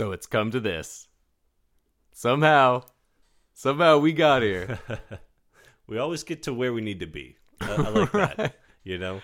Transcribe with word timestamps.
So 0.00 0.12
it's 0.12 0.26
come 0.26 0.50
to 0.52 0.60
this. 0.60 1.08
Somehow, 2.10 2.84
somehow 3.52 3.98
we 3.98 4.14
got 4.14 4.40
here. 4.40 4.78
We 5.86 5.98
always 5.98 6.22
get 6.22 6.44
to 6.44 6.54
where 6.54 6.72
we 6.72 6.80
need 6.80 7.00
to 7.00 7.06
be. 7.06 7.36
I, 7.60 7.74
I 7.74 7.88
like 7.90 8.12
that. 8.12 8.54
You 8.82 8.96
know, 8.96 9.20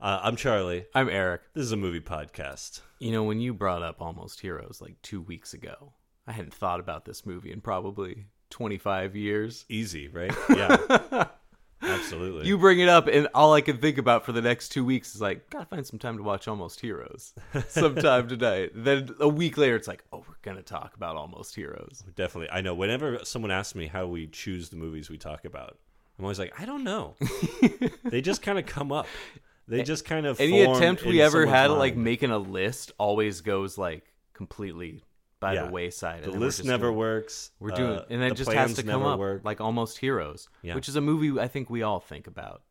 uh, 0.00 0.20
I'm 0.24 0.34
Charlie. 0.34 0.86
I'm 0.96 1.08
Eric. 1.08 1.42
This 1.54 1.62
is 1.62 1.70
a 1.70 1.76
movie 1.76 2.00
podcast. 2.00 2.80
You 2.98 3.12
know, 3.12 3.22
when 3.22 3.38
you 3.38 3.54
brought 3.54 3.84
up 3.84 4.00
Almost 4.00 4.40
Heroes 4.40 4.80
like 4.80 5.00
two 5.02 5.20
weeks 5.20 5.54
ago, 5.54 5.92
I 6.26 6.32
hadn't 6.32 6.54
thought 6.54 6.80
about 6.80 7.04
this 7.04 7.24
movie 7.24 7.52
in 7.52 7.60
probably 7.60 8.26
25 8.50 9.14
years. 9.14 9.64
Easy, 9.68 10.08
right? 10.08 10.34
Yeah, 10.48 11.26
absolutely. 11.98 12.46
You 12.46 12.58
bring 12.58 12.80
it 12.80 12.88
up, 12.88 13.06
and 13.06 13.28
all 13.34 13.54
I 13.54 13.60
can 13.60 13.78
think 13.78 13.98
about 13.98 14.24
for 14.24 14.32
the 14.32 14.42
next 14.42 14.70
two 14.70 14.84
weeks 14.84 15.14
is 15.14 15.20
like, 15.20 15.48
gotta 15.50 15.66
find 15.66 15.86
some 15.86 15.98
time 15.98 16.16
to 16.16 16.22
watch 16.22 16.48
Almost 16.48 16.80
Heroes 16.80 17.34
sometime 17.68 18.28
tonight. 18.28 18.70
Then 18.74 19.14
a 19.20 19.28
week 19.28 19.56
later, 19.56 19.76
it's 19.76 19.88
like, 19.88 20.04
oh, 20.12 20.24
we're 20.28 20.34
gonna 20.42 20.62
talk 20.62 20.94
about 20.96 21.16
Almost 21.16 21.54
Heroes. 21.54 22.04
definitely. 22.14 22.50
I 22.50 22.60
know. 22.60 22.74
Whenever 22.74 23.20
someone 23.24 23.50
asks 23.50 23.74
me 23.74 23.86
how 23.86 24.06
we 24.06 24.26
choose 24.26 24.68
the 24.68 24.76
movies 24.76 25.10
we 25.10 25.18
talk 25.18 25.44
about, 25.44 25.78
I'm 26.18 26.24
always 26.24 26.38
like, 26.38 26.58
I 26.60 26.64
don't 26.64 26.84
know. 26.84 27.14
they 28.04 28.20
just 28.20 28.42
kind 28.42 28.58
of 28.58 28.66
come 28.66 28.92
up. 28.92 29.06
They 29.68 29.82
just 29.82 30.04
kind 30.04 30.26
of 30.26 30.40
Any 30.40 30.62
attempt 30.62 31.04
we 31.04 31.20
ever 31.20 31.44
had 31.44 31.70
at 31.70 31.76
like 31.76 31.96
making 31.96 32.30
a 32.30 32.38
list 32.38 32.92
always 32.98 33.40
goes 33.40 33.76
like 33.76 34.14
completely 34.32 35.02
by 35.40 35.54
Yeah. 35.54 35.66
the 35.66 35.70
wayside. 35.72 36.22
The 36.24 36.30
list 36.30 36.64
never 36.64 36.86
doing- 36.86 36.96
works. 36.98 37.50
We're 37.60 37.70
doing, 37.70 37.98
Uh, 37.98 38.06
and 38.10 38.22
it 38.22 38.34
just 38.36 38.50
has 38.52 38.74
to 38.74 38.82
come 38.82 39.02
up 39.02 39.18
work. 39.18 39.44
like 39.44 39.60
Almost 39.60 39.98
Heroes, 39.98 40.48
Yeah. 40.62 40.74
which 40.74 40.88
is 40.88 40.96
a 40.96 41.00
movie 41.00 41.38
I 41.38 41.46
think 41.48 41.68
we 41.68 41.82
all 41.82 42.00
think 42.00 42.26
about 42.26 42.62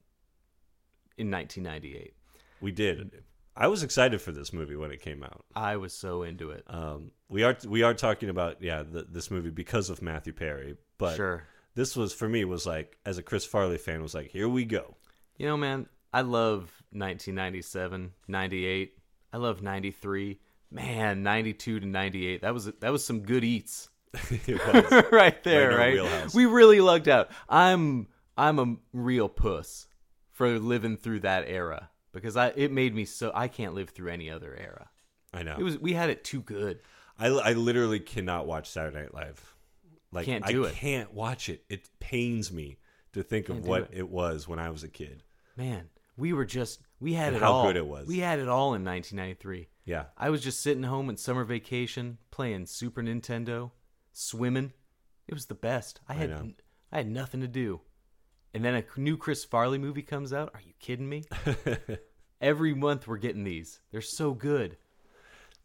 in 1.17 1.30
1998. 1.30 2.13
we 2.61 2.72
did. 2.72 3.23
I 3.57 3.67
was 3.67 3.83
excited 3.83 4.19
for 4.22 4.31
this 4.33 4.52
movie 4.52 4.75
when 4.75 4.91
it 4.91 5.02
came 5.02 5.23
out. 5.23 5.45
I 5.55 5.77
was 5.77 5.94
so 5.94 6.23
into 6.23 6.52
it. 6.52 6.63
Um, 6.67 7.11
we 7.30 7.44
are 7.44 7.55
we 7.67 7.83
are 7.83 7.94
talking 7.94 8.30
about 8.30 8.61
yeah 8.61 8.83
the, 8.83 9.03
this 9.03 9.31
movie 9.31 9.50
because 9.52 9.89
of 9.89 10.02
Matthew 10.02 10.33
Perry, 10.33 10.75
but 10.97 11.16
Sure. 11.16 11.44
this 11.75 11.95
was 11.95 12.13
for 12.13 12.27
me 12.27 12.44
was 12.44 12.66
like 12.66 12.97
as 13.05 13.17
a 13.17 13.23
Chris 13.23 13.45
Farley 13.45 13.77
fan 13.77 14.02
was 14.02 14.13
like 14.13 14.27
here 14.31 14.50
we 14.50 14.66
go. 14.66 14.97
You 15.38 15.45
know, 15.45 15.55
man, 15.57 15.88
I 16.13 16.22
love 16.22 16.83
1997, 16.91 18.13
98. 18.27 18.97
I 19.31 19.38
love 19.38 19.61
93. 19.61 20.39
Man, 20.71 21.23
92 21.23 21.80
to 21.81 21.85
98. 21.85 22.41
That 22.41 22.53
was 22.53 22.66
that 22.66 22.91
was 22.91 23.05
some 23.05 23.21
good 23.21 23.44
eats. 23.44 23.89
right 25.11 25.44
there, 25.44 25.77
Right 25.77 25.99
right? 25.99 26.33
We 26.33 26.45
really 26.45 26.81
lucked 26.81 27.07
out. 27.07 27.30
I'm 27.49 28.07
I'm 28.38 28.59
a 28.59 28.75
real 28.94 29.30
puss 29.30 29.88
for 30.31 30.59
living 30.59 30.97
through 30.97 31.22
that 31.22 31.45
era 31.47 31.89
because 32.11 32.35
I 32.38 32.49
it 32.55 32.72
made 32.72 32.95
me 32.95 33.05
so 33.05 33.31
I 33.33 33.47
can't 33.47 33.73
live 33.73 33.89
through 33.89 34.11
any 34.11 34.30
other 34.30 34.55
era. 34.57 34.89
I 35.33 35.44
know. 35.44 35.55
It 35.57 35.63
was 35.63 35.77
we 35.77 35.94
had 35.94 36.09
it 36.09 36.23
too 36.23 36.41
good. 36.41 36.79
I, 37.17 37.27
I 37.27 37.53
literally 37.53 38.00
cannot 38.00 38.45
watch 38.47 38.69
Saturday 38.69 39.00
Night 39.02 39.13
Live. 39.13 39.55
Like 40.11 40.25
Can't 40.25 40.45
do 40.45 40.66
I 40.66 40.69
it. 40.69 40.75
can't 40.75 41.13
watch 41.13 41.50
it. 41.50 41.63
It 41.69 41.89
pains 42.00 42.52
me 42.52 42.77
to 43.13 43.23
think 43.23 43.47
Can't 43.47 43.59
of 43.59 43.67
what 43.67 43.81
it. 43.83 43.89
it. 43.94 44.09
was 44.09 44.47
when 44.47 44.59
I 44.59 44.69
was 44.69 44.84
a 44.84 44.89
kid. 44.89 45.23
Man, 45.57 45.89
we 46.18 46.31
were 46.34 46.45
just 46.45 46.81
we 47.00 47.13
had 47.13 47.28
And 47.29 47.38
it 47.38 47.41
how 47.41 47.51
all. 47.53 47.66
good 47.67 47.75
it 47.75 47.85
was. 47.88 48.07
We 48.07 48.19
had 48.19 48.39
it 48.39 48.47
all 48.47 48.73
in 48.73 48.83
1993. 48.85 49.67
Yeah. 49.85 50.06
I 50.17 50.29
was 50.29 50.41
just 50.44 50.61
sitting 50.61 50.83
home 50.83 51.09
in 51.09 51.17
summer 51.17 51.44
vacation 51.44 52.17
playing 52.31 52.66
Super 52.66 53.01
Nintendo, 53.03 53.72
swimming. 54.13 54.73
It 55.28 55.33
was 55.33 55.45
the 55.47 55.56
best. 55.56 56.00
I 56.07 56.13
had. 56.13 56.53
I 56.91 56.97
had 56.97 57.09
nothing 57.09 57.41
to 57.41 57.47
do. 57.47 57.81
And 58.53 58.63
then 58.63 58.75
a 58.75 59.00
new 59.00 59.17
Chris 59.17 59.44
Farley 59.44 59.78
movie 59.78 60.01
comes 60.01 60.31
out. 60.31 60.51
Are 60.53 60.61
you 60.61 60.73
kidding 60.79 61.09
me? 61.09 61.23
Every 62.41 62.73
month 62.73 63.07
we're 63.07 63.17
getting 63.17 63.44
these. 63.44 63.79
They're 63.91 64.01
so 64.01 64.33
good. 64.33 64.77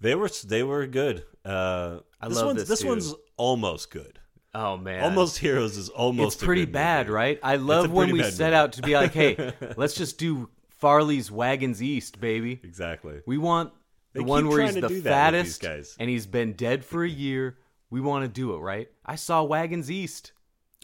They 0.01 0.15
were 0.15 0.31
they 0.47 0.63
were 0.63 0.87
good. 0.87 1.25
Uh, 1.45 1.99
I 2.21 2.29
this 2.29 2.37
love 2.39 2.47
one's 2.47 2.59
this 2.61 2.69
this 2.69 2.79
dude. 2.81 2.89
one's 2.89 3.15
almost 3.37 3.91
good. 3.91 4.19
Oh 4.55 4.77
man. 4.77 5.05
Almost 5.05 5.39
Heroes 5.39 5.77
is 5.77 5.89
almost 5.91 6.37
It's 6.37 6.45
pretty 6.45 6.65
bad, 6.65 7.07
movie. 7.07 7.15
right? 7.15 7.39
I 7.43 7.57
love 7.57 7.91
when 7.93 8.11
we 8.13 8.23
set 8.25 8.47
movie. 8.47 8.55
out 8.57 8.73
to 8.75 8.83
be 8.83 8.95
like, 8.95 9.13
"Hey, 9.13 9.53
let's 9.77 9.95
just 9.95 10.19
do 10.19 10.49
Farley's 10.81 11.31
Wagons 11.31 11.83
East, 11.83 12.21
baby." 12.21 12.61
Exactly. 12.63 13.21
We 13.27 13.39
want 13.39 13.73
the 14.13 14.21
They 14.21 14.25
one 14.25 14.49
where 14.49 14.63
he's 14.63 14.75
the 14.75 14.81
do 14.81 15.01
that 15.03 15.33
with 15.33 15.45
these 15.45 15.59
fattest 15.59 15.97
and 16.01 16.11
he's 16.11 16.27
been 16.27 16.55
dead 16.55 16.85
for 16.85 17.05
a 17.05 17.09
year. 17.09 17.59
We 17.91 18.01
want 18.01 18.25
to 18.25 18.29
do 18.29 18.55
it, 18.55 18.59
right? 18.59 18.89
I 19.05 19.17
saw 19.17 19.43
Wagons 19.43 19.91
East. 19.91 20.33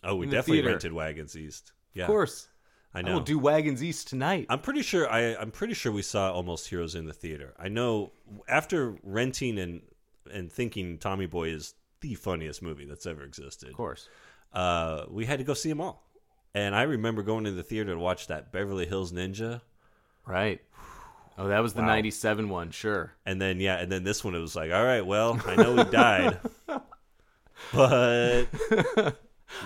Oh, 0.05 0.17
we 0.17 0.27
definitely 0.27 0.59
theater. 0.59 0.69
rented 0.71 0.93
Wagons 0.93 1.37
East. 1.37 1.73
Yeah, 1.95 2.05
Of 2.05 2.09
course. 2.09 2.49
I 2.95 3.03
know. 3.03 3.12
We'll 3.12 3.21
do 3.21 3.39
Wagons 3.39 3.83
East 3.83 4.09
tonight. 4.09 4.47
I'm 4.49 4.61
pretty 4.61 4.83
sure 4.83 5.11
I 5.11 5.34
I'm 5.37 5.51
pretty 5.51 5.75
sure 5.75 5.93
we 5.93 6.03
saw 6.03 6.33
Almost 6.33 6.69
Heroes 6.69 6.95
in 6.95 7.07
the 7.07 7.13
theater. 7.13 7.55
I 7.59 7.69
know 7.69 8.13
after 8.49 8.97
renting 9.03 9.59
and 9.59 9.83
and 10.33 10.51
thinking 10.51 10.99
Tommy 10.99 11.27
Boy 11.27 11.49
is 11.51 11.75
the 12.01 12.15
funniest 12.15 12.63
movie 12.63 12.84
that's 12.84 13.07
ever 13.07 13.23
existed. 13.23 13.71
Of 13.71 13.77
course. 13.77 14.09
Uh, 14.53 15.05
we 15.11 15.27
had 15.27 15.39
to 15.39 15.45
go 15.45 15.55
see 15.55 15.69
them 15.69 15.81
all. 15.81 16.09
And 16.55 16.75
I 16.75 16.83
remember 16.83 17.23
going 17.23 17.45
to 17.45 17.51
the 17.51 17.63
theater 17.63 17.93
to 17.93 17.99
watch 18.01 18.28
that 18.28 18.51
Beverly 18.51 18.87
Hills 18.87 19.13
Ninja. 19.13 19.61
Right. 20.27 20.61
Oh, 21.39 21.49
that 21.49 21.61
was 21.61 21.75
the 21.75 21.83
Wow. 21.83 21.89
97 21.89 22.49
one, 22.49 22.71
sure. 22.71 23.13
And 23.27 23.41
then 23.41 23.61
yeah, 23.61 23.77
and 23.79 23.91
then 23.93 24.05
this 24.05 24.25
one 24.25 24.35
it 24.35 24.39
was 24.41 24.57
like, 24.57 24.73
all 24.73 24.85
right, 24.85 25.05
well, 25.07 25.41
I 25.47 25.57
know 25.57 25.77
he 25.77 25.85
died, 25.85 26.41
but 27.73 28.45
this 28.61 29.15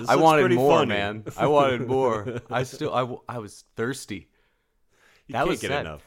I 0.08 0.14
looks 0.14 0.22
wanted 0.22 0.42
pretty 0.42 0.56
more, 0.56 0.78
funny. 0.78 0.88
man. 0.88 1.24
I 1.36 1.46
wanted 1.46 1.86
more. 1.86 2.40
I 2.50 2.62
still 2.64 2.92
I, 2.94 3.00
w- 3.00 3.20
I 3.28 3.38
was 3.38 3.64
thirsty. 3.76 4.28
You 5.26 5.32
that 5.34 5.38
can't 5.38 5.48
was 5.48 5.60
get 5.60 5.68
sad. 5.68 5.86
enough. 5.86 6.02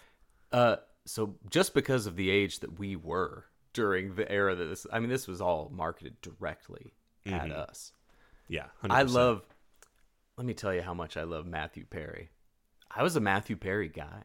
Uh 0.51 0.75
so 1.05 1.35
just 1.49 1.73
because 1.73 2.05
of 2.07 2.15
the 2.15 2.29
age 2.29 2.59
that 2.59 2.77
we 2.79 2.95
were 2.95 3.45
during 3.73 4.15
the 4.15 4.29
era 4.31 4.55
that 4.55 4.65
this 4.65 4.85
I 4.91 4.99
mean 4.99 5.09
this 5.09 5.27
was 5.27 5.41
all 5.41 5.69
marketed 5.73 6.19
directly 6.21 6.93
at 7.25 7.47
Mhm. 7.49 7.51
us. 7.57 7.91
Yeah, 8.47 8.65
I 8.83 9.03
100%. 9.03 9.13
love 9.13 9.41
let 10.37 10.45
me 10.45 10.53
tell 10.53 10.73
you 10.73 10.81
how 10.81 10.93
much 10.93 11.15
I 11.15 11.23
love 11.23 11.45
Matthew 11.45 11.85
Perry. 11.85 12.29
I 12.95 13.01
was 13.03 13.15
a 13.15 13.19
Matthew 13.21 13.55
Perry 13.55 13.87
guy. 13.89 14.23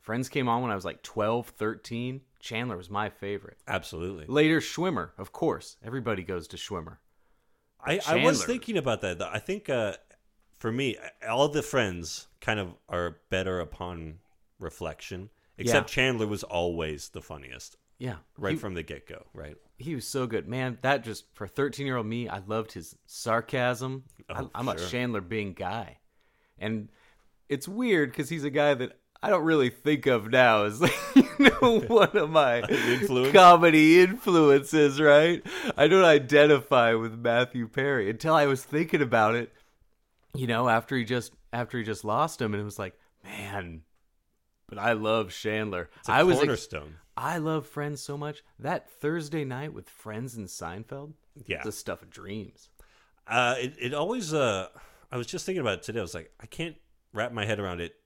Friends 0.00 0.28
came 0.28 0.48
on 0.48 0.62
when 0.62 0.70
I 0.70 0.74
was 0.74 0.84
like 0.84 1.02
12, 1.02 1.48
13. 1.48 2.20
Chandler 2.40 2.76
was 2.76 2.88
my 2.90 3.10
favorite. 3.10 3.58
absolutely. 3.68 4.24
Later 4.26 4.60
Schwimmer, 4.60 5.10
of 5.18 5.30
course. 5.32 5.76
Everybody 5.84 6.22
goes 6.22 6.48
to 6.48 6.56
Schwimmer. 6.56 6.96
I, 7.84 8.00
I 8.06 8.24
was 8.24 8.44
thinking 8.44 8.76
about 8.76 9.00
that. 9.02 9.18
though. 9.18 9.28
I 9.30 9.38
think 9.38 9.68
uh, 9.68 9.94
for 10.58 10.72
me, 10.72 10.96
all 11.28 11.48
the 11.48 11.62
friends 11.62 12.28
kind 12.40 12.58
of 12.60 12.74
are 12.88 13.18
better 13.30 13.60
upon 13.60 14.20
reflection. 14.58 15.30
Except 15.58 15.90
Yeah. 15.90 15.94
Chandler 15.94 16.26
was 16.26 16.42
always 16.42 17.10
the 17.10 17.20
funniest, 17.20 17.76
Yeah. 17.98 18.16
right 18.38 18.52
He- 18.52 18.58
from 18.58 18.72
the 18.74 18.82
get 18.82 19.06
go. 19.06 19.26
Right? 19.34 19.56
He 19.76 19.94
was 19.94 20.06
so 20.06 20.26
good, 20.26 20.46
man. 20.48 20.78
That 20.82 21.04
just 21.04 21.24
for 21.34 21.46
thirteen 21.46 21.86
year 21.86 21.96
old 21.96 22.06
me, 22.06 22.28
I 22.28 22.38
loved 22.46 22.72
his 22.72 22.96
sarcasm. 23.06 24.04
Oh, 24.28 24.50
I, 24.54 24.60
I'm 24.60 24.68
a. 24.68 24.76
Chandler 24.76 25.22
Bing 25.22 25.52
guy, 25.54 25.98
and 26.58 26.90
it's 27.48 27.66
weird 27.66 28.10
because 28.10 28.28
he's 28.28 28.44
a 28.44 28.50
guy 28.50 28.74
that 28.74 28.98
I 29.22 29.28
don't 29.30 29.44
really 29.44 29.68
think 29.70 30.06
of 30.06 30.30
now 30.30 30.64
as 30.64 30.80
you 31.14 31.24
know 31.38 31.80
one 31.88 32.16
of 32.16 32.30
my 32.30 32.60
Influence? 32.62 33.32
comedy 33.32 34.00
influences. 34.00 35.00
Right? 35.00 35.42
I 35.76 35.88
don't 35.88 36.04
identify 36.04 36.94
with 36.94 37.18
Matthew 37.18 37.68
Perry 37.68 38.08
until 38.10 38.34
I 38.34 38.46
was 38.46 38.64
thinking 38.64 39.02
about 39.02 39.34
it. 39.34 39.52
You 40.34 40.46
know, 40.46 40.68
after 40.68 40.96
he 40.96 41.04
just 41.04 41.32
after 41.52 41.76
he 41.78 41.84
just 41.84 42.04
lost 42.04 42.40
him, 42.40 42.54
and 42.54 42.60
it 42.60 42.64
was 42.64 42.78
like, 42.78 42.94
man. 43.24 43.82
But 44.68 44.78
I 44.78 44.92
love 44.92 45.30
Chandler. 45.32 45.90
It's 45.98 46.08
a 46.08 46.12
I 46.12 46.22
was 46.22 46.36
ex- 46.36 46.44
cornerstone. 46.44 46.94
I 47.16 47.38
love 47.38 47.66
Friends 47.66 48.00
so 48.00 48.16
much. 48.16 48.42
That 48.60 48.88
Thursday 48.88 49.44
night 49.44 49.74
with 49.74 49.90
Friends 49.90 50.36
and 50.36 50.46
Seinfeld, 50.46 51.12
Yeah. 51.44 51.62
the 51.64 51.72
stuff 51.72 52.02
of 52.02 52.08
dreams. 52.10 52.68
Uh, 53.26 53.56
it, 53.58 53.74
it 53.80 53.94
always. 53.94 54.32
Uh, 54.32 54.68
I 55.10 55.16
was 55.16 55.26
just 55.26 55.44
thinking 55.44 55.60
about 55.60 55.78
it 55.78 55.82
today. 55.82 55.98
I 55.98 56.02
was 56.02 56.14
like, 56.14 56.30
I 56.40 56.46
can't 56.46 56.76
wrap 57.12 57.32
my 57.32 57.44
head 57.44 57.58
around 57.58 57.80
it. 57.80 57.96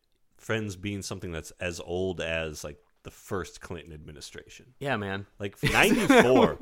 Friends 0.45 0.77
being 0.77 1.01
something 1.01 1.33
that's 1.33 1.53
as 1.53 1.81
old 1.81 2.21
as 2.21 2.65
like 2.65 2.77
the 3.03 3.11
first 3.11 3.63
Clinton 3.63 3.95
administration. 3.95 4.75
Yeah, 4.79 4.99
man. 4.99 5.25
Like 5.39 5.57
ninety 5.63 6.07
four. 6.07 6.59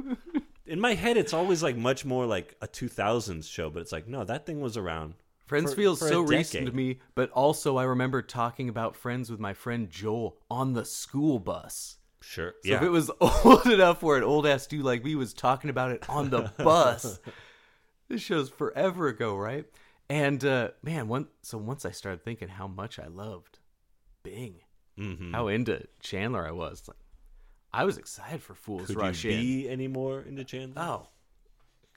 In 0.67 0.79
my 0.79 0.94
head, 0.94 1.17
it's 1.17 1.32
always 1.32 1.64
like 1.64 1.76
much 1.76 2.05
more 2.05 2.25
like 2.25 2.55
a 2.61 2.69
two 2.69 2.87
thousands 2.87 3.49
show, 3.49 3.70
but 3.70 3.81
it's 3.81 3.90
like 3.90 4.06
no, 4.06 4.23
that 4.23 4.46
thing 4.46 4.61
was 4.61 4.76
around. 4.76 5.14
Friends 5.46 5.73
for- 5.73 5.76
feels 5.79 5.99
for 5.99 6.06
so 6.06 6.20
recent 6.20 6.67
to 6.67 6.73
me, 6.73 7.00
but 7.17 7.32
also 7.32 7.76
I 7.76 7.82
remember 7.82 8.23
talking 8.23 8.69
about 8.69 8.94
Friends 8.94 9.29
with 9.29 9.40
my 9.40 9.52
friend 9.52 9.90
Joel 9.90 10.37
on 10.49 10.75
the 10.75 10.85
school 10.85 11.40
bus. 11.40 11.96
Sure. 12.20 12.55
So 12.62 12.70
yeah. 12.70 12.76
if 12.76 12.82
it 12.82 12.90
was 12.90 13.11
old 13.20 13.67
enough 13.67 14.00
where 14.00 14.17
an 14.17 14.23
old 14.23 14.46
ass 14.46 14.69
dude 14.69 14.85
like 14.85 15.02
me 15.02 15.17
was 15.17 15.35
talking 15.35 15.70
about 15.70 15.90
it 15.90 16.08
on 16.08 16.31
the 16.31 16.52
bus, 16.58 17.19
this 18.06 18.23
show's 18.23 18.49
forever 18.49 19.08
ago, 19.08 19.35
right? 19.35 19.67
And 20.08 20.44
uh, 20.44 20.69
man, 20.85 21.08
one 21.08 21.26
so 21.43 21.58
once 21.58 21.85
I 21.85 21.90
started 21.90 22.23
thinking 22.23 22.46
how 22.46 22.69
much 22.69 23.00
I 23.00 23.08
loved 23.08 23.58
Bing, 24.22 24.60
Mhm. 24.98 25.32
how 25.32 25.48
into 25.48 25.86
Chandler 26.00 26.46
I 26.46 26.52
was, 26.52 26.82
like 26.86 26.96
I 27.72 27.84
was 27.84 27.96
excited 27.96 28.42
for 28.42 28.54
Fools 28.54 28.86
Could 28.88 28.96
Rush 28.96 29.24
you 29.24 29.30
In. 29.32 29.40
be 29.40 29.69
any 29.69 29.88
more 29.88 30.20
into 30.20 30.44
Chandler? 30.44 30.80
Oh, 30.82 31.08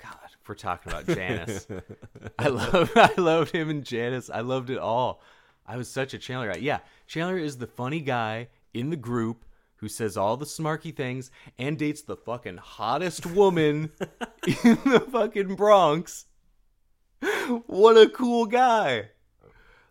God, 0.01 0.17
we're 0.47 0.55
talking 0.55 0.91
about 0.91 1.05
Janice, 1.05 1.67
I 2.39 2.47
love, 2.47 2.91
I 2.95 3.11
loved 3.17 3.51
him 3.51 3.69
and 3.69 3.83
Janice. 3.85 4.29
I 4.29 4.39
loved 4.41 4.69
it 4.69 4.77
all. 4.77 5.21
I 5.65 5.77
was 5.77 5.89
such 5.89 6.13
a 6.13 6.17
Chandler 6.19 6.51
guy. 6.53 6.59
Yeah, 6.59 6.79
Chandler 7.07 7.37
is 7.37 7.57
the 7.57 7.67
funny 7.67 7.99
guy 8.01 8.49
in 8.73 8.89
the 8.89 8.95
group 8.97 9.45
who 9.77 9.87
says 9.89 10.15
all 10.15 10.37
the 10.37 10.45
smarky 10.45 10.95
things 10.95 11.31
and 11.57 11.77
dates 11.77 12.01
the 12.01 12.15
fucking 12.15 12.57
hottest 12.57 13.25
woman 13.25 13.91
in 14.47 14.77
the 14.85 15.05
fucking 15.11 15.55
Bronx. 15.55 16.25
What 17.67 17.97
a 17.97 18.09
cool 18.09 18.45
guy! 18.45 19.09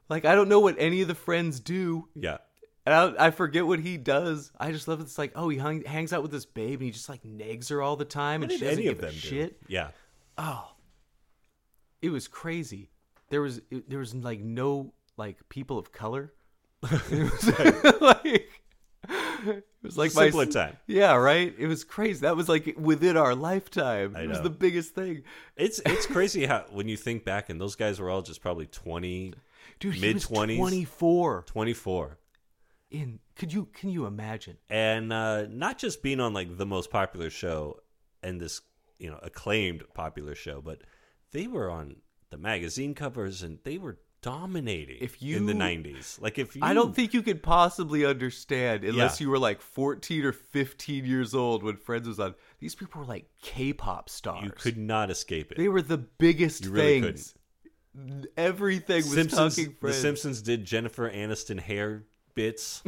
Like 0.08 0.24
I 0.24 0.34
don't 0.34 0.48
know 0.48 0.60
what 0.60 0.76
any 0.78 1.02
of 1.02 1.08
the 1.08 1.14
friends 1.14 1.60
do. 1.60 2.08
Yeah. 2.14 2.38
And 2.86 2.94
I, 2.94 3.26
I 3.26 3.30
forget 3.30 3.66
what 3.66 3.80
he 3.80 3.96
does. 3.96 4.52
I 4.60 4.70
just 4.70 4.88
love 4.88 5.00
it. 5.00 5.04
It's 5.04 5.16
like, 5.16 5.32
oh, 5.34 5.48
he 5.48 5.56
hung, 5.56 5.82
hangs 5.84 6.12
out 6.12 6.20
with 6.20 6.30
this 6.30 6.44
babe 6.44 6.80
and 6.80 6.82
he 6.82 6.90
just 6.90 7.08
like 7.08 7.22
negs 7.22 7.70
her 7.70 7.80
all 7.80 7.96
the 7.96 8.04
time, 8.04 8.42
What 8.42 8.50
and 8.50 8.58
she 8.58 8.64
doesn't 8.64 8.78
any 8.78 8.88
of 8.88 8.96
give 8.96 9.04
a 9.04 9.06
them 9.06 9.14
do? 9.14 9.20
shit. 9.20 9.56
Yeah. 9.68 9.88
Oh, 10.36 10.72
it 12.02 12.10
was 12.10 12.28
crazy. 12.28 12.90
There 13.30 13.40
was 13.40 13.62
it, 13.70 13.88
there 13.88 14.00
was 14.00 14.14
like 14.14 14.40
no 14.40 14.92
like 15.16 15.48
people 15.48 15.78
of 15.78 15.92
color. 15.92 16.34
it 16.82 17.32
was 17.32 17.60
like 18.00 18.48
it 19.46 19.64
was 19.82 19.96
like 19.96 20.14
my 20.14 20.44
time. 20.44 20.76
Yeah, 20.86 21.14
right. 21.14 21.54
It 21.58 21.66
was 21.66 21.84
crazy. 21.84 22.20
That 22.20 22.36
was 22.36 22.48
like 22.48 22.74
within 22.78 23.16
our 23.16 23.34
lifetime. 23.34 24.16
It 24.16 24.28
was 24.28 24.42
the 24.42 24.50
biggest 24.50 24.94
thing. 24.94 25.22
It's 25.56 25.80
it's 25.86 26.06
crazy 26.06 26.46
how 26.46 26.64
when 26.70 26.88
you 26.88 26.96
think 26.96 27.24
back 27.24 27.48
and 27.48 27.60
those 27.60 27.76
guys 27.76 28.00
were 28.00 28.10
all 28.10 28.22
just 28.22 28.42
probably 28.42 28.66
20 28.66 29.34
Dude, 29.80 30.00
mid 30.00 30.14
was 30.14 30.26
20s 30.26 30.56
24. 30.56 31.42
24 31.46 32.18
In 32.90 33.18
could 33.36 33.52
you 33.52 33.66
can 33.72 33.90
you 33.90 34.06
imagine? 34.06 34.56
and 34.70 35.12
uh 35.12 35.46
not 35.48 35.78
just 35.78 36.02
being 36.02 36.20
on 36.20 36.32
like 36.32 36.56
the 36.56 36.66
most 36.66 36.90
popular 36.90 37.30
show 37.30 37.80
and 38.22 38.40
this 38.40 38.60
you 38.98 39.10
know 39.10 39.18
acclaimed 39.22 39.82
popular 39.94 40.34
show 40.34 40.60
but 40.60 40.82
they 41.32 41.46
were 41.46 41.70
on 41.70 41.96
the 42.30 42.38
magazine 42.38 42.94
covers 42.94 43.42
and 43.42 43.58
they 43.64 43.78
were 43.78 43.98
dominating 44.22 44.96
If 45.02 45.20
you 45.20 45.36
in 45.36 45.44
the 45.44 45.52
90s 45.52 46.18
like 46.20 46.38
if 46.38 46.56
you 46.56 46.62
I 46.64 46.72
don't 46.72 46.94
think 46.96 47.12
you 47.12 47.20
could 47.20 47.42
possibly 47.42 48.06
understand 48.06 48.82
unless 48.82 49.20
Yeah. 49.20 49.24
you 49.26 49.30
were 49.30 49.38
like 49.38 49.60
14 49.60 50.24
or 50.24 50.32
15 50.32 51.04
years 51.04 51.34
old 51.34 51.62
when 51.62 51.76
Friends 51.76 52.08
was 52.08 52.18
on. 52.18 52.34
These 52.58 52.74
people 52.74 53.02
were 53.02 53.06
like 53.06 53.28
K-pop 53.42 54.08
stars. 54.08 54.42
you 54.44 54.50
could 54.50 54.78
not 54.78 55.10
escape 55.10 55.52
it 55.52 55.58
They 55.58 55.68
were 55.68 55.82
the 55.82 55.98
biggest 55.98 56.64
really 56.64 57.02
things. 57.02 57.34
Everything 58.36 58.96
was 58.96 59.12
Simpsons, 59.12 59.56
talking 59.56 59.76
the 59.80 59.92
Simpsons 59.92 60.42
did 60.42 60.64
Jennifer 60.64 61.08
Aniston 61.10 61.60
hair 61.60 62.02
bits. 62.34 62.82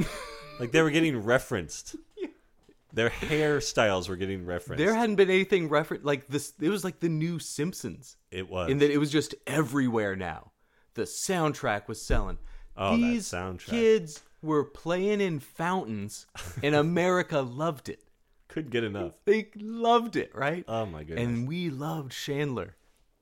like 0.61 0.73
they 0.73 0.82
were 0.82 0.91
getting 0.91 1.23
referenced. 1.23 1.97
Their 2.93 3.11
hairstyles 3.11 4.08
were 4.08 4.17
getting 4.17 4.47
referenced. 4.47 4.79
There 4.82 4.94
hadn't 4.94 5.17
been 5.17 5.29
anything 5.31 5.69
reference 5.69 6.05
like 6.05 6.29
this. 6.29 6.55
It 6.61 6.70
was 6.70 6.82
like 6.82 6.99
the 7.00 7.08
new 7.11 7.38
Simpsons 7.38 8.17
it 8.31 8.49
was. 8.49 8.70
in 8.70 8.79
that 8.79 8.91
it 8.91 8.97
was 8.99 9.11
just 9.12 9.35
everywhere 9.47 10.17
now. 10.17 10.53
The 10.94 11.03
soundtrack 11.03 11.88
was 11.88 12.00
selling. 12.00 12.38
Oh, 12.76 12.93
that 12.93 12.97
These 12.97 13.26
soundtrack. 13.26 13.69
kids 13.69 14.23
were 14.41 14.64
playing 14.64 15.20
in 15.20 15.41
fountains, 15.41 16.26
and 16.62 16.75
America 16.75 17.41
loved 17.41 17.88
it. 17.91 18.02
Couldn't 18.49 18.70
get 18.70 18.85
enough. 18.85 19.12
They 19.26 19.50
loved 19.56 20.17
it, 20.17 20.35
right? 20.35 20.64
Oh 20.67 20.87
my 20.87 21.05
goodness. 21.05 21.26
and 21.26 21.47
we 21.47 21.69
loved 21.69 22.12
Chandler. 22.12 22.76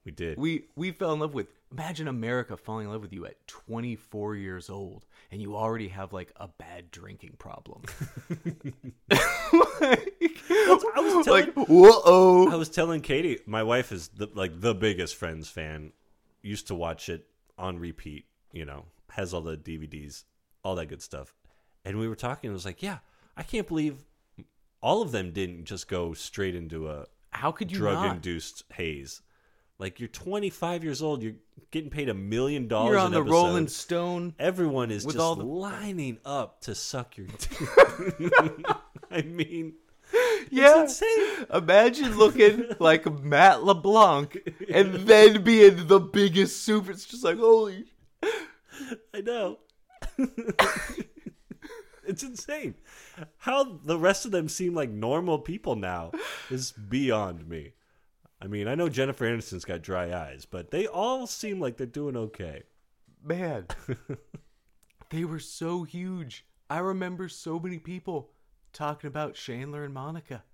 we 0.05 0.13
did. 0.13 0.39
We 0.39 0.67
we 0.77 0.93
fell 0.93 1.13
in 1.15 1.19
love 1.21 1.35
with. 1.35 1.49
Imagine 1.76 2.06
America 2.06 2.56
falling 2.56 2.87
in 2.87 2.93
love 2.93 3.03
with 3.03 3.12
you 3.12 3.26
at 3.26 3.44
24 3.49 4.37
years 4.37 4.71
old, 4.71 5.05
and 5.32 5.43
you 5.43 5.56
already 5.56 5.88
have 5.88 6.12
like 6.12 6.32
a 6.37 6.47
bad 6.47 6.93
drinking 6.93 7.35
problem. 7.37 7.82
I 9.11 9.97
was 10.97 11.25
telling, 11.25 11.47
like, 11.47 11.55
whoa! 11.69 12.49
I 12.49 12.55
was 12.55 12.69
telling 12.69 13.00
Katie, 13.00 13.41
my 13.47 13.65
wife 13.65 13.91
is 13.91 14.09
the, 14.09 14.31
like 14.35 14.61
the 14.61 14.73
biggest 14.75 15.17
Friends 15.17 15.49
fan. 15.49 15.93
Used 16.43 16.69
to 16.69 16.76
watch 16.76 17.09
it 17.09 17.26
on 17.59 17.81
repeat. 17.81 18.27
You 18.53 18.67
know, 18.67 18.85
has 19.11 19.35
all 19.35 19.41
the 19.41 19.56
DVDs, 19.56 20.23
all 20.62 20.77
that 20.77 20.87
good 20.87 21.03
stuff. 21.03 21.35
And 21.85 21.99
we 21.99 22.06
were 22.06 22.15
talking. 22.15 22.49
and 22.49 22.53
It 22.53 22.55
was 22.55 22.67
like, 22.67 22.82
yeah, 22.85 22.99
I 23.37 23.43
can't 23.43 23.67
believe 23.67 24.05
all 24.81 25.03
of 25.03 25.11
them 25.11 25.32
didn't 25.32 25.65
just 25.65 25.88
go 25.88 26.12
straight 26.12 26.55
into 26.55 26.88
a 26.88 27.06
How 27.31 27.50
could 27.50 27.73
you 27.73 27.79
drug 27.79 28.15
induced 28.15 28.62
haze. 28.73 29.23
Like 29.79 29.99
you're 29.99 30.09
25 30.09 30.85
years 30.85 31.03
old, 31.03 31.23
you're 31.23 31.35
getting 31.71 31.91
paid 31.91 32.09
a 32.09 32.15
million 32.15 32.69
dollars. 32.69 32.91
You're 32.93 33.00
on 33.00 33.11
the 33.11 33.21
episode. 33.21 33.32
Rolling 33.32 33.69
Stone. 33.69 34.35
Everyone 34.38 34.91
is 34.91 35.05
with 35.05 35.17
just 35.17 35.23
all 35.23 35.35
the- 35.35 35.44
lining 35.44 36.19
up 36.25 36.61
to 36.62 36.75
suck 36.75 37.17
your 37.17 37.26
dick. 37.26 37.50
I 39.11 39.23
mean, 39.23 39.75
Yeah. 40.50 40.82
insane. 40.82 41.47
Imagine 41.53 42.17
looking 42.17 42.67
like 42.79 43.11
Matt 43.23 43.65
LeBlanc 43.65 44.38
and 44.73 44.94
then 44.94 45.43
being 45.43 45.88
the 45.88 45.99
biggest 46.00 46.62
super. 46.62 46.93
It's 46.93 47.05
just 47.05 47.25
like 47.25 47.38
holy. 47.38 47.85
I 49.12 49.20
know. 49.23 49.59
it's 52.06 52.23
insane. 52.23 52.75
How 53.38 53.81
the 53.85 53.99
rest 53.99 54.25
of 54.25 54.31
them 54.31 54.49
seem 54.49 54.75
like 54.75 54.91
normal 54.91 55.38
people 55.38 55.75
now 55.77 56.12
is 56.50 56.73
beyond 56.73 57.49
me. 57.49 57.73
I 58.44 58.46
mean, 58.46 58.69
I 58.69 58.75
know 58.75 58.91
Jennifer 58.91 59.25
Aniston's 59.25 59.64
got 59.64 59.81
dry 59.81 60.12
eyes, 60.12 60.44
but 60.44 60.70
they 60.70 60.87
all 60.87 61.26
seem 61.26 61.61
like 61.61 61.79
they're 61.79 61.87
doing 61.87 62.14
okay. 62.14 62.64
Man, 63.25 63.67
they 65.11 65.25
were 65.25 65.38
so 65.38 65.85
huge. 65.85 66.44
I 66.69 66.79
remember 66.79 67.29
so 67.31 67.58
many 67.58 67.79
people 67.79 68.31
talking 68.75 69.08
about 69.08 69.35
Chandler 69.35 69.82
and 69.85 69.94
Monica. 69.94 70.44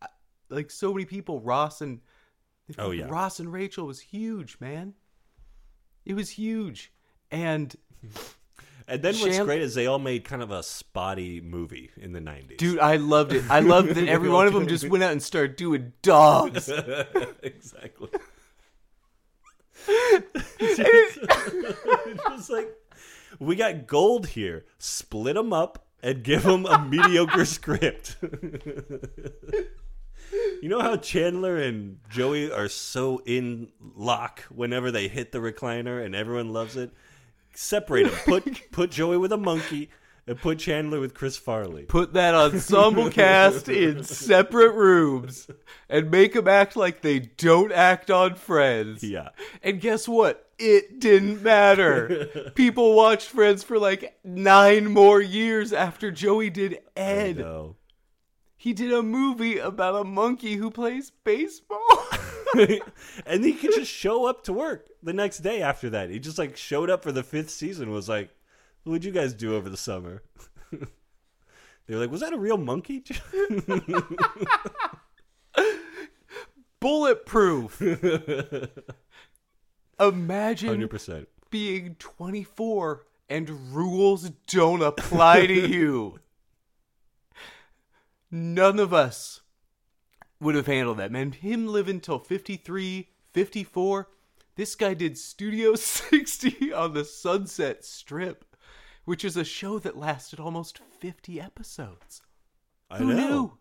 I- 0.00 0.06
Like 0.48 0.70
so 0.70 0.92
many 0.94 1.06
people, 1.06 1.40
Ross 1.40 1.80
and 1.80 2.00
Oh, 2.78 2.92
yeah. 2.92 3.06
Ross 3.08 3.40
and 3.40 3.52
Rachel 3.52 3.86
was 3.86 4.00
huge, 4.00 4.58
man. 4.60 4.94
It 6.04 6.14
was 6.14 6.30
huge, 6.30 6.92
and 7.32 7.74
And 8.86 9.02
then 9.02 9.14
what's 9.14 9.36
Chan- 9.36 9.46
great 9.46 9.62
is 9.62 9.74
they 9.74 9.86
all 9.86 9.98
made 9.98 10.24
kind 10.24 10.42
of 10.42 10.50
a 10.50 10.62
spotty 10.62 11.40
movie 11.40 11.90
in 11.96 12.12
the 12.12 12.20
90s. 12.20 12.58
dude, 12.58 12.78
I 12.78 12.96
loved 12.96 13.32
it. 13.32 13.44
I 13.50 13.60
loved 13.60 13.90
that 13.90 14.08
every 14.08 14.28
one 14.28 14.46
of 14.46 14.52
them 14.52 14.66
just 14.66 14.88
went 14.88 15.02
out 15.02 15.12
and 15.12 15.22
started 15.22 15.56
doing 15.56 15.92
dogs. 16.02 16.68
exactly. 17.42 18.08
it's 20.58 21.18
just 22.28 22.50
like 22.50 22.68
we 23.38 23.56
got 23.56 23.86
gold 23.86 24.28
here. 24.28 24.64
Split 24.78 25.34
them 25.34 25.52
up 25.52 25.86
and 26.02 26.22
give 26.22 26.42
them 26.42 26.66
a 26.66 26.84
mediocre 26.84 27.44
script. 27.46 28.16
you 30.62 30.68
know 30.68 30.80
how 30.80 30.96
Chandler 30.96 31.56
and 31.56 31.98
Joey 32.10 32.52
are 32.52 32.68
so 32.68 33.22
in 33.24 33.68
lock 33.80 34.40
whenever 34.50 34.90
they 34.90 35.08
hit 35.08 35.32
the 35.32 35.38
recliner 35.38 36.04
and 36.04 36.14
everyone 36.14 36.52
loves 36.52 36.76
it. 36.76 36.90
Separate 37.54 38.10
them. 38.10 38.20
Put 38.24 38.60
put 38.72 38.90
Joey 38.90 39.16
with 39.16 39.32
a 39.32 39.36
monkey 39.36 39.90
and 40.26 40.38
put 40.40 40.58
Chandler 40.58 41.00
with 41.00 41.14
Chris 41.14 41.36
Farley. 41.36 41.84
Put 41.84 42.14
that 42.14 42.34
ensemble 42.34 43.10
cast 43.10 43.68
in 43.68 44.04
separate 44.04 44.72
rooms 44.72 45.48
and 45.88 46.10
make 46.10 46.32
them 46.32 46.48
act 46.48 46.76
like 46.76 47.02
they 47.02 47.20
don't 47.20 47.72
act 47.72 48.10
on 48.10 48.34
Friends. 48.34 49.02
Yeah. 49.02 49.30
And 49.62 49.80
guess 49.80 50.08
what? 50.08 50.48
It 50.58 51.00
didn't 51.00 51.42
matter. 51.42 52.50
People 52.54 52.94
watched 52.94 53.28
Friends 53.28 53.62
for 53.62 53.78
like 53.78 54.18
nine 54.24 54.86
more 54.86 55.20
years 55.20 55.72
after 55.72 56.10
Joey 56.10 56.50
did 56.50 56.78
Ed. 56.96 57.38
No. 57.38 57.76
He 58.56 58.72
did 58.72 58.92
a 58.92 59.02
movie 59.02 59.58
about 59.58 60.00
a 60.00 60.04
monkey 60.04 60.54
who 60.54 60.70
plays 60.70 61.10
baseball. 61.10 61.84
and 63.26 63.44
he 63.44 63.52
could 63.54 63.72
just 63.74 63.90
show 63.90 64.26
up 64.26 64.44
to 64.44 64.52
work 64.52 64.88
the 65.02 65.12
next 65.12 65.38
day 65.38 65.60
after 65.62 65.90
that. 65.90 66.10
He 66.10 66.18
just 66.18 66.38
like 66.38 66.56
showed 66.56 66.90
up 66.90 67.02
for 67.02 67.12
the 67.12 67.22
fifth 67.22 67.50
season. 67.50 67.90
Was 67.90 68.08
like, 68.08 68.30
"What'd 68.84 69.04
you 69.04 69.12
guys 69.12 69.34
do 69.34 69.54
over 69.54 69.68
the 69.68 69.76
summer?" 69.76 70.22
they 70.72 70.78
were 71.88 72.00
like, 72.00 72.10
"Was 72.10 72.20
that 72.20 72.32
a 72.32 72.38
real 72.38 72.58
monkey?" 72.58 73.04
Bulletproof. 76.80 77.80
Imagine 80.00 80.68
Hundred 80.68 80.90
percent. 80.90 81.28
being 81.50 81.94
24 81.98 83.06
and 83.28 83.74
rules 83.74 84.30
don't 84.48 84.82
apply 84.82 85.46
to 85.46 85.54
you. 85.68 86.18
None 88.30 88.78
of 88.80 88.92
us 88.92 89.40
would 90.40 90.54
have 90.54 90.66
handled 90.66 90.98
that, 90.98 91.12
man. 91.12 91.32
Him 91.32 91.66
living 91.66 92.00
till 92.00 92.18
53, 92.18 93.08
54. 93.32 94.08
This 94.56 94.74
guy 94.74 94.94
did 94.94 95.18
Studio 95.18 95.74
60 95.74 96.72
on 96.72 96.94
the 96.94 97.04
Sunset 97.04 97.84
Strip, 97.84 98.44
which 99.04 99.24
is 99.24 99.36
a 99.36 99.44
show 99.44 99.78
that 99.80 99.96
lasted 99.96 100.38
almost 100.40 100.80
50 101.00 101.40
episodes. 101.40 102.22
I 102.90 102.98
Who 102.98 103.06
know. 103.14 103.14
knew? 103.16 103.52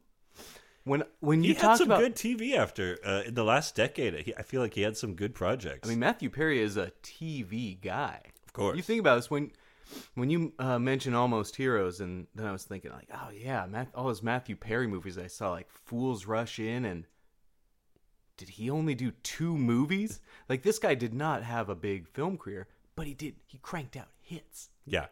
When 0.86 1.04
when 1.22 1.42
He 1.44 1.50
you 1.50 1.54
had 1.56 1.62
talk 1.62 1.78
some 1.78 1.88
about, 1.88 2.02
good 2.02 2.16
TV 2.16 2.56
after 2.58 2.98
uh, 3.06 3.22
in 3.26 3.36
the 3.36 3.46
last 3.46 3.74
decade. 3.74 4.16
He, 4.26 4.36
I 4.36 4.42
feel 4.44 4.62
like 4.62 4.74
he 4.74 4.82
had 4.82 4.98
some 4.98 5.14
good 5.16 5.34
projects. 5.34 5.88
I 5.88 5.92
mean, 5.92 6.00
Matthew 6.00 6.30
Perry 6.30 6.62
is 6.62 6.76
a 6.76 6.92
TV 7.02 7.80
guy. 7.80 8.20
of 8.46 8.52
course. 8.52 8.76
You 8.76 8.84
think 8.84 9.00
about 9.00 9.16
this 9.16 9.32
when 9.32 9.52
when 10.16 10.30
you 10.30 10.54
uh, 10.60 10.80
mention 10.80 11.14
Almost 11.14 11.56
Heroes, 11.56 12.00
and 12.00 12.28
then 12.36 12.46
I 12.46 12.52
was 12.52 12.64
thinking 12.64 12.92
like, 12.92 13.10
oh 13.14 13.30
yeah, 13.34 13.66
Math- 13.68 13.94
all 13.96 14.08
those 14.08 14.24
Matthew 14.24 14.56
Perry 14.56 14.88
movies 14.88 15.18
I 15.18 15.28
saw, 15.28 15.52
like 15.52 15.70
Fools 15.70 16.26
Rush 16.26 16.60
In, 16.60 16.86
and 16.86 17.06
did 18.38 18.50
he 18.50 18.70
only 18.70 18.96
do 18.96 19.12
two 19.24 19.58
movies? 19.58 20.20
Like 20.50 20.64
this 20.64 20.80
guy 20.80 20.96
did 20.96 21.14
not 21.14 21.44
have 21.44 21.70
a 21.70 21.76
big 21.76 22.08
film 22.08 22.38
career, 22.38 22.68
but 22.96 23.08
he 23.08 23.14
did. 23.14 23.36
He 23.46 23.58
cranked 23.60 23.96
out 23.96 24.08
hits. 24.22 24.70
yeah. 24.86 25.08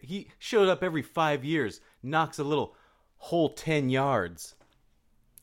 He 0.00 0.28
showed 0.38 0.68
up 0.68 0.82
every 0.82 1.02
five 1.02 1.44
years, 1.44 1.82
knocks 2.02 2.38
a 2.38 2.44
little 2.44 2.74
whole 3.18 3.50
ten 3.50 3.90
yards. 3.90 4.54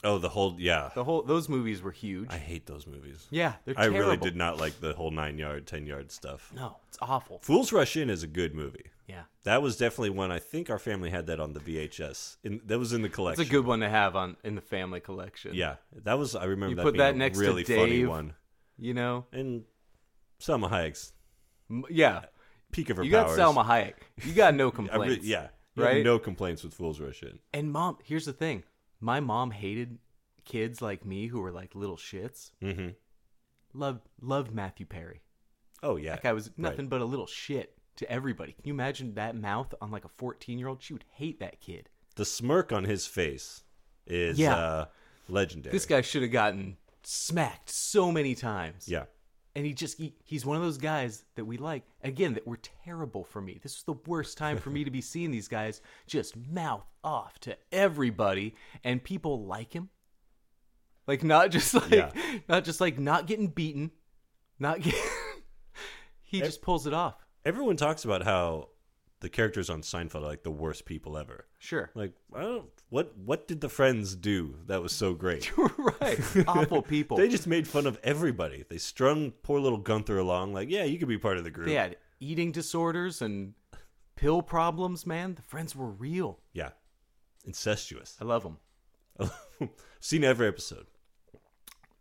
Oh, 0.03 0.17
the 0.17 0.29
whole 0.29 0.55
yeah. 0.57 0.89
The 0.95 1.03
whole 1.03 1.21
those 1.21 1.47
movies 1.47 1.81
were 1.81 1.91
huge. 1.91 2.29
I 2.31 2.37
hate 2.37 2.65
those 2.65 2.87
movies. 2.87 3.27
yeah, 3.29 3.53
they're 3.65 3.75
I 3.77 3.83
terrible. 3.83 3.99
really 3.99 4.17
did 4.17 4.35
not 4.35 4.57
like 4.59 4.79
the 4.81 4.93
whole 4.93 5.11
nine 5.11 5.37
yard, 5.37 5.67
ten 5.67 5.85
yard 5.85 6.11
stuff. 6.11 6.51
No, 6.55 6.77
it's 6.87 6.97
awful. 7.01 7.39
Fools 7.43 7.71
Rush 7.71 7.95
In 7.95 8.09
is 8.09 8.23
a 8.23 8.27
good 8.27 8.55
movie. 8.55 8.85
Yeah, 9.07 9.23
That 9.43 9.61
was 9.61 9.75
definitely 9.75 10.11
one. 10.11 10.31
I 10.31 10.39
think 10.39 10.69
our 10.69 10.79
family 10.79 11.09
had 11.09 11.27
that 11.27 11.39
on 11.41 11.51
the 11.51 11.59
VHS. 11.59 12.37
In, 12.45 12.61
that 12.67 12.79
was 12.79 12.93
in 12.93 13.01
the 13.01 13.09
collection. 13.09 13.41
it's 13.41 13.49
a 13.49 13.51
good 13.51 13.65
one 13.65 13.81
to 13.81 13.89
have 13.89 14.15
on 14.15 14.37
in 14.43 14.55
the 14.55 14.61
family 14.61 15.01
collection. 15.01 15.53
Yeah, 15.53 15.75
that 16.03 16.17
was. 16.17 16.33
I 16.35 16.45
remember 16.45 16.69
You 16.69 16.75
that 16.77 16.83
put 16.83 16.93
being 16.93 16.99
that 16.99 17.15
a 17.15 17.17
next 17.17 17.37
to 17.37 17.43
really 17.43 17.63
funny 17.65 18.05
one. 18.05 18.33
you 18.79 18.93
know. 18.93 19.25
And 19.33 19.65
Salma 20.39 20.69
Hayek's 20.69 21.11
Yeah, 21.89 22.21
peak 22.71 22.89
of 22.89 22.97
her 22.97 23.03
you 23.03 23.11
powers. 23.11 23.31
got 23.31 23.35
Selma 23.35 23.63
Hayek. 23.65 23.95
You 24.25 24.33
got 24.33 24.55
no 24.55 24.65
re- 24.67 24.71
complaints. 24.71 25.25
yeah, 25.25 25.47
right? 25.75 26.03
no 26.03 26.17
complaints 26.17 26.63
with 26.63 26.73
Fools 26.73 26.99
Rush 27.01 27.21
In. 27.21 27.39
And 27.53 27.71
mom, 27.71 27.97
here's 28.03 28.25
the 28.25 28.33
thing: 28.33 28.63
my 29.01 29.19
mom 29.19 29.51
hated 29.51 29.97
kids 30.45 30.81
like 30.81 31.05
me 31.05 31.27
who 31.27 31.41
were 31.41 31.51
like 31.51 31.75
little 31.75 31.97
shits. 31.97 32.51
Mm-hmm. 32.61 32.89
Loved 33.73 34.07
loved 34.21 34.53
Matthew 34.53 34.85
Perry. 34.85 35.21
Oh 35.83 35.95
yeah, 35.95 36.11
That 36.13 36.23
guy 36.23 36.33
was 36.33 36.47
Right. 36.49 36.59
nothing 36.59 36.87
but 36.87 37.01
a 37.01 37.05
little 37.05 37.25
shit 37.27 37.75
to 37.97 38.09
everybody. 38.11 38.53
Can 38.53 38.65
you 38.65 38.73
imagine 38.73 39.15
that 39.15 39.35
mouth 39.35 39.73
on 39.81 39.91
like 39.91 40.05
a 40.05 40.09
14 40.09 40.59
year 40.59 40.67
old? 40.67 40.81
She 40.81 40.93
would 40.93 41.05
hate 41.13 41.39
that 41.39 41.59
kid. 41.59 41.89
The 42.15 42.25
smirk 42.25 42.71
on 42.71 42.83
his 42.83 43.07
face 43.07 43.63
is 44.05 44.37
Yeah. 44.37 44.55
uh, 44.55 44.85
legendary. 45.27 45.71
This 45.71 45.85
guy 45.85 46.01
should 46.01 46.21
have 46.21 46.31
gotten 46.31 46.77
smacked 47.03 47.69
so 47.69 48.11
many 48.11 48.35
times. 48.35 48.87
yeah, 48.87 49.05
And 49.55 49.65
he 49.65 49.73
just 49.73 49.97
he, 49.97 50.15
he's 50.23 50.45
one 50.45 50.55
of 50.55 50.63
those 50.63 50.77
guys 50.77 51.25
that 51.35 51.43
we 51.45 51.57
like. 51.57 51.83
Again, 52.03 52.33
that 52.35 52.47
were 52.47 52.59
terrible 52.85 53.23
for 53.25 53.41
me. 53.41 53.59
This 53.61 53.75
was 53.75 53.83
the 53.83 54.01
worst 54.09 54.37
time 54.37 54.57
for 54.57 54.69
me 54.69 54.83
to 54.85 54.91
be 54.91 55.01
seeing 55.11 55.31
these 55.31 55.47
guys 55.49 55.81
just 56.07 56.37
mouth 56.37 56.85
off 57.03 57.37
to 57.41 57.57
everybody 57.71 58.55
and 58.83 59.03
people 59.03 59.45
like 59.45 59.73
him. 59.73 59.89
Like 61.07 61.23
not 61.23 61.51
just 61.51 61.73
like 61.73 61.89
Yeah. 61.91 62.11
not 62.47 62.63
just 62.63 62.79
like 62.79 62.97
not 62.97 63.27
getting 63.27 63.47
beaten, 63.47 63.91
not 64.59 64.81
get 64.81 64.95
He 66.21 66.39
just 66.39 66.61
pulls 66.61 66.87
it 66.87 66.93
off. 66.93 67.15
everyone 67.43 67.75
talks 67.75 68.05
about 68.05 68.23
how 68.23 68.69
the 69.21 69.29
characters 69.29 69.69
on 69.69 69.81
Seinfeld 69.81 70.15
are 70.15 70.27
like 70.27 70.43
the 70.43 70.51
worst 70.51 70.85
people 70.85 71.17
ever. 71.17 71.45
Sure. 71.59 71.91
Like, 71.95 72.13
I 72.35 72.41
don't. 72.41 72.69
What 72.89 73.17
what 73.17 73.47
did 73.47 73.61
the 73.61 73.69
friends 73.69 74.15
do 74.15 74.57
that 74.67 74.81
was 74.81 74.91
so 74.91 75.13
great? 75.13 75.51
right. 75.57 76.19
Awful 76.47 76.81
people. 76.81 77.17
They 77.17 77.29
just 77.29 77.47
made 77.47 77.67
fun 77.67 77.87
of 77.87 77.99
everybody. 78.03 78.65
They 78.67 78.77
strung 78.77 79.31
poor 79.31 79.59
little 79.59 79.77
Gunther 79.77 80.17
along. 80.17 80.53
Like, 80.53 80.69
yeah, 80.69 80.83
you 80.83 80.99
could 80.99 81.07
be 81.07 81.17
part 81.17 81.37
of 81.37 81.43
the 81.43 81.51
group. 81.51 81.67
They 81.67 81.75
had 81.75 81.97
eating 82.19 82.51
disorders 82.51 83.21
and 83.21 83.53
pill 84.15 84.41
problems, 84.41 85.05
man. 85.05 85.35
The 85.35 85.41
friends 85.43 85.75
were 85.75 85.89
real. 85.89 86.39
Yeah. 86.53 86.69
Incestuous. 87.45 88.17
I 88.19 88.25
love 88.25 88.43
them. 88.43 89.69
Seen 89.99 90.23
every 90.23 90.47
episode. 90.47 90.87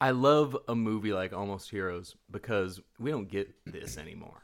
I 0.00 0.12
love 0.12 0.56
a 0.68 0.74
movie 0.74 1.12
like 1.12 1.34
Almost 1.34 1.70
Heroes 1.70 2.16
because 2.30 2.80
we 2.98 3.10
don't 3.10 3.28
get 3.28 3.54
this 3.66 3.98
anymore. 3.98 4.42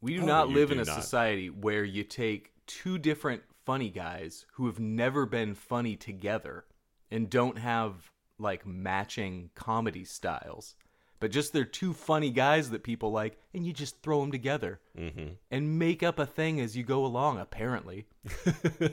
We 0.00 0.14
do 0.14 0.22
Oh, 0.22 0.26
not 0.26 0.48
live 0.48 0.68
do 0.68 0.74
in 0.74 0.80
a 0.80 0.84
not. 0.84 1.02
society 1.02 1.50
where 1.50 1.84
you 1.84 2.04
take 2.04 2.52
two 2.66 2.98
different 2.98 3.42
funny 3.64 3.90
guys 3.90 4.46
who 4.54 4.66
have 4.66 4.78
never 4.78 5.26
been 5.26 5.54
funny 5.54 5.96
together 5.96 6.64
and 7.10 7.28
don't 7.28 7.58
have 7.58 8.10
like 8.38 8.66
matching 8.66 9.50
comedy 9.54 10.04
styles, 10.04 10.76
but 11.20 11.32
just 11.32 11.52
they're 11.52 11.64
two 11.64 11.92
funny 11.92 12.30
guys 12.30 12.70
that 12.70 12.84
people 12.84 13.10
like, 13.10 13.36
and 13.52 13.66
you 13.66 13.72
just 13.72 14.00
throw 14.02 14.20
them 14.20 14.30
together 14.30 14.80
Mm-hmm. 14.96 15.32
and 15.50 15.78
make 15.78 16.02
up 16.02 16.18
a 16.18 16.26
thing 16.26 16.60
as 16.60 16.76
you 16.76 16.84
go 16.84 17.04
along. 17.04 17.38
Apparently, 17.40 18.06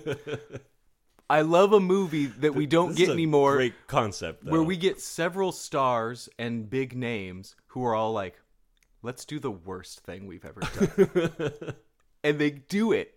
I 1.30 1.42
love 1.42 1.74
a 1.74 1.80
movie 1.80 2.28
that 2.28 2.54
we 2.54 2.68
don't 2.68 2.90
This 2.90 3.00
get 3.00 3.10
anymore 3.10 3.56
Great 3.56 3.88
concept. 3.88 4.46
Though. 4.46 4.52
where 4.52 4.64
we 4.64 4.78
get 4.78 5.02
several 5.02 5.52
stars 5.52 6.30
and 6.38 6.70
big 6.70 6.96
names 6.96 7.56
who 7.68 7.84
are 7.86 7.96
all 7.96 8.14
like, 8.14 8.40
let's 9.06 9.24
do 9.26 9.40
the 9.40 9.52
worst 9.52 10.02
thing 10.02 10.28
we've 10.28 10.46
ever 10.46 10.60
done. 11.60 11.76
and 12.24 12.40
they 12.40 12.50
do 12.52 12.92
it. 12.92 13.14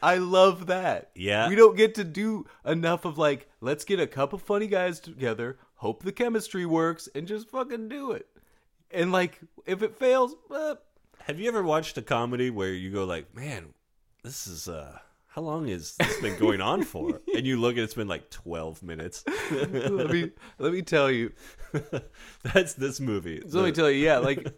I 0.00 0.18
love 0.18 0.66
that. 0.66 1.10
Yeah. 1.16 1.48
We 1.48 1.56
don't 1.56 1.76
get 1.76 1.96
to 1.96 2.04
do 2.04 2.46
enough 2.64 3.04
of 3.04 3.18
like, 3.18 3.48
let's 3.60 3.84
get 3.84 3.98
a 3.98 4.06
couple 4.06 4.38
funny 4.38 4.68
guys 4.68 5.00
together, 5.00 5.58
hope 5.76 6.04
the 6.04 6.12
chemistry 6.12 6.64
works, 6.66 7.08
and 7.14 7.26
just 7.26 7.50
fucking 7.50 7.88
do 7.88 8.12
it. 8.12 8.26
And 8.92 9.10
like, 9.10 9.40
if 9.66 9.82
it 9.82 9.96
fails, 9.96 10.34
eh, 10.54 10.74
Have 11.22 11.40
you 11.40 11.48
ever 11.48 11.62
watched 11.64 11.98
a 11.98 12.02
comedy 12.02 12.48
where 12.50 12.72
you 12.72 12.92
go 12.92 13.04
like, 13.04 13.34
man, 13.34 13.74
this 14.22 14.46
is 14.46 14.68
uh, 14.68 14.98
how 15.28 15.42
long 15.42 15.68
has 15.68 15.94
this 15.96 16.20
been 16.20 16.38
going 16.38 16.60
on 16.60 16.82
for? 16.82 17.20
and 17.34 17.46
you 17.46 17.60
look 17.60 17.72
and 17.72 17.80
it's 17.80 17.94
been 17.94 18.08
like 18.08 18.30
twelve 18.30 18.82
minutes. 18.82 19.24
let 19.50 20.10
me 20.10 20.30
let 20.58 20.72
me 20.72 20.82
tell 20.82 21.10
you. 21.10 21.32
That's 22.42 22.74
this 22.74 22.98
movie. 22.98 23.42
So 23.48 23.58
let 23.58 23.66
me 23.66 23.72
tell 23.72 23.90
you, 23.90 24.04
yeah, 24.04 24.18
like 24.18 24.48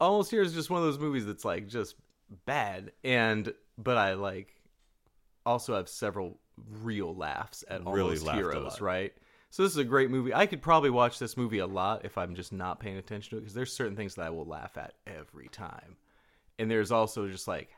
Almost 0.00 0.30
Heroes 0.30 0.52
just 0.52 0.68
one 0.68 0.80
of 0.80 0.86
those 0.86 0.98
movies 0.98 1.24
that's 1.24 1.44
like 1.44 1.68
just 1.68 1.94
bad, 2.44 2.92
and 3.04 3.52
but 3.78 3.96
I 3.96 4.14
like 4.14 4.52
also 5.46 5.76
have 5.76 5.88
several 5.88 6.38
real 6.82 7.14
laughs 7.14 7.64
at 7.68 7.84
Really 7.86 8.18
Almost 8.18 8.30
Heroes, 8.30 8.80
right? 8.80 9.14
So 9.50 9.62
this 9.62 9.72
is 9.72 9.78
a 9.78 9.84
great 9.84 10.10
movie. 10.10 10.34
I 10.34 10.46
could 10.46 10.60
probably 10.60 10.90
watch 10.90 11.18
this 11.18 11.36
movie 11.36 11.60
a 11.60 11.66
lot 11.66 12.04
if 12.04 12.18
I'm 12.18 12.34
just 12.34 12.52
not 12.52 12.80
paying 12.80 12.96
attention 12.96 13.30
to 13.30 13.36
it 13.36 13.40
because 13.40 13.54
there's 13.54 13.72
certain 13.72 13.96
things 13.96 14.16
that 14.16 14.26
I 14.26 14.30
will 14.30 14.44
laugh 14.44 14.76
at 14.76 14.94
every 15.06 15.48
time, 15.48 15.96
and 16.58 16.68
there's 16.68 16.90
also 16.90 17.28
just 17.28 17.46
like. 17.46 17.75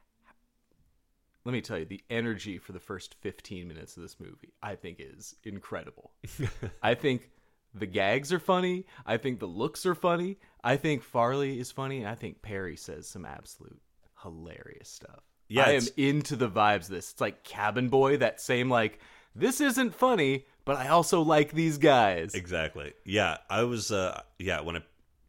Let 1.44 1.52
me 1.52 1.60
tell 1.60 1.78
you, 1.78 1.84
the 1.84 2.02
energy 2.10 2.58
for 2.58 2.72
the 2.72 2.80
first 2.80 3.14
15 3.20 3.66
minutes 3.66 3.96
of 3.96 4.02
this 4.02 4.20
movie, 4.20 4.52
I 4.62 4.74
think, 4.74 4.98
is 5.00 5.34
incredible. 5.44 6.12
I 6.82 6.94
think 6.94 7.30
the 7.74 7.86
gags 7.86 8.32
are 8.32 8.38
funny. 8.38 8.86
I 9.06 9.16
think 9.16 9.38
the 9.38 9.46
looks 9.46 9.86
are 9.86 9.94
funny. 9.94 10.38
I 10.62 10.76
think 10.76 11.02
Farley 11.02 11.58
is 11.58 11.70
funny. 11.70 11.98
And 11.98 12.08
I 12.08 12.14
think 12.14 12.42
Perry 12.42 12.76
says 12.76 13.08
some 13.08 13.24
absolute 13.24 13.80
hilarious 14.22 14.88
stuff. 14.88 15.22
Yeah, 15.48 15.64
I 15.64 15.72
am 15.72 15.86
into 15.96 16.36
the 16.36 16.50
vibes 16.50 16.82
of 16.82 16.88
this. 16.88 17.12
It's 17.12 17.20
like 17.20 17.42
Cabin 17.44 17.88
Boy, 17.88 18.18
that 18.18 18.40
same 18.40 18.68
like, 18.68 19.00
this 19.34 19.60
isn't 19.60 19.94
funny, 19.94 20.44
but 20.64 20.76
I 20.76 20.88
also 20.88 21.22
like 21.22 21.52
these 21.52 21.78
guys. 21.78 22.34
Exactly. 22.34 22.92
Yeah, 23.04 23.38
I 23.48 23.62
was. 23.62 23.90
Uh, 23.90 24.20
yeah, 24.38 24.60
when 24.60 24.76
I 24.76 24.82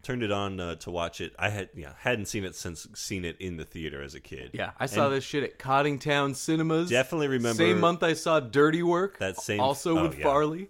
turned 0.10 0.24
it 0.24 0.32
on 0.32 0.60
uh, 0.60 0.74
to 0.76 0.90
watch 0.90 1.22
it, 1.22 1.36
I 1.38 1.50
had 1.50 1.70
yeah 1.76 1.94
hadn't 2.00 2.26
seen 2.26 2.44
it 2.44 2.56
since 2.56 2.88
seen 2.96 3.26
it 3.26 3.40
in 3.40 3.58
the 3.58 3.64
theater 3.64 4.02
as 4.02 4.16
a 4.16 4.20
kid. 4.20 4.52
Yeah, 4.54 4.72
I 4.80 4.88
saw 4.88 5.06
And 5.06 5.14
this 5.16 5.24
shit 5.24 5.44
at 5.44 5.60
Coddingtown 5.60 6.36
Cinemas. 6.36 6.90
Definitely 6.90 7.28
remember 7.28 7.62
Same 7.64 7.80
month 7.80 8.02
I 8.02 8.14
saw 8.14 8.40
Dirty 8.40 8.82
Work. 8.82 9.20
That 9.20 9.38
same- 9.38 9.60
Also 9.60 10.00
oh, 10.00 10.04
with 10.04 10.18
yeah. 10.18 10.24
Farley. 10.24 10.70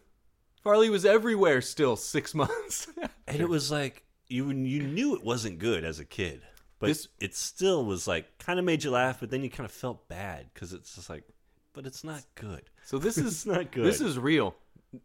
Farley 0.61 0.89
was 0.89 1.05
everywhere 1.05 1.61
still 1.61 1.95
six 1.95 2.35
months. 2.43 2.87
and 3.27 3.39
it 3.39 3.47
was 3.47 3.71
like 3.71 4.03
you 4.27 4.49
you 4.51 4.83
knew 4.83 5.15
it 5.15 5.23
wasn't 5.23 5.57
good 5.57 5.85
as 5.85 5.99
a 5.99 6.05
kid, 6.05 6.41
but 6.79 6.87
This- 6.87 7.07
it 7.21 7.33
still 7.33 7.85
was 7.85 8.09
like 8.09 8.39
kind 8.39 8.59
of 8.59 8.65
made 8.65 8.83
you 8.83 8.91
laugh, 8.91 9.21
but 9.21 9.29
then 9.29 9.41
you 9.41 9.49
kind 9.49 9.65
of 9.65 9.71
felt 9.71 10.09
bad 10.09 10.47
because 10.53 10.73
it's 10.73 10.95
just 10.95 11.09
like, 11.09 11.23
but 11.71 11.85
it's 11.85 12.03
not 12.03 12.23
good. 12.35 12.63
So 12.83 12.97
this 12.97 13.17
is 13.25 13.25
It's 13.27 13.45
not 13.45 13.71
good. 13.71 13.85
This 13.85 14.01
is 14.01 14.19
real. 14.19 14.55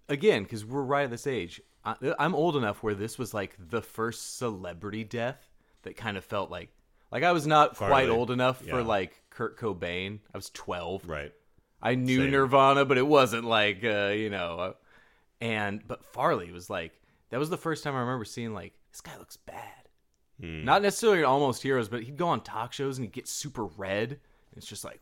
Again, 0.09 0.43
because 0.43 0.65
we're 0.65 0.83
right 0.83 1.05
at 1.05 1.11
this 1.11 1.27
age. 1.29 1.61
I, 1.85 1.95
I'm 2.19 2.35
old 2.35 2.57
enough 2.57 2.83
where 2.83 2.95
this 2.95 3.19
was 3.19 3.35
like 3.35 3.57
the 3.59 3.83
first 3.83 4.39
celebrity 4.39 5.05
death 5.05 5.51
that 5.83 5.97
kind 5.97 6.17
of 6.17 6.25
felt 6.25 6.51
like, 6.51 6.71
like 7.13 7.23
I 7.23 7.33
was 7.33 7.47
not 7.47 7.77
quite 7.77 8.09
old 8.09 8.31
enough 8.31 8.63
Yeah. 8.65 8.73
for 8.73 8.83
like 8.83 9.23
Kurt 9.31 9.59
Cobain. 9.59 10.21
I 10.33 10.39
was 10.39 10.51
12. 10.51 11.09
Right. 11.09 11.33
I 11.83 11.95
knew 11.97 12.23
Same. 12.23 12.31
Nirvana, 12.31 12.85
but 12.87 12.97
it 12.97 13.07
wasn't 13.07 13.45
like 13.45 13.85
uh, 13.85 14.13
you 14.15 14.31
know. 14.31 14.59
Uh, 14.59 14.73
and 15.41 15.87
but 15.87 16.05
Farley 16.05 16.51
was 16.53 16.71
like 16.71 16.93
that 17.31 17.39
was 17.39 17.51
the 17.51 17.59
first 17.59 17.85
time 17.85 17.95
I 17.95 18.01
remember 18.01 18.25
seeing 18.25 18.55
like 18.55 18.73
this 18.91 19.01
guy 19.03 19.17
looks 19.19 19.37
bad. 19.37 19.89
Hmm. 20.41 20.65
Not 20.65 20.81
necessarily 20.83 21.23
Almost 21.23 21.63
Heroes, 21.63 21.89
but 21.89 22.03
he'd 22.03 22.17
go 22.17 22.29
on 22.29 22.41
talk 22.41 22.73
shows 22.73 22.97
and 22.97 23.05
he'd 23.05 23.13
get 23.13 23.29
super 23.29 23.67
red. 23.67 24.11
And 24.13 24.57
it's 24.57 24.67
just 24.67 24.85
like, 24.85 25.01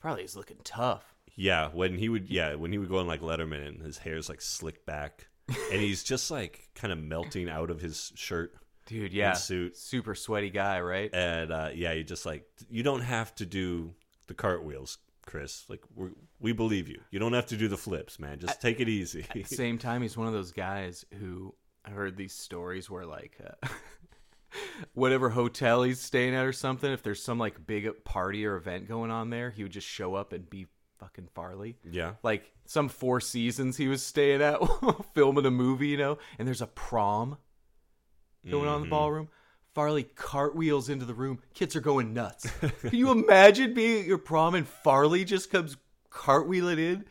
Farley's 0.00 0.34
looking 0.36 0.58
tough. 0.64 1.14
Yeah, 1.36 1.68
when 1.72 1.96
he 1.96 2.08
would 2.08 2.28
yeah 2.28 2.54
when 2.56 2.72
he 2.72 2.78
would 2.78 2.88
go 2.88 2.98
on 2.98 3.06
like 3.06 3.20
Letterman 3.22 3.66
and 3.66 3.80
his 3.82 3.98
hair's 3.98 4.28
like 4.28 4.40
slicked 4.40 4.84
back, 4.84 5.28
and 5.72 5.80
he's 5.80 6.02
just 6.02 6.30
like 6.30 6.68
kind 6.74 6.92
of 6.92 6.98
melting 6.98 7.48
out 7.48 7.70
of 7.70 7.80
his 7.80 8.12
shirt. 8.14 8.54
Dude, 8.86 9.12
yeah. 9.12 9.34
suit. 9.34 9.76
Super 9.76 10.14
sweaty 10.14 10.50
guy, 10.50 10.80
right? 10.80 11.10
and 11.14 11.52
uh, 11.52 11.70
yeah, 11.74 11.92
you 11.92 12.02
just 12.02 12.26
like 12.26 12.44
you 12.68 12.82
don't 12.82 13.02
have 13.02 13.34
to 13.36 13.46
do 13.46 13.94
the 14.26 14.34
cartwheels, 14.34 14.98
Chris. 15.26 15.64
Like 15.68 15.82
we 15.94 16.08
we 16.40 16.52
believe 16.52 16.88
you. 16.88 17.00
You 17.10 17.18
don't 17.18 17.32
have 17.32 17.46
to 17.46 17.56
do 17.56 17.68
the 17.68 17.76
flips, 17.76 18.18
man. 18.18 18.38
Just 18.38 18.60
take 18.60 18.80
it 18.80 18.88
easy. 18.88 19.26
At 19.30 19.34
the 19.34 19.44
same 19.56 19.78
time, 19.78 20.02
he's 20.02 20.16
one 20.16 20.26
of 20.26 20.32
those 20.32 20.52
guys 20.52 21.04
who 21.18 21.54
I 21.84 21.90
heard 21.90 22.16
these 22.16 22.32
stories 22.32 22.90
where 22.90 23.06
like 23.06 23.38
uh, 23.44 23.68
whatever 24.94 25.30
hotel 25.30 25.82
he's 25.82 26.00
staying 26.00 26.34
at 26.34 26.44
or 26.44 26.52
something, 26.52 26.90
if 26.90 27.02
there's 27.02 27.22
some 27.22 27.38
like 27.38 27.66
big 27.66 27.88
party 28.04 28.44
or 28.44 28.56
event 28.56 28.88
going 28.88 29.10
on 29.10 29.30
there, 29.30 29.50
he 29.50 29.62
would 29.62 29.72
just 29.72 29.86
show 29.86 30.14
up 30.14 30.32
and 30.32 30.48
be 30.50 30.66
fucking 31.00 31.28
Farley. 31.34 31.76
yeah. 31.90 32.12
Like 32.22 32.52
some 32.66 32.88
Four 32.88 33.20
Seasons 33.20 33.76
he 33.76 33.88
was 33.88 34.04
staying 34.04 34.42
at 34.42 34.60
filming 35.14 35.46
a 35.46 35.50
movie, 35.50 35.88
you 35.88 35.96
know, 35.96 36.18
and 36.38 36.46
there's 36.46 36.62
a 36.62 36.66
prom 36.68 37.38
going 38.48 38.68
on 38.68 38.76
in 38.76 38.80
the 38.82 38.84
Mm-hmm. 38.86 38.90
ballroom. 38.90 39.28
Farley 39.74 40.02
cartwheels 40.02 40.88
into 40.88 41.04
the 41.04 41.14
room. 41.14 41.38
Kids 41.54 41.76
are 41.76 41.80
going 41.80 42.12
nuts. 42.12 42.50
Can 42.80 42.94
you 42.94 43.10
imagine 43.12 43.72
being 43.72 44.00
at 44.00 44.06
your 44.06 44.18
prom 44.18 44.54
and 44.54 44.66
Farley 44.66 45.24
just 45.24 45.50
comes 45.50 45.76
cartwheeling 46.10 46.78
in? 46.78 47.04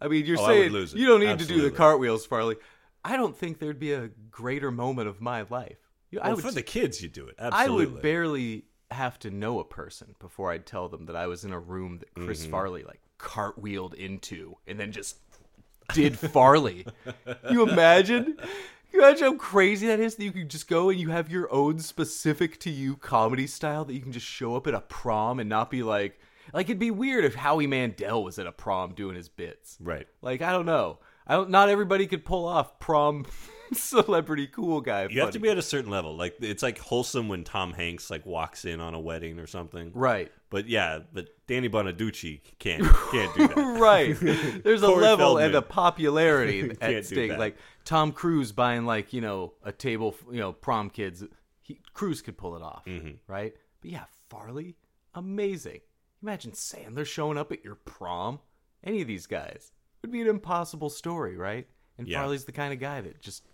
I 0.00 0.08
mean, 0.08 0.26
you're 0.26 0.38
Oh, 0.38 0.46
saying 0.46 0.72
you 0.94 1.06
don't 1.06 1.20
need 1.20 1.38
to 1.40 1.44
do 1.46 1.62
the 1.62 1.70
cartwheels, 1.70 2.24
Farley. 2.26 2.56
I 3.04 3.16
don't 3.16 3.36
think 3.36 3.58
there'd 3.58 3.78
be 3.80 3.92
a 3.94 4.08
greater 4.30 4.70
moment 4.70 5.08
of 5.08 5.20
my 5.20 5.44
life. 5.48 5.78
You 6.10 6.18
know, 6.18 6.22
I 6.24 6.28
Well, 6.28 6.36
would, 6.36 6.44
for 6.44 6.52
the 6.52 6.62
kids, 6.62 7.02
you 7.02 7.08
do 7.08 7.26
it. 7.26 7.34
I 7.38 7.68
would 7.68 8.00
barely 8.02 8.64
have 8.90 9.18
to 9.20 9.30
know 9.30 9.58
a 9.58 9.64
person 9.64 10.14
before 10.18 10.52
I'd 10.52 10.66
tell 10.66 10.88
them 10.88 11.06
that 11.06 11.16
I 11.16 11.26
was 11.26 11.44
in 11.44 11.52
a 11.52 11.58
room 11.58 11.98
that 11.98 12.14
Chris 12.14 12.42
Mm-hmm. 12.42 12.50
Farley 12.50 12.82
like 12.84 13.00
cartwheeled 13.18 13.94
into 13.94 14.56
and 14.66 14.78
then 14.78 14.92
just 14.92 15.16
did 15.92 16.18
Farley. 16.18 16.86
you 17.50 17.68
imagine? 17.68 18.36
You 18.92 19.00
imagine 19.00 19.24
how 19.24 19.34
crazy 19.36 19.86
that 19.88 20.00
is 20.00 20.14
that 20.16 20.24
you 20.24 20.32
can 20.32 20.48
just 20.48 20.68
go 20.68 20.88
and 20.90 20.98
you 21.00 21.10
have 21.10 21.30
your 21.30 21.52
own 21.52 21.78
specific 21.80 22.58
to 22.60 22.70
you 22.70 22.96
comedy 22.96 23.46
style 23.46 23.84
that 23.84 23.94
you 23.94 24.00
can 24.00 24.12
just 24.12 24.26
show 24.26 24.56
up 24.56 24.66
at 24.66 24.74
a 24.74 24.80
prom 24.80 25.38
and 25.40 25.48
not 25.48 25.70
be 25.70 25.82
like 25.82 26.18
like 26.54 26.66
it'd 26.66 26.78
be 26.78 26.92
weird 26.92 27.24
if 27.24 27.34
Howie 27.34 27.66
Mandel 27.66 28.22
was 28.22 28.38
at 28.38 28.46
a 28.46 28.52
prom 28.52 28.94
doing 28.94 29.16
his 29.16 29.28
bits. 29.28 29.76
Right. 29.80 30.06
Like 30.22 30.42
I 30.42 30.52
don't 30.52 30.66
know. 30.66 30.98
I 31.26 31.34
don't 31.34 31.50
not 31.50 31.68
everybody 31.68 32.06
could 32.06 32.24
pull 32.24 32.46
off 32.46 32.78
prom 32.78 33.26
celebrity 33.72 34.46
cool 34.46 34.80
guy. 34.80 35.08
You 35.10 35.20
have 35.22 35.32
to 35.32 35.38
be 35.38 35.48
at 35.50 35.58
a 35.58 35.62
certain 35.62 35.90
level. 35.90 36.16
Like 36.16 36.36
it's 36.40 36.62
like 36.62 36.78
wholesome 36.78 37.28
when 37.28 37.44
Tom 37.44 37.72
Hanks 37.72 38.10
like 38.10 38.24
walks 38.26 38.64
in 38.64 38.80
on 38.80 38.94
a 38.94 39.00
wedding 39.00 39.38
or 39.38 39.46
something. 39.46 39.90
right. 39.94 40.30
But 40.48 40.68
yeah, 40.68 41.00
but 41.12 41.28
Danny 41.48 41.68
Bonaduce 41.68 42.40
can't 42.60 42.82
can't 43.10 43.34
do 43.34 43.48
that. 43.48 43.56
right. 43.80 44.16
There's 44.62 44.82
a 44.82 44.88
level 44.88 45.38
and 45.38 45.54
a 45.56 45.62
popularity 45.62 46.70
at 46.80 47.04
stake. 47.06 47.36
Like 47.36 47.56
Tom 47.84 48.12
Cruise 48.12 48.52
buying 48.52 48.86
like 48.86 49.12
you 49.12 49.20
know 49.20 49.54
a 49.64 49.72
table, 49.72 50.14
you 50.30 50.38
know 50.38 50.52
prom 50.52 50.88
kids. 50.90 51.24
He, 51.62 51.80
Cruise 51.94 52.22
could 52.22 52.38
pull 52.38 52.54
it 52.54 52.62
off, 52.62 52.84
Mm-hmm. 52.86 53.10
right? 53.26 53.52
But 53.80 53.90
yeah, 53.90 54.04
Farley, 54.30 54.76
amazing. 55.16 55.80
Imagine 56.22 56.52
Sandler 56.52 57.04
showing 57.04 57.36
up 57.36 57.50
at 57.50 57.64
your 57.64 57.74
prom. 57.74 58.38
Any 58.84 59.00
of 59.02 59.08
these 59.08 59.26
guys 59.26 59.72
would 60.06 60.12
be 60.12 60.20
an 60.22 60.28
impossible 60.28 60.88
story, 60.90 61.36
right? 61.36 61.66
And 61.98 62.06
Yeah. 62.06 62.20
Farley's 62.20 62.44
the 62.44 62.52
kind 62.52 62.72
of 62.72 62.78
guy 62.80 63.00
that 63.00 63.20
just, 63.20 63.44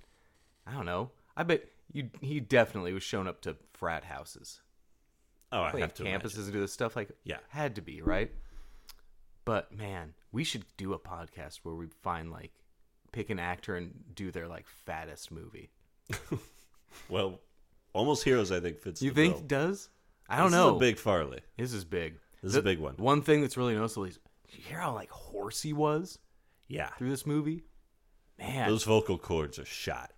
I 0.67 0.73
don't 0.73 0.87
know. 0.87 1.11
I 1.37 1.43
bet 1.45 1.65
you 1.93 2.11
he 2.21 2.41
definitely 2.41 2.93
was 2.93 3.03
shown 3.03 3.27
up 3.27 3.41
to 3.43 3.57
frat 3.73 4.05
houses 4.05 4.61
Oh, 5.51 5.61
I 5.63 5.81
have 5.81 5.93
to 5.95 6.03
campuses 6.05 6.07
imagine. 6.07 6.43
and 6.45 6.53
do 6.55 6.61
this 6.61 6.73
stuff 6.73 6.97
like 6.97 7.11
Yeah. 7.25 7.39
had 7.49 7.75
to 7.77 7.83
be 7.83 8.01
right 8.01 8.31
but 9.45 9.71
man 9.77 10.15
we 10.31 10.45
should 10.45 10.65
do 10.79 10.93
a 10.95 10.99
podcast 10.99 11.57
where 11.65 11.75
we 11.75 11.87
find 12.03 12.31
like 12.31 12.53
pick 13.13 13.29
an 13.29 13.39
actor 13.39 13.77
and 13.77 13.93
do 14.15 14.31
their 14.31 14.49
like 14.49 14.67
fattest 14.67 15.31
movie 15.31 15.71
Well, 17.09 17.41
Almost 17.95 18.25
Heroes, 18.25 18.51
I 18.53 18.61
think 18.61 18.81
fits. 18.81 19.03
you 19.03 19.11
the 19.11 19.15
think 19.15 19.35
bill. 19.35 19.41
it 19.43 19.49
does 19.49 19.89
i 20.29 20.37
don't 20.39 20.47
This 20.47 20.55
know 20.55 20.79
big 20.79 20.97
Farley. 20.99 21.41
this 21.59 21.73
is 21.75 21.85
big 21.85 22.15
This 22.43 22.51
is 22.53 22.57
a 22.57 22.63
big 22.63 22.79
one. 22.79 22.95
one 22.97 23.21
thing 23.23 23.41
that's 23.43 23.57
really 23.57 23.75
noticeable 23.75 24.05
is 24.05 24.19
you 24.51 24.63
hear 24.63 24.79
how 24.79 24.95
like 24.95 25.11
hoarse 25.11 25.61
he 25.61 25.73
was 25.75 26.19
Yeah, 26.73 26.89
through 26.99 27.11
this 27.11 27.27
movie 27.27 27.65
man 28.39 28.69
those 28.69 28.85
vocal 28.85 29.19
cords 29.19 29.59
are 29.59 29.65
shot. 29.65 30.11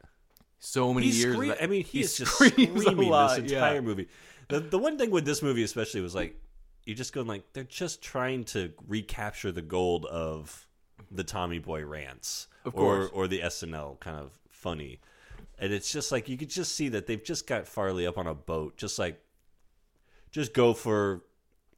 so 0.58 0.94
many 0.94 1.06
He's 1.06 1.22
years 1.22 1.34
scream- 1.34 1.50
of- 1.50 1.58
I 1.60 1.66
mean, 1.66 1.84
he, 1.84 2.00
is 2.00 2.16
just 2.16 2.32
a 2.40 2.50
screaming 2.50 3.08
lot, 3.10 3.40
this 3.40 3.50
yeah. 3.52 3.58
entire 3.58 3.82
movie. 3.82 4.08
The 4.48 4.60
the 4.60 4.78
one 4.78 4.96
thing 4.98 5.10
with 5.10 5.24
this 5.24 5.42
movie, 5.42 5.62
especially, 5.62 6.00
was 6.00 6.14
like 6.14 6.36
you're 6.84 6.96
just 6.96 7.12
going 7.12 7.26
like 7.26 7.44
they're 7.54 7.64
just 7.64 8.02
trying 8.02 8.44
to 8.44 8.72
recapture 8.86 9.50
the 9.52 9.62
gold 9.62 10.04
of 10.06 10.66
the 11.10 11.24
Tommy 11.24 11.58
Boy 11.58 11.84
rants, 11.84 12.46
Of 12.64 12.74
or 12.74 12.78
course. 12.78 13.10
or 13.12 13.26
the 13.28 13.40
SNL 13.40 13.98
kind 14.00 14.18
of 14.18 14.38
funny, 14.48 15.00
and 15.58 15.72
it's 15.72 15.90
just 15.92 16.12
like 16.12 16.28
you 16.28 16.36
could 16.36 16.50
just 16.50 16.72
see 16.74 16.88
that 16.90 17.06
they've 17.06 17.22
just 17.24 17.46
got 17.46 17.66
Farley 17.66 18.06
up 18.06 18.16
on 18.18 18.26
a 18.26 18.34
boat, 18.34 18.76
just 18.76 18.98
like 18.98 19.20
just 20.30 20.52
go 20.54 20.72
for. 20.74 21.22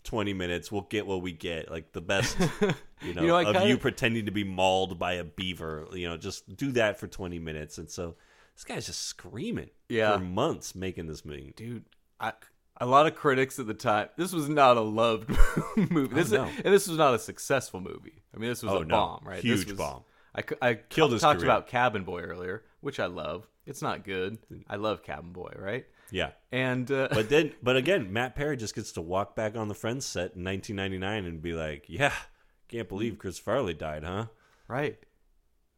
20 0.07 0.33
minutes 0.33 0.73
we'll 0.73 0.83
get 0.89 1.07
what 1.07 1.21
we 1.21 1.33
get 1.33 1.71
like 1.71 1.93
the 1.93 2.01
best 2.01 2.39
you 3.03 3.13
know, 3.15 3.21
You 3.23 3.27
know, 3.29 3.39
of 3.39 3.45
kinda- 3.55 3.69
you 3.69 3.77
pretending 3.77 4.25
to 4.27 4.33
be 4.33 4.45
mauled 4.45 4.99
by 4.99 5.15
a 5.15 5.25
beaver 5.25 5.87
you 5.93 6.09
know 6.09 6.17
just 6.17 6.57
do 6.57 6.73
that 6.73 6.99
for 6.99 7.07
20 7.07 7.39
minutes 7.39 7.77
and 7.79 7.91
so 7.91 8.15
this 8.55 8.65
guy's 8.65 8.87
just 8.87 9.03
screaming 9.03 9.69
Yeah. 9.91 10.17
for 10.17 10.25
months 10.25 10.75
making 10.75 11.07
this 11.09 11.25
movie. 11.25 11.53
dude 11.57 11.85
I, 12.19 12.33
a 12.81 12.87
lot 12.87 13.07
of 13.07 13.15
critics 13.15 13.59
at 13.59 13.67
the 13.67 13.75
time 13.75 14.09
this 14.17 14.33
was 14.33 14.49
not 14.49 14.77
a 14.79 14.81
loved 14.81 15.29
movie 15.77 16.13
oh, 16.13 16.15
this 16.17 16.33
Oh, 16.33 16.45
no. 16.45 16.51
and 16.65 16.73
this 16.75 16.89
was 16.89 16.97
not 16.97 17.13
a 17.15 17.19
successful 17.19 17.81
movie 17.81 18.23
i 18.35 18.39
mean 18.39 18.49
this 18.49 18.63
was 18.63 18.73
Oh, 18.73 18.79
a 18.79 18.85
no. 18.85 18.95
bomb 18.97 19.21
right 19.25 19.37
this 19.43 19.43
Huge 19.43 19.69
was- 19.69 19.79
bomb. 19.79 20.03
I 20.63 20.75
Killed 20.75 21.13
his 21.13 21.23
talked 21.23 21.41
career. 21.41 21.51
about 21.51 21.67
cabin 21.67 22.05
boy 22.05 22.21
earlier 22.21 22.63
which 22.81 23.01
i 23.01 23.07
love 23.07 23.49
it's 23.67 23.83
not 23.83 24.05
good 24.05 24.39
i 24.69 24.77
love 24.77 25.03
cabin 25.03 25.33
boy 25.33 25.53
right 25.59 25.87
Yeah. 26.11 26.31
and 26.53 26.91
uh, 26.91 27.09
But 27.13 27.29
then, 27.29 27.53
but 27.63 27.77
again, 27.77 28.13
Matt 28.13 28.35
Perry 28.37 28.57
just 28.57 28.75
gets 28.75 28.93
to 28.93 29.01
walk 29.01 29.35
back 29.35 29.57
on 29.57 29.69
the 29.69 29.75
Friends 29.75 30.05
set 30.07 30.35
in 30.37 30.45
1999 30.45 31.25
and 31.25 31.43
be 31.43 31.53
like, 31.53 31.87
"Yeah, 31.89 32.13
can't 32.69 32.89
believe 32.89 33.19
Chris 33.19 33.39
Farley 33.39 33.75
died, 33.75 34.05
huh?" 34.05 34.27
right 34.69 34.99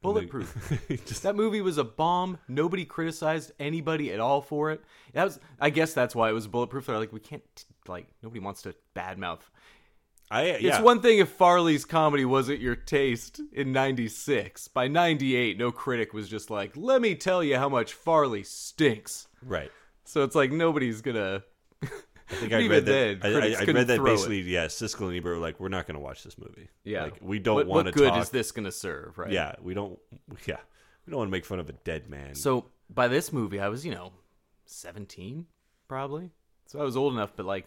bulletproof 0.00 0.72
just- 1.06 1.24
that 1.24 1.34
movie 1.34 1.60
was 1.60 1.76
a 1.76 1.84
bomb 1.84 2.38
nobody 2.46 2.84
criticized 2.84 3.50
anybody 3.58 4.12
at 4.12 4.20
all 4.20 4.40
for 4.40 4.70
it 4.70 4.80
that 5.12 5.24
was 5.24 5.40
i 5.60 5.70
guess 5.70 5.92
that's 5.92 6.14
why 6.14 6.30
it 6.30 6.32
was 6.32 6.46
bulletproof 6.46 6.86
they're 6.86 6.98
like 6.98 7.12
we 7.12 7.18
can't 7.20 7.64
like 7.88 8.06
nobody 8.22 8.40
wants 8.40 8.62
to 8.62 8.74
badmouth 8.94 9.40
I 10.30 10.58
yeah. 10.58 10.74
It's 10.76 10.80
one 10.80 11.00
thing 11.00 11.20
if 11.20 11.30
Farley's 11.30 11.86
comedy 11.86 12.26
wasn't 12.26 12.60
your 12.60 12.76
taste 12.76 13.40
in 13.50 13.72
96. 13.72 14.68
By 14.68 14.86
98, 14.86 15.56
no 15.56 15.72
critic 15.72 16.12
was 16.12 16.28
just 16.28 16.50
like, 16.50 16.72
let 16.76 17.00
me 17.00 17.14
tell 17.14 17.42
you 17.42 17.56
how 17.56 17.70
much 17.70 17.94
Farley 17.94 18.42
stinks. 18.42 19.28
right. 19.42 19.70
So 20.08 20.22
it's 20.22 20.34
like 20.34 20.50
nobody's 20.50 21.02
gonna. 21.02 21.42
I 21.82 22.34
think 22.34 22.52
I 22.54 22.66
read 22.66 22.86
then, 22.86 23.18
that. 23.20 23.26
I, 23.26 23.28
I, 23.28 23.60
I 23.60 23.64
read 23.64 23.88
that 23.88 23.96
throw 23.96 24.06
it. 24.06 24.14
basically. 24.14 24.40
Yeah, 24.40 24.64
Siskel 24.64 25.08
and 25.08 25.16
Ebert 25.16 25.36
were 25.36 25.42
like, 25.42 25.60
"We're 25.60 25.68
not 25.68 25.86
going 25.86 25.96
to 25.96 26.00
watch 26.00 26.24
this 26.24 26.38
movie. 26.38 26.68
Yeah. 26.82 27.04
like 27.04 27.18
we 27.20 27.38
don't 27.38 27.56
what, 27.56 27.66
want 27.66 27.84
what 27.84 27.92
to 27.92 27.98
good 27.98 28.08
talk. 28.08 28.22
is 28.22 28.30
this 28.30 28.50
gonna 28.50 28.72
serve, 28.72 29.18
right? 29.18 29.30
Yeah, 29.30 29.56
we 29.60 29.74
don't. 29.74 29.98
Yeah, 30.46 30.56
we 31.04 31.10
don't 31.10 31.18
want 31.18 31.28
to 31.28 31.32
make 31.32 31.44
fun 31.44 31.58
of 31.58 31.68
a 31.68 31.74
dead 31.74 32.08
man. 32.08 32.34
So 32.34 32.64
by 32.88 33.08
this 33.08 33.34
movie, 33.34 33.60
I 33.60 33.68
was, 33.68 33.84
you 33.84 33.92
know, 33.92 34.12
17, 34.64 35.44
probably. 35.88 36.30
So 36.66 36.80
I 36.80 36.84
was 36.84 36.96
old 36.96 37.12
enough, 37.12 37.32
but 37.36 37.44
like, 37.44 37.66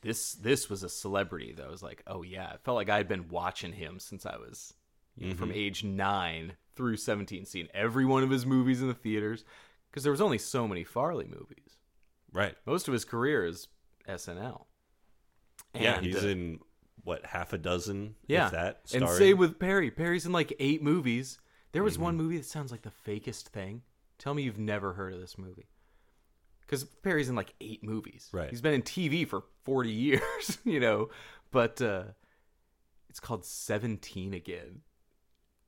this 0.00 0.32
this 0.32 0.70
was 0.70 0.82
a 0.82 0.88
celebrity 0.88 1.52
that 1.58 1.66
I 1.66 1.70
was 1.70 1.82
like, 1.82 2.02
oh 2.06 2.22
yeah. 2.22 2.54
It 2.54 2.60
felt 2.64 2.76
like 2.76 2.88
I'd 2.88 3.06
been 3.06 3.28
watching 3.28 3.72
him 3.72 3.98
since 3.98 4.24
I 4.24 4.36
was 4.38 4.72
you 5.18 5.28
know, 5.28 5.34
from 5.34 5.50
mm-hmm. 5.50 5.58
age 5.58 5.84
nine 5.84 6.54
through 6.74 6.96
17, 6.96 7.44
seeing 7.44 7.68
every 7.74 8.06
one 8.06 8.22
of 8.22 8.30
his 8.30 8.46
movies 8.46 8.80
in 8.80 8.88
the 8.88 8.94
theaters. 8.94 9.44
Because 9.96 10.04
there 10.04 10.12
was 10.12 10.20
only 10.20 10.36
so 10.36 10.68
many 10.68 10.84
Farley 10.84 11.24
movies. 11.26 11.78
right. 12.30 12.54
Most 12.66 12.86
of 12.86 12.92
his 12.92 13.06
career 13.06 13.46
is 13.46 13.66
SNL. 14.06 14.66
yeah, 15.74 16.02
he's 16.02 16.22
uh, 16.22 16.28
in 16.28 16.58
what 17.02 17.24
half 17.24 17.54
a 17.54 17.58
dozen? 17.58 18.14
yeah. 18.26 18.50
that. 18.50 18.80
and 18.92 19.04
starring- 19.04 19.18
same 19.18 19.38
with 19.38 19.58
Perry. 19.58 19.90
Perry's 19.90 20.26
in 20.26 20.32
like 20.32 20.52
eight 20.58 20.82
movies. 20.82 21.38
There 21.72 21.82
was 21.82 21.94
Mm-hmm. 21.94 22.02
one 22.02 22.16
movie 22.18 22.36
that 22.36 22.44
sounds 22.44 22.70
like 22.70 22.82
the 22.82 22.92
fakest 23.06 23.44
thing. 23.44 23.80
Tell 24.18 24.34
me 24.34 24.42
you've 24.42 24.58
never 24.58 24.92
heard 24.92 25.14
of 25.14 25.20
this 25.20 25.38
movie. 25.38 25.70
Because 26.60 26.84
Perry's 26.84 27.30
in 27.30 27.34
like 27.34 27.54
eight 27.62 27.82
movies. 27.82 28.28
Right. 28.32 28.50
He's 28.50 28.60
been 28.60 28.74
in 28.74 28.82
TV 28.82 29.26
for 29.26 29.44
40 29.64 29.90
years, 29.92 30.58
you 30.62 30.78
know. 30.78 31.08
But 31.52 31.80
uh, 31.80 32.02
it's 33.08 33.20
called 33.20 33.46
17 33.46 34.34
Again. 34.34 34.82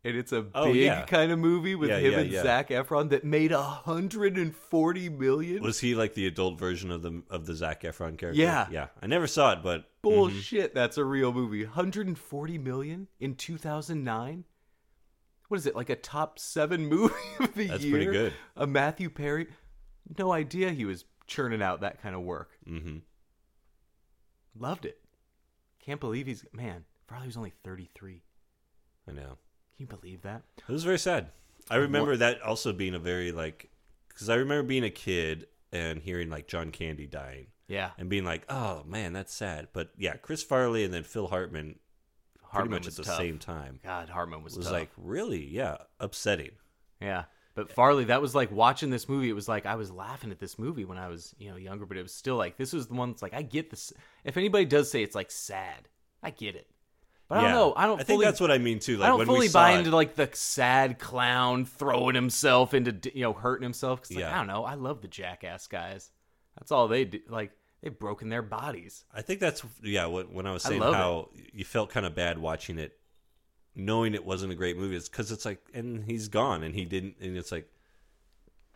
And 0.04 0.16
it's 0.16 0.32
a 0.32 0.46
Oh, 0.54 0.72
big 0.72 0.76
yeah. 0.82 1.04
kind 1.06 1.32
of 1.32 1.38
movie 1.40 1.74
with 1.74 1.90
Yeah, 1.90 1.98
him 1.98 2.12
yeah, 2.12 2.18
and. 2.20 2.32
Zac 2.32 2.68
Efron 2.68 3.10
that 3.10 3.24
made 3.24 3.50
a 3.52 3.58
140 3.60 5.08
million. 5.08 5.62
Was 5.62 5.80
he 5.80 5.94
like 5.96 6.14
the 6.14 6.26
adult 6.26 6.58
version 6.58 6.90
of 6.92 7.02
the 7.02 7.22
of 7.30 7.46
the 7.46 7.54
Zac 7.54 7.82
Efron 7.82 8.16
character? 8.16 8.40
Yeah. 8.40 8.68
yeah. 8.70 8.86
I 9.02 9.06
never 9.08 9.26
saw 9.26 9.52
it, 9.52 9.62
but 9.62 9.90
Bullshit. 10.02 10.72
That's 10.74 10.98
a 10.98 11.04
real 11.04 11.32
movie. 11.32 11.64
140 11.64 12.58
million 12.58 13.08
in 13.18 13.34
2009. 13.34 14.44
What 15.48 15.56
is 15.58 15.66
it? 15.66 15.74
Like 15.74 15.90
a 15.90 15.96
top 15.96 16.38
seven 16.38 16.86
movie 16.88 17.14
of 17.40 17.54
the 17.54 17.66
That's 17.66 17.82
year? 17.82 17.90
pretty 17.96 18.06
good. 18.12 18.32
A 18.56 18.66
Matthew 18.66 19.10
Perry. 19.10 19.48
No 20.16 20.32
idea 20.32 20.70
he 20.70 20.84
was 20.84 21.04
churning 21.26 21.60
out 21.60 21.80
that 21.80 22.00
kind 22.00 22.14
of 22.14 22.22
work. 22.22 22.50
hmm 22.66 22.98
Loved 24.56 24.84
it. 24.86 24.98
Can't 25.84 26.00
believe 26.00 26.26
he's 26.26 26.44
man. 26.52 26.84
Farley 27.08 27.26
was 27.26 27.36
only 27.36 27.52
33. 27.64 28.22
I 29.08 29.12
know. 29.12 29.38
Can 29.78 29.86
you 29.90 29.96
believe 29.96 30.22
that? 30.22 30.42
It 30.68 30.72
was 30.72 30.82
very 30.84 30.98
sad. 30.98 31.28
I 31.70 31.76
remember 31.76 32.16
that 32.16 32.42
also 32.42 32.72
being 32.72 32.94
a 32.94 32.98
very 32.98 33.30
like 33.32 33.70
because 34.08 34.28
I 34.28 34.34
remember 34.34 34.64
being 34.66 34.82
a 34.84 34.90
kid 34.90 35.46
and 35.72 36.00
hearing 36.00 36.28
like 36.30 36.48
John 36.48 36.72
Candy 36.72 37.06
dying 37.06 37.46
Yeah. 37.68 37.90
and 37.96 38.08
being 38.08 38.24
like, 38.24 38.44
oh 38.48 38.82
man, 38.84 39.12
that's 39.12 39.32
sad. 39.32 39.68
But 39.72 39.90
yeah, 39.96 40.14
Chris 40.16 40.42
Farley 40.42 40.82
and 40.84 40.92
then 40.92 41.04
Phil 41.04 41.28
Hartman 41.28 41.78
Hartman 42.42 42.72
much 42.72 42.86
was 42.86 42.98
at 42.98 43.04
the 43.04 43.10
tough. 43.10 43.18
same 43.20 43.38
time. 43.38 43.78
God, 43.84 44.08
Hartman 44.08 44.42
was, 44.42 44.56
was 44.56 44.66
tough. 44.66 44.72
like 44.72 44.90
really, 44.96 45.44
yeah, 45.46 45.76
upsetting. 46.00 46.52
Yeah. 47.00 47.24
But 47.54 47.70
Farley, 47.70 48.04
that 48.04 48.22
was 48.22 48.34
like 48.34 48.50
watching 48.50 48.90
this 48.90 49.08
movie. 49.08 49.28
It 49.28 49.34
was 49.34 49.48
like 49.48 49.66
I 49.66 49.74
was 49.76 49.90
laughing 49.92 50.30
at 50.32 50.38
this 50.40 50.58
movie 50.58 50.84
when 50.84 50.96
I 50.98 51.08
was, 51.08 51.34
you 51.38 51.50
know, 51.50 51.56
younger, 51.56 51.86
but 51.86 51.96
it 51.96 52.02
was 52.02 52.14
still 52.14 52.36
like 52.36 52.56
this 52.56 52.72
was 52.72 52.86
the 52.88 52.94
one 52.94 53.10
that's 53.10 53.22
like 53.22 53.34
I 53.34 53.42
get 53.42 53.70
this. 53.70 53.92
If 54.24 54.36
anybody 54.36 54.64
does 54.64 54.90
say 54.90 55.02
it's 55.02 55.14
like 55.14 55.30
sad, 55.30 55.88
I 56.22 56.30
get 56.30 56.56
it. 56.56 56.66
But 57.28 57.38
I 57.38 57.42
don't 57.42 57.50
know. 57.52 57.74
I 57.76 57.86
don't. 57.86 58.00
I 58.00 58.04
think 58.04 58.22
that's 58.22 58.40
what 58.40 58.50
I 58.50 58.56
mean 58.58 58.78
too. 58.78 58.96
Like 58.96 59.06
I 59.06 59.08
don't 59.08 59.18
when 59.18 59.26
fully 59.26 59.48
buy 59.48 59.72
it, 59.72 59.78
into 59.80 59.90
like 59.94 60.14
the 60.14 60.30
sad 60.32 60.98
clown 60.98 61.66
throwing 61.66 62.14
himself 62.14 62.72
into 62.72 63.10
you 63.14 63.22
know 63.22 63.32
hurting 63.34 63.62
himself. 63.64 64.00
'Cause, 64.02 64.12
like, 64.12 64.20
Yeah. 64.20 64.34
I 64.34 64.38
don't 64.38 64.46
know. 64.46 64.64
I 64.64 64.74
love 64.74 65.02
the 65.02 65.08
jackass 65.08 65.66
guys. 65.66 66.10
That's 66.58 66.72
all 66.72 66.88
they 66.88 67.04
do. 67.04 67.20
Like 67.28 67.52
they've 67.82 67.96
broken 67.96 68.30
their 68.30 68.40
bodies. 68.42 69.04
I 69.14 69.20
think 69.22 69.40
that's 69.40 69.62
yeah. 69.82 70.06
When, 70.06 70.32
when 70.32 70.46
I 70.46 70.52
was 70.52 70.62
saying 70.62 70.80
love 70.80 70.94
how 70.94 71.28
you 71.52 71.64
felt 71.66 71.90
kind 71.90 72.06
of 72.06 72.14
bad 72.14 72.38
watching 72.38 72.78
it, 72.78 72.98
knowing 73.76 74.14
it 74.14 74.24
wasn't 74.24 74.50
a 74.52 74.56
great 74.56 74.78
movie, 74.78 74.96
it's 74.96 75.08
because 75.10 75.30
it's 75.30 75.44
like, 75.44 75.60
and 75.74 76.04
he's 76.04 76.28
gone, 76.28 76.62
and 76.62 76.74
he 76.74 76.86
didn't, 76.86 77.16
and 77.20 77.36
it's 77.36 77.52
like 77.52 77.70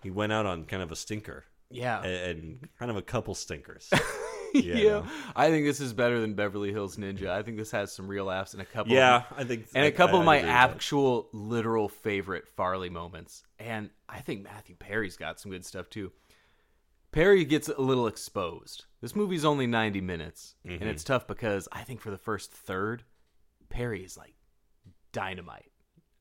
he 0.03 0.11
went 0.11 0.31
out 0.33 0.45
on 0.45 0.65
kind 0.67 0.83
of 0.83 0.93
a 0.93 0.97
stinker, 0.97 1.45
Yeah. 1.71 2.03
and, 2.03 2.39
and 2.39 2.69
kind 2.79 2.91
of 2.91 2.97
a 2.99 3.03
couple 3.03 3.35
stinkers. 3.35 3.89
yeah. 4.65 4.83
know. 4.85 5.07
I 5.37 5.51
think 5.51 5.65
this 5.67 5.81
is 5.81 5.93
better 5.93 6.21
than 6.21 6.35
Beverly 6.35 6.73
Hills 6.73 6.97
Ninja. 6.97 7.29
I 7.29 7.43
think 7.43 7.57
this 7.57 7.71
has 7.71 7.93
some 7.93 8.09
real 8.09 8.25
laughs 8.27 8.53
and 8.53 8.63
a 8.63 8.65
couple. 8.67 8.93
yeah, 8.93 9.17
of, 9.17 9.25
I 9.39 9.45
think, 9.45 9.67
and 9.75 9.85
I- 9.85 9.89
a 9.89 9.93
couple 9.93 10.17
I- 10.17 10.21
of 10.21 10.27
my 10.27 10.43
that. 10.43 10.49
actual 10.49 11.29
literal 11.33 11.89
favorite 11.89 12.49
Farley 12.49 12.91
moments. 12.91 13.45
And 13.59 13.91
I 14.09 14.21
think 14.21 14.43
Matthew 14.45 14.75
Perry's 14.77 15.17
got 15.17 15.39
some 15.41 15.51
good 15.53 15.65
stuff 15.65 15.89
too. 15.91 16.13
Perry 17.13 17.45
gets 17.45 17.69
a 17.69 17.81
little 17.81 18.07
exposed. 18.07 18.87
This 19.03 19.15
movie's 19.15 19.45
only 19.45 19.67
90 19.67 20.01
minutes, 20.01 20.55
Mm-hmm. 20.67 20.81
and 20.83 20.91
it's 20.91 21.05
tough 21.05 21.27
because 21.27 21.69
I 21.73 21.83
think 21.83 22.01
for 22.01 22.11
the 22.11 22.17
first 22.17 22.51
third, 22.53 23.03
Perry 23.69 24.03
is 24.05 24.17
like 24.17 24.35
dynamite. 25.13 25.71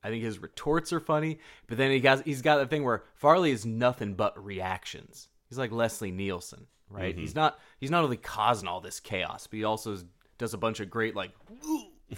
I 0.04 0.08
think 0.08 0.24
his 0.24 0.40
retorts 0.40 0.92
are 0.92 1.00
funny, 1.00 1.38
but 1.68 1.78
then 1.78 1.90
he 1.92 2.00
got 2.00 2.24
he's 2.24 2.42
got 2.42 2.58
the 2.58 2.66
thing 2.66 2.82
where 2.84 3.04
Farley 3.14 3.52
is 3.52 3.64
nothing 3.64 4.14
but 4.14 4.42
reactions. 4.44 5.28
He's 5.48 5.58
like 5.58 5.70
Leslie 5.70 6.10
Nielsen, 6.10 6.66
right? 6.92 7.16
He's 7.16 7.34
not 7.34 7.58
he's 7.80 7.90
not 7.90 8.04
only 8.04 8.16
causing 8.16 8.68
all 8.68 8.80
this 8.80 9.00
chaos, 9.00 9.46
but 9.46 9.56
he 9.56 9.64
also 9.64 9.96
does 10.38 10.54
a 10.54 10.58
bunch 10.58 10.80
of 10.80 10.90
great 10.90 11.14
like 11.16 11.32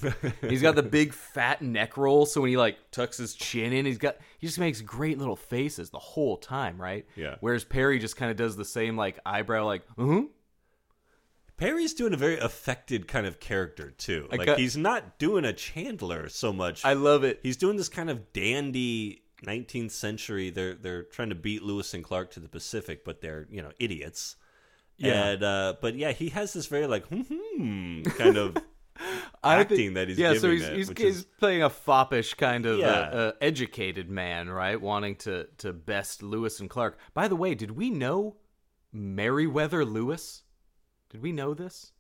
he's 0.49 0.61
got 0.63 0.75
the 0.75 0.83
big 0.83 1.13
fat 1.15 1.63
neck 1.63 1.97
roll, 1.97 2.27
so 2.27 2.41
when 2.41 2.51
he 2.51 2.57
like 2.57 2.77
tucks 2.91 3.17
his 3.17 3.35
chin 3.35 3.73
in, 3.73 3.87
he's 3.87 3.99
got 3.99 4.17
he 4.39 4.47
just 4.47 4.59
makes 4.59 4.81
great 4.81 5.19
little 5.19 5.37
faces 5.37 5.91
the 5.91 5.99
whole 6.01 6.37
time, 6.37 6.81
right? 6.81 7.07
Yeah. 7.15 7.37
Whereas 7.41 7.65
Perry 7.65 7.99
just 8.01 8.17
kind 8.17 8.31
of 8.31 8.37
does 8.37 8.57
the 8.57 8.65
same 8.65 8.97
like 8.97 9.19
eyebrow 9.25 9.65
like, 9.67 9.83
uh-huh. 9.97 10.23
Perry's 11.57 11.95
doing 11.95 12.13
a 12.13 12.17
very 12.17 12.39
affected 12.39 13.07
kind 13.07 13.27
of 13.27 13.39
character 13.39 13.93
too. 13.93 14.27
I 14.33 14.37
Like 14.37 14.47
got- 14.47 14.59
he's 14.59 14.77
not 14.77 15.19
doing 15.19 15.45
a 15.45 15.53
Chandler 15.53 16.29
so 16.29 16.53
much. 16.53 16.85
I 16.85 16.95
love 16.95 17.23
it. 17.23 17.39
he's 17.45 17.57
doing 17.57 17.77
this 17.77 17.89
kind 17.89 18.11
of 18.11 18.33
dandy 18.33 19.23
19th 19.47 19.93
century. 19.93 20.51
They're 20.51 20.75
they're 20.75 21.05
trying 21.05 21.29
to 21.29 21.35
beat 21.37 21.63
Lewis 21.63 21.95
and 21.95 22.03
Clark 22.03 22.33
to 22.33 22.41
the 22.41 22.49
Pacific, 22.49 23.05
but 23.05 23.21
they're 23.21 23.47
you 23.51 23.63
know 23.63 23.71
idiots. 23.79 24.35
Yeah. 24.97 25.25
And 25.27 25.43
uh, 25.43 25.75
but 25.81 25.97
yeah, 25.97 26.13
he 26.13 26.29
has 26.31 26.53
this 26.53 26.67
very 26.67 26.87
like 26.87 27.07
hmm, 27.09 28.03
kind 28.03 28.37
of 28.37 28.57
acting 29.45 29.77
think- 29.77 29.95
that 29.95 30.09
he's 30.09 30.19
yeah, 30.19 30.35
so 30.35 30.51
he's 30.51 30.63
it, 30.63 30.77
he's, 30.77 30.89
he's 30.91 31.17
is- 31.19 31.25
playing 31.39 31.63
a 31.63 31.71
foppish 31.71 32.35
kind 32.35 32.65
of 32.67 32.79
Yeah. 32.79 32.87
uh, 32.87 32.91
uh, 33.17 33.33
educated 33.41 34.09
man, 34.09 34.49
right? 34.49 34.81
Wanting 34.81 35.17
to 35.17 35.49
to 35.59 35.73
best 35.73 36.23
Lewis 36.23 36.61
and 36.61 36.71
Clark. 36.71 36.99
By 37.13 37.29
the 37.29 37.37
way, 37.37 37.55
did 37.55 37.73
we 37.73 37.91
know 37.91 38.37
Meriwether 38.93 39.85
Lewis? 39.85 40.43
Did 41.11 41.23
we 41.23 41.33
know 41.33 41.55
this? 41.55 41.93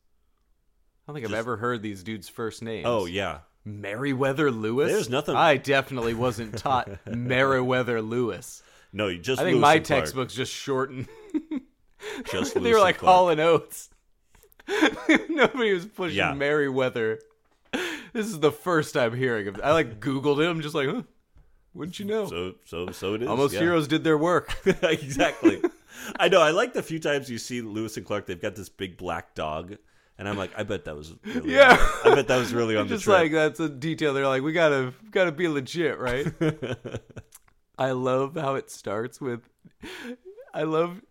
I 1.07 1.13
don't 1.13 1.15
think 1.21 1.27
I've 1.27 1.39
ever 1.39 1.57
heard 1.57 1.83
these 1.83 2.03
dudes' 2.03 2.29
first 2.29 2.63
names. 2.63 2.87
oh 2.89 3.07
yeah. 3.07 3.41
Meriwether 3.67 4.51
Lewis. 4.51 4.93
There's 4.93 5.09
nothing- 5.09 5.37
I 5.37 5.57
definitely 5.57 6.13
wasn't 6.15 6.57
taught 6.59 6.89
Meriwether 7.07 8.03
Lewis. 8.03 8.63
No, 8.93 9.09
you 9.09 9.19
just 9.19 9.41
I 9.41 9.45
think 9.45 9.55
Lewis 9.55 9.63
my 9.63 9.79
textbooks 9.81 10.35
just 10.35 10.53
shortened. 10.53 11.09
Just 12.31 12.55
they 12.55 12.73
were 12.73 12.81
like 12.81 12.99
Clark. 12.99 13.13
Hall 13.15 13.29
and 13.31 13.41
Oates. 13.41 13.91
Nobody 15.29 15.73
was 15.75 15.87
pushing 15.87 16.17
Yeah. 16.17 16.33
Meriwether. 16.35 17.21
This 18.13 18.27
is 18.27 18.39
the 18.41 18.53
first 18.53 18.97
I'm 18.97 19.15
hearing 19.15 19.49
of. 19.49 19.61
I 19.63 19.73
like 19.73 20.01
Googled 20.01 20.43
him, 20.49 20.61
just 20.61 20.75
like, 20.75 20.89
huh? 20.89 21.03
Wouldn't 21.75 21.99
you 21.99 22.05
know? 22.05 22.27
So 22.27 22.55
so 22.65 22.91
so 22.93 23.15
it 23.15 23.23
is. 23.23 23.29
Almost 23.29 23.55
yeah. 23.55 23.61
Heroes 23.61 23.89
did 23.89 24.05
their 24.05 24.17
work. 24.17 24.57
exactly. 24.83 25.61
I 26.17 26.29
know. 26.29 26.41
I 26.41 26.51
like 26.51 26.73
the 26.73 26.83
few 26.83 26.99
times 27.01 27.29
you 27.29 27.39
see 27.39 27.61
Lewis 27.63 27.97
and 27.97 28.07
Clark. 28.07 28.27
They've 28.27 28.41
got 28.41 28.55
this 28.55 28.69
big 28.69 28.97
black 28.97 29.35
dog, 29.35 29.77
and 30.19 30.29
I'm 30.29 30.37
like, 30.37 30.53
I 30.57 30.63
bet 30.63 30.85
that 30.85 30.95
was. 30.97 31.15
Really 31.25 31.55
Yeah. 31.55 31.77
I 32.05 32.15
bet 32.15 32.29
that 32.29 32.37
was 32.37 32.55
really 32.55 32.77
on 32.77 32.87
the 32.87 32.95
just 32.95 33.05
trip. 33.05 33.17
like 33.19 33.33
that's 33.33 33.59
a 33.59 33.69
detail. 33.69 34.15
They're 34.15 34.29
like, 34.29 34.43
we 34.43 34.53
gotta 34.53 34.95
gotta 35.11 35.33
be 35.33 35.49
legit, 35.49 35.99
right? 35.99 36.27
I 37.77 37.91
love 37.91 38.37
how 38.37 38.55
it 38.55 38.71
starts 38.71 39.21
with. 39.21 39.41
I 40.55 40.63
love 40.63 41.03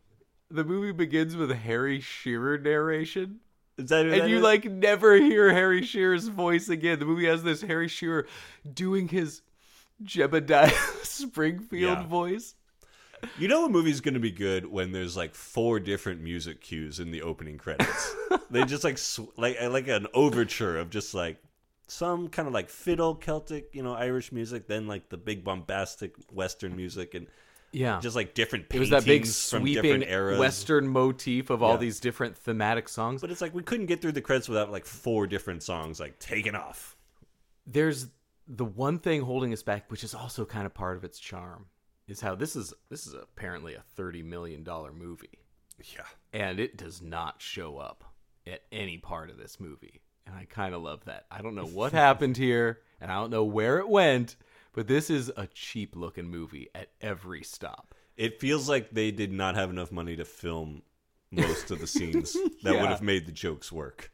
the 0.54 0.64
movie 0.64 0.92
begins 0.92 1.36
with 1.36 1.52
Harry 1.52 2.00
Shearer 2.00 2.58
narration. 2.58 3.40
Is 3.78 3.90
that 3.90 4.06
who 4.06 4.12
that 4.12 4.22
and 4.22 4.30
you 4.30 4.38
is? 4.38 4.44
like 4.44 4.66
never 4.66 5.16
hear 5.16 5.52
Harry 5.52 5.84
Shearer's 5.84 6.28
voice 6.28 6.70
again. 6.70 7.00
The 7.00 7.06
movie 7.06 7.26
has 7.26 7.44
this 7.44 7.62
Harry 7.62 7.88
Shearer 7.88 8.28
doing 8.72 9.08
his 9.08 9.42
Jebediah 10.04 10.72
Springfield 11.04 11.98
Yeah. 12.00 12.06
voice. 12.08 12.56
You 13.40 13.48
know 13.48 13.66
a 13.66 13.70
movie's 13.70 14.02
going 14.02 14.16
to 14.16 14.20
be 14.20 14.32
good 14.32 14.66
when 14.66 14.92
there's 14.92 15.16
like 15.16 15.34
four 15.34 15.80
different 15.80 16.22
music 16.22 16.60
cues 16.62 17.00
in 17.00 17.10
the 17.10 17.22
opening 17.22 17.58
credits. 17.58 18.16
they 18.52 18.66
just 18.66 18.84
like 18.84 18.98
sw- 18.98 19.36
like 19.38 19.58
uh, 19.62 19.70
like 19.70 19.88
an 19.88 20.08
overture 20.14 20.78
of 20.78 20.90
just 20.90 21.14
like 21.14 21.38
some 21.88 22.28
kind 22.28 22.48
of 22.48 22.54
like 22.54 22.70
fiddle 22.70 23.16
Celtic, 23.16 23.70
you 23.74 23.82
know, 23.82 23.94
Irish 23.94 24.32
music, 24.34 24.68
then 24.68 24.88
like 24.88 25.10
the 25.10 25.18
big 25.18 25.44
bombastic 25.44 26.16
Western 26.34 26.76
music, 26.76 27.14
and 27.14 27.28
Yeah, 27.74 28.00
just 28.02 28.16
like 28.16 28.34
different. 28.36 28.68
it 28.72 28.80
was 28.80 28.90
that 28.92 29.04
big 29.04 29.24
paintings 29.24 29.50
from 29.50 29.62
sweeping. 29.64 30.02
Western 30.40 30.88
motif 30.88 31.50
of 31.50 31.62
all 31.64 31.72
Yeah. 31.74 31.78
these 31.78 32.00
different 32.00 32.38
thematic 32.38 32.88
songs. 32.88 33.20
But 33.22 33.32
it's 33.32 33.42
like 33.42 33.54
we 33.54 33.64
couldn't 33.64 33.88
get 33.88 34.02
through 34.02 34.12
the 34.14 34.22
credits 34.22 34.48
without 34.48 34.72
like 34.72 34.86
four 34.86 35.28
different 35.28 35.64
songs 35.64 36.00
like 36.00 36.20
taken 36.20 36.56
off. 36.56 36.96
there's 37.66 38.08
the 38.48 38.66
one 38.66 39.00
thing 39.00 39.22
holding 39.22 39.54
us 39.54 39.64
back, 39.64 39.90
which 39.90 40.04
is 40.04 40.14
also 40.14 40.46
kind 40.46 40.66
of 40.66 40.74
part 40.74 40.98
of 40.98 41.04
its 41.04 41.18
charm, 41.20 41.68
is 42.08 42.20
how 42.22 42.36
this 42.36 42.56
is 42.56 42.74
this 42.90 43.08
is 43.08 43.14
apparently 43.14 43.74
a 43.74 43.82
thirty 43.96 44.22
million 44.22 44.64
dollar 44.64 44.92
movie, 44.92 45.40
Yeah. 45.96 46.04
and 46.34 46.60
it 46.60 46.76
does 46.78 47.02
not 47.02 47.42
show 47.42 47.78
up 47.78 48.04
at 48.46 48.64
any 48.72 48.98
part 48.98 49.30
of 49.30 49.38
this 49.38 49.60
movie, 49.62 50.02
and 50.28 50.36
I 50.36 50.44
kind 50.46 50.76
of 50.76 50.82
love 50.82 51.06
that. 51.06 51.26
I 51.32 51.42
don't 51.42 51.56
know 51.56 51.66
what 51.66 51.94
happened 51.94 52.36
here, 52.36 52.82
and 53.00 53.10
I 53.10 53.16
don't 53.16 53.30
know 53.32 53.46
where 53.46 53.80
it 53.80 53.88
went, 53.88 54.36
but 54.74 54.88
this 54.88 55.10
is 55.10 55.32
a 55.38 55.48
cheap 55.48 55.96
looking 55.96 56.30
movie 56.30 56.70
at 56.76 56.90
every 57.02 57.44
stop. 57.44 57.96
It 58.18 58.40
feels 58.40 58.68
like 58.70 58.92
they 58.92 59.12
did 59.12 59.32
not 59.32 59.56
have 59.56 59.70
enough 59.70 59.92
money 59.92 60.16
to 60.18 60.26
film 60.26 60.84
most 61.32 61.72
of 61.72 61.80
the 61.80 61.88
scenes 61.88 62.34
that 62.64 62.74
Yeah. 62.76 62.82
would 62.82 62.90
have 62.90 63.02
made 63.02 63.26
the 63.26 63.32
jokes 63.32 63.72
work. 63.72 64.12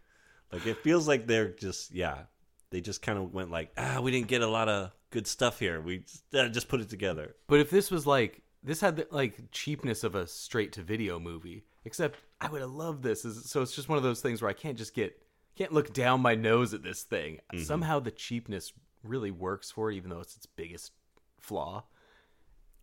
Like 0.51 0.65
it 0.65 0.77
feels 0.77 1.07
like 1.07 1.27
they're 1.27 1.49
just 1.49 1.93
yeah, 1.93 2.23
they 2.71 2.81
just 2.81 3.01
kind 3.01 3.17
of 3.19 3.33
went 3.33 3.51
like 3.51 3.71
ah, 3.77 3.99
we 4.01 4.11
didn't 4.11 4.27
get 4.27 4.41
a 4.41 4.47
lot 4.47 4.69
of 4.69 4.91
good 5.11 5.27
stuff 5.27 5.59
here. 5.59 5.81
We 5.81 5.99
just, 5.99 6.23
uh, 6.35 6.47
just 6.49 6.69
put 6.69 6.81
it 6.81 6.89
together. 6.89 7.35
But 7.47 7.59
if 7.59 7.69
this 7.69 7.91
was 7.91 8.07
like 8.07 8.41
this 8.63 8.81
had 8.81 8.95
the 8.97 9.07
like 9.11 9.51
cheapness 9.51 10.03
of 10.03 10.15
a 10.15 10.27
straight 10.27 10.73
to 10.73 10.81
video 10.81 11.19
movie, 11.19 11.65
except 11.85 12.19
I 12.41 12.49
would 12.49 12.61
have 12.61 12.71
loved 12.71 13.03
this. 13.03 13.21
So 13.45 13.61
it's 13.61 13.75
just 13.75 13.89
one 13.89 13.97
of 13.97 14.03
those 14.03 14.21
things 14.21 14.41
where 14.41 14.49
I 14.49 14.53
can't 14.53 14.77
just 14.77 14.93
get 14.93 15.21
can't 15.55 15.73
look 15.73 15.93
down 15.93 16.21
my 16.21 16.35
nose 16.35 16.73
at 16.73 16.83
this 16.83 17.03
thing. 17.03 17.39
Somehow 17.63 17.99
the 17.99 18.11
cheapness 18.11 18.71
really 19.03 19.31
works 19.31 19.71
for 19.71 19.91
it, 19.91 19.95
even 19.95 20.09
though 20.09 20.19
it's 20.19 20.35
its 20.35 20.45
biggest 20.45 20.91
flaw. 21.39 21.83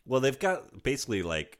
Well, 0.07 0.20
they've 0.20 0.38
got 0.38 0.83
basically 0.83 1.22
like 1.22 1.59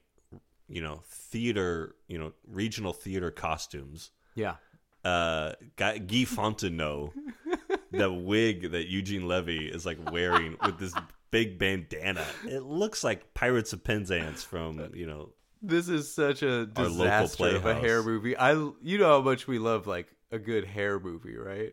you 0.69 0.83
know 0.83 1.03
theater, 1.09 1.95
you 2.09 2.19
know 2.19 2.33
regional 2.47 2.93
theater 2.93 3.31
costumes. 3.31 4.11
Yeah, 4.35 4.57
uh 5.05 5.53
Guy, 5.77 5.99
Fontenot, 5.99 7.13
the 7.91 8.13
wig 8.13 8.73
that 8.73 8.89
Eugene 8.89 9.29
Levy 9.29 9.69
is 9.69 9.87
like 9.87 10.11
wearing 10.11 10.57
with 10.65 10.79
this 10.79 10.95
big 11.31 11.59
bandana. 11.59 12.25
It 12.49 12.63
looks 12.63 13.05
like 13.05 13.35
Pirates 13.35 13.73
of 13.73 13.85
Penzance 13.85 14.43
from 14.43 14.91
you 14.95 15.07
know. 15.07 15.31
this 15.63 15.89
is 15.89 16.13
such 16.13 16.43
a 16.43 16.67
disaster 16.67 17.57
of 17.57 17.67
a 17.67 17.75
hair 17.75 18.03
movie. 18.03 18.37
I 18.37 18.53
you 18.53 18.99
know 18.99 19.09
how 19.09 19.21
much 19.21 19.47
we 19.47 19.59
love 19.59 19.87
like 19.87 20.09
a 20.31 20.39
good 20.39 20.65
hair 20.65 20.99
movie, 20.99 21.37
right? 21.37 21.73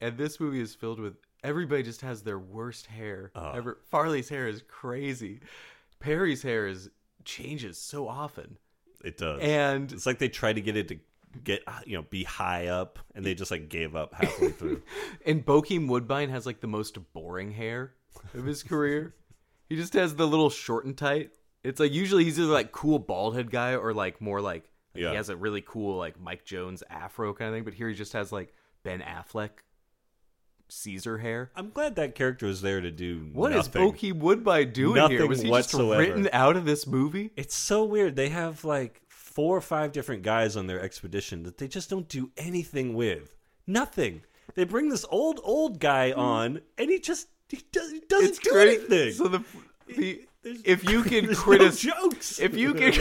And 0.00 0.18
this 0.18 0.40
movie 0.40 0.60
is 0.60 0.74
filled 0.74 1.00
with 1.00 1.14
everybody 1.44 1.82
just 1.82 2.00
has 2.02 2.22
their 2.22 2.38
worst 2.38 2.86
hair. 2.86 3.30
Oh. 3.34 3.52
Ever 3.52 3.78
Farley's 3.90 4.28
hair 4.28 4.48
is 4.48 4.62
crazy. 4.68 5.40
Perry's 6.00 6.42
hair 6.42 6.66
is 6.66 6.90
changes 7.24 7.78
so 7.78 8.08
often. 8.08 8.58
It 9.04 9.16
does, 9.18 9.40
And 9.42 9.90
it's 9.92 10.06
like 10.06 10.18
they 10.18 10.28
try 10.28 10.52
to 10.52 10.60
get 10.60 10.76
it 10.76 10.88
to 10.88 10.98
get 11.42 11.62
uh, 11.66 11.80
you 11.86 11.96
know 11.96 12.02
be 12.08 12.24
high 12.24 12.68
up, 12.68 12.98
and 13.14 13.24
they 13.24 13.34
just 13.34 13.50
like 13.50 13.68
gave 13.68 13.96
up 13.96 14.14
halfway 14.14 14.50
through. 14.52 14.82
And 15.26 15.44
Bokeem 15.44 15.88
Woodbine 15.88 16.30
has 16.30 16.46
like 16.46 16.60
the 16.60 16.66
most 16.68 16.98
boring 17.12 17.52
hair 17.52 17.94
of 18.34 18.44
his 18.44 18.62
career. 18.62 19.14
he 19.68 19.76
just 19.76 19.94
has 19.94 20.14
the 20.14 20.26
little 20.26 20.50
short 20.50 20.84
and 20.84 20.96
tight. 20.96 21.30
It's 21.64 21.80
like 21.80 21.92
usually 21.92 22.24
he's 22.24 22.38
either 22.38 22.52
like 22.52 22.72
cool 22.72 22.98
bald 22.98 23.34
head 23.36 23.50
guy 23.50 23.74
or 23.76 23.92
like 23.94 24.20
more 24.20 24.40
like, 24.40 24.68
like 24.94 25.02
Yeah. 25.02 25.10
he 25.10 25.16
has 25.16 25.28
a 25.28 25.36
really 25.36 25.62
cool 25.66 25.96
like 25.96 26.20
Mike 26.20 26.44
Jones 26.44 26.82
afro 26.90 27.32
kind 27.34 27.48
of 27.50 27.54
thing. 27.54 27.64
But 27.64 27.74
here 27.74 27.88
he 27.88 27.94
just 27.94 28.12
has 28.12 28.30
like 28.32 28.52
Ben 28.82 29.00
Affleck 29.00 29.50
Caesar 30.72 31.18
hair. 31.18 31.50
I'm 31.54 31.70
glad 31.70 31.96
that 31.96 32.14
character 32.14 32.46
was 32.46 32.62
there 32.62 32.80
to 32.80 32.90
do 32.90 33.28
What 33.32 33.52
is 33.52 33.66
nothing. 33.66 33.92
Bokeem 33.92 34.18
Woodbine 34.18 34.72
doing 34.72 34.94
here? 34.94 35.02
Nothing 35.02 35.28
Was 35.28 35.42
he 35.42 35.50
whatsoever. 35.50 36.02
just 36.04 36.16
written 36.16 36.30
out 36.32 36.56
of 36.56 36.64
this 36.64 36.86
movie? 36.86 37.30
It's 37.36 37.54
so 37.54 37.84
weird. 37.84 38.16
They 38.16 38.30
have 38.30 38.64
like 38.64 39.02
four 39.08 39.56
or 39.56 39.60
five 39.60 39.92
different 39.92 40.22
guys 40.22 40.56
on 40.56 40.66
their 40.66 40.80
expedition 40.80 41.42
that 41.44 41.58
they 41.58 41.68
just 41.68 41.90
don't 41.90 42.08
do 42.08 42.30
anything 42.36 42.94
with. 42.94 43.36
Nothing. 43.66 44.22
They 44.54 44.64
bring 44.64 44.88
this 44.88 45.04
old 45.10 45.40
old 45.42 45.78
guy 45.78 46.12
hmm. 46.12 46.20
on, 46.20 46.60
and 46.78 46.90
he 46.90 46.98
just 46.98 47.28
he, 47.48 47.62
does, 47.70 47.90
he 47.90 48.00
doesn't 48.08 48.28
It's 48.30 48.38
do 48.38 48.50
great. 48.50 48.78
anything. 48.80 49.12
So 49.12 49.28
the, 49.28 49.44
the 49.88 50.22
There's- 50.42 50.60
if 50.64 50.88
you 50.88 51.02
can 51.04 51.26
there's 51.26 51.38
no 51.38 51.42
criticize 51.42 51.80
jokes. 51.80 52.40
if 52.40 52.56
you 52.56 52.74
can 52.74 52.92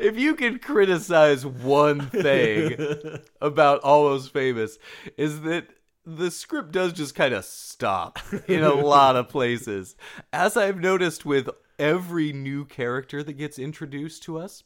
if 0.00 0.16
you 0.16 0.34
can 0.34 0.58
criticize 0.58 1.44
one 1.44 2.08
thing 2.08 3.18
about 3.40 3.80
Almost 3.80 4.32
Famous 4.32 4.78
is 5.16 5.42
that 5.42 5.66
the 6.04 6.30
script 6.30 6.72
does 6.72 6.92
just 6.92 7.14
kind 7.14 7.34
of 7.34 7.44
stop 7.44 8.18
in 8.48 8.62
a 8.62 8.74
lot 8.74 9.16
of 9.16 9.28
places. 9.28 9.96
As 10.32 10.56
I've 10.56 10.80
noticed 10.80 11.24
with 11.24 11.48
every 11.78 12.32
new 12.32 12.64
character 12.64 13.22
that 13.22 13.32
gets 13.34 13.58
introduced 13.58 14.22
to 14.24 14.38
us, 14.38 14.64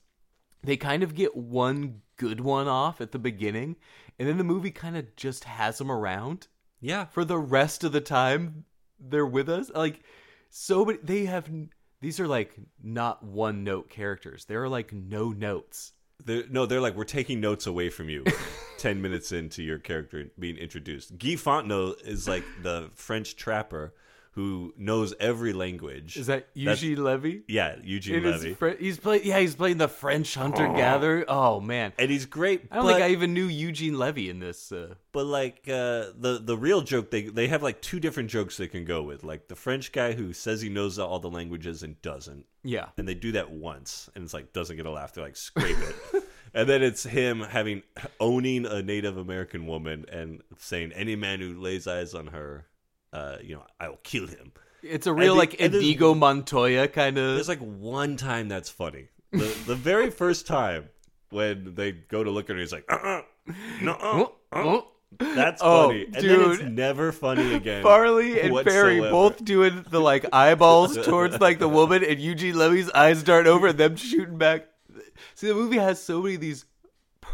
they 0.63 0.77
kind 0.77 1.03
of 1.03 1.15
get 1.15 1.37
one 1.37 2.03
good 2.17 2.41
one 2.41 2.67
off 2.67 3.01
at 3.01 3.13
the 3.13 3.19
beginning, 3.19 3.77
and 4.19 4.29
then 4.29 4.39
the 4.39 4.45
movie 4.45 4.73
kind 4.73 4.97
of 4.97 5.15
just 5.17 5.45
has 5.45 5.79
them 5.79 5.91
around 5.91 6.49
yeah, 6.81 7.07
for 7.07 7.25
the 7.25 7.39
rest 7.39 7.85
of 7.85 7.93
the 7.93 8.01
time 8.01 8.65
they're 9.01 9.27
with 9.27 9.49
us. 9.49 9.71
Like 9.75 10.03
so 10.51 10.85
many 10.85 10.99
they 11.03 11.25
have 11.27 11.51
these 12.01 12.21
are 12.21 12.29
like 12.29 12.55
not 12.83 13.23
one 13.23 13.65
note 13.65 13.91
characters. 13.91 14.45
They're 14.45 14.69
like 14.69 14.93
no 14.93 15.31
notes. 15.31 15.93
They're, 16.25 16.45
no, 16.51 16.67
they're 16.67 16.81
like 16.81 16.97
we're 16.97 17.05
taking 17.05 17.41
notes 17.41 17.67
away 17.67 17.91
from 17.91 18.09
you. 18.09 18.25
Ten 18.79 19.03
minutes 19.03 19.33
into 19.33 19.63
your 19.63 19.79
character 19.79 20.31
being 20.39 20.57
introduced, 20.57 21.19
Guy 21.19 21.31
Fontenot 21.31 22.07
is 22.07 22.29
like 22.29 22.45
the 22.63 22.91
French 22.95 23.35
trapper 23.35 23.93
who 24.39 24.73
knows 24.77 25.13
every 25.19 25.53
language. 25.53 26.17
Is 26.17 26.29
that 26.29 26.47
That's- 26.55 26.81
Eugene 26.81 27.03
Levy? 27.03 27.43
Yeah, 27.49 27.75
Eugene 27.83 28.23
Levy, 28.23 28.55
Fre- 28.55 28.77
he's 28.79 28.97
playing 28.97 29.23
yeah, 29.25 29.41
he's 29.41 29.57
playing 29.57 29.79
the 29.79 29.89
French 29.89 30.33
hunter 30.33 30.69
gatherer. 30.69 31.25
Oh 31.27 31.59
man. 31.59 31.93
and 31.99 32.09
he's 32.09 32.25
great. 32.25 32.69
I 32.71 32.77
don't 32.77 32.85
but, 32.85 32.93
think 32.93 33.05
I 33.05 33.09
even 33.09 33.35
knew 33.35 33.47
Eugene 33.47 33.99
Levy 33.99 34.31
in 34.31 34.39
this 34.39 34.71
uh, 34.71 34.95
but 35.11 35.27
like 35.27 35.63
uh, 35.67 36.15
the 36.17 36.41
the 36.41 36.57
real 36.57 36.83
joke, 36.83 37.11
they 37.11 37.23
they 37.23 37.49
have 37.49 37.65
like 37.65 37.83
two 37.83 37.99
different 37.99 38.31
jokes 38.31 38.57
they 38.57 38.69
can 38.69 38.85
go 38.85 39.03
with. 39.03 39.25
Like 39.25 39.49
the 39.49 39.57
French 39.57 39.91
guy 39.91 40.13
who 40.13 40.33
says 40.33 40.61
he 40.61 40.69
knows 40.69 41.01
all 41.01 41.19
the 41.19 41.29
languages 41.29 41.83
and 41.83 42.01
doesn't, 42.01 42.47
yeah. 42.63 42.91
and 42.97 43.09
they 43.09 43.15
do 43.15 43.33
that 43.33 43.51
once, 43.51 44.09
and 44.15 44.23
it's 44.23 44.33
like 44.33 44.53
doesn't 44.53 44.77
get 44.77 44.87
a 44.87 44.91
laugh. 44.93 45.15
They're 45.15 45.25
like 45.25 45.35
scrape 45.35 45.77
it, 45.77 46.23
and 46.55 46.69
then 46.69 46.85
it's 46.85 47.03
him 47.03 47.41
having 47.41 47.83
owning 48.21 48.65
a 48.65 48.81
Native 48.81 49.17
American 49.17 49.67
woman 49.67 50.05
and 50.13 50.43
saying 50.59 50.93
any 50.93 51.17
man 51.17 51.41
who 51.41 51.61
lays 51.61 51.89
eyes 51.89 52.15
on 52.15 52.29
her, 52.29 52.68
uh, 53.13 53.37
you 53.43 53.55
know, 53.57 53.65
I 53.81 53.89
will 53.89 54.01
kill 54.03 54.27
him. 54.27 54.53
It's 54.83 55.07
a 55.07 55.13
real 55.13 55.35
the- 55.35 55.39
like 55.41 55.55
Inigo 55.55 56.15
Montoya 56.15 56.89
kind 56.89 57.19
of 57.19 57.35
There's 57.35 57.49
like 57.49 57.61
one 57.61 58.17
time 58.17 58.49
that's 58.49 58.71
funny. 58.71 59.09
The 59.33 59.57
the 59.67 59.75
very 59.75 60.11
first 60.23 60.47
time 60.47 60.89
when 61.31 61.75
they 61.75 61.93
go 61.93 62.23
to 62.25 62.31
look 62.31 62.49
at 62.49 62.57
her, 62.57 62.61
he's 62.61 62.73
like, 62.73 62.85
uh, 62.91 62.97
uh 62.97 63.23
no, 63.83 63.93
uh, 63.93 64.57
uh. 64.57 64.81
That's 65.19 65.63
Oh, 65.65 65.89
funny, 65.89 66.05
and 66.05 66.15
then 66.15 66.51
it's 66.53 66.63
never 66.63 67.13
funny 67.13 67.55
again. 67.61 67.83
Farley 67.83 68.41
and 68.41 68.53
whatsoever. 68.53 69.11
both 69.11 69.43
doing 69.43 69.85
the 69.91 70.01
like 70.01 70.27
eyeballs 70.35 70.99
towards 70.99 71.41
like 71.41 71.59
the 71.59 71.69
woman, 71.69 72.05
and 72.05 72.21
Eugene 72.21 72.57
Levy's 72.57 72.91
eyes 72.91 73.23
dart 73.23 73.47
over 73.47 73.69
and 73.69 73.79
them 73.79 73.97
shooting 73.97 74.37
back. 74.37 74.67
See, 75.35 75.49
the 75.49 75.55
movie 75.55 75.79
has 75.79 76.01
so 76.01 76.21
many 76.23 76.35
of 76.35 76.41
these 76.43 76.67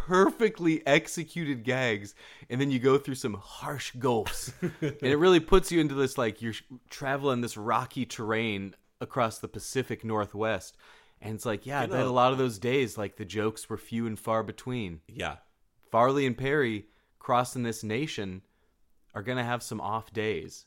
perfectly 0.07 0.87
executed 0.87 1.64
gags, 1.64 2.14
and 2.51 2.61
then 2.61 2.71
you 2.71 2.79
go 2.79 2.99
through 2.99 3.14
some 3.14 3.35
harsh 3.35 3.93
gulps, 3.99 4.53
and 4.81 4.97
it 5.03 5.17
really 5.17 5.40
puts 5.40 5.73
you 5.73 5.81
into 5.81 5.95
this 5.95 6.19
like 6.19 6.43
you're 6.43 6.55
traveling 6.90 7.40
this 7.40 7.57
rocky 7.57 8.05
terrain 8.05 8.75
across 9.01 9.38
the 9.38 9.49
Pacific 9.49 10.05
Northwest, 10.05 10.77
and 11.21 11.35
it's 11.35 11.47
like, 11.47 11.67
yeah, 11.67 11.83
You 11.83 11.88
know- 11.88 12.09
a 12.09 12.11
lot 12.11 12.33
of 12.33 12.38
those 12.38 12.59
days, 12.59 12.99
like 12.99 13.17
the 13.17 13.25
jokes 13.25 13.69
were 13.71 13.77
few 13.77 14.07
and 14.07 14.19
far 14.19 14.43
between. 14.43 15.01
Yeah, 15.09 15.37
Farley 15.90 16.27
and 16.27 16.37
Perry 16.37 16.87
crossing 17.19 17.62
this 17.62 17.83
nation 17.83 18.43
are 19.14 19.23
to 19.38 19.45
have 19.45 19.62
some 19.62 19.81
off 19.81 20.12
days. 20.12 20.67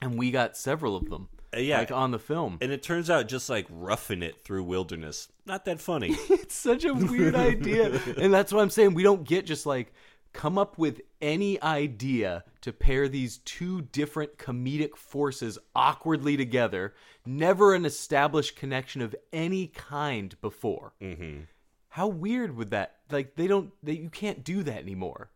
And 0.00 0.18
we 0.18 0.30
got 0.30 0.56
several 0.56 0.96
of 0.96 1.08
them. 1.08 1.28
Uh, 1.54 1.60
yeah. 1.60 1.78
Like 1.78 1.92
on 1.92 2.10
the 2.10 2.18
film. 2.18 2.58
and 2.60 2.72
it 2.72 2.82
turns 2.82 3.10
out 3.10 3.28
just 3.28 3.48
like 3.48 3.66
roughing 3.70 4.22
it 4.22 4.44
through 4.44 4.64
wilderness, 4.64 5.28
not 5.46 5.64
that 5.66 5.80
funny. 5.80 6.16
It's 6.30 6.54
such 6.54 6.84
a 6.84 6.92
weird 6.94 7.34
idea. 7.34 8.00
And 8.18 8.32
that's 8.32 8.52
what 8.52 8.60
I'm 8.62 8.70
saying. 8.70 8.94
We 8.94 9.02
don't 9.02 9.24
get 9.24 9.46
just 9.46 9.66
like 9.66 9.92
come 10.32 10.58
up 10.58 10.76
with 10.78 11.00
any 11.22 11.60
idea 11.62 12.44
to 12.60 12.72
pair 12.72 13.08
these 13.08 13.38
two 13.38 13.82
different 13.82 14.36
comedic 14.36 14.96
forces 14.96 15.58
awkwardly 15.74 16.36
together. 16.36 16.94
Never 17.24 17.74
an 17.74 17.84
established 17.84 18.56
connection 18.56 19.00
of 19.00 19.14
any 19.32 19.68
kind 19.68 20.38
before. 20.40 20.92
Mm-hmm. 21.00 21.42
How 21.88 22.08
weird 22.08 22.56
would 22.56 22.70
that? 22.70 22.96
Like 23.10 23.36
they 23.36 23.46
don't. 23.46 23.72
They, 23.82 23.92
you 23.92 24.10
can't 24.10 24.42
do 24.44 24.62
that 24.64 24.78
anymore. 24.82 25.30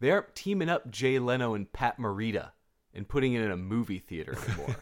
They 0.00 0.10
aren't 0.10 0.34
teaming 0.34 0.68
up 0.68 0.90
Jay 0.90 1.18
Leno 1.18 1.54
and 1.54 1.70
Pat 1.72 1.98
Morita 1.98 2.52
and 2.94 3.08
putting 3.08 3.34
it 3.34 3.42
in 3.42 3.50
a 3.50 3.56
movie 3.56 3.98
theater 3.98 4.36
anymore. 4.48 4.76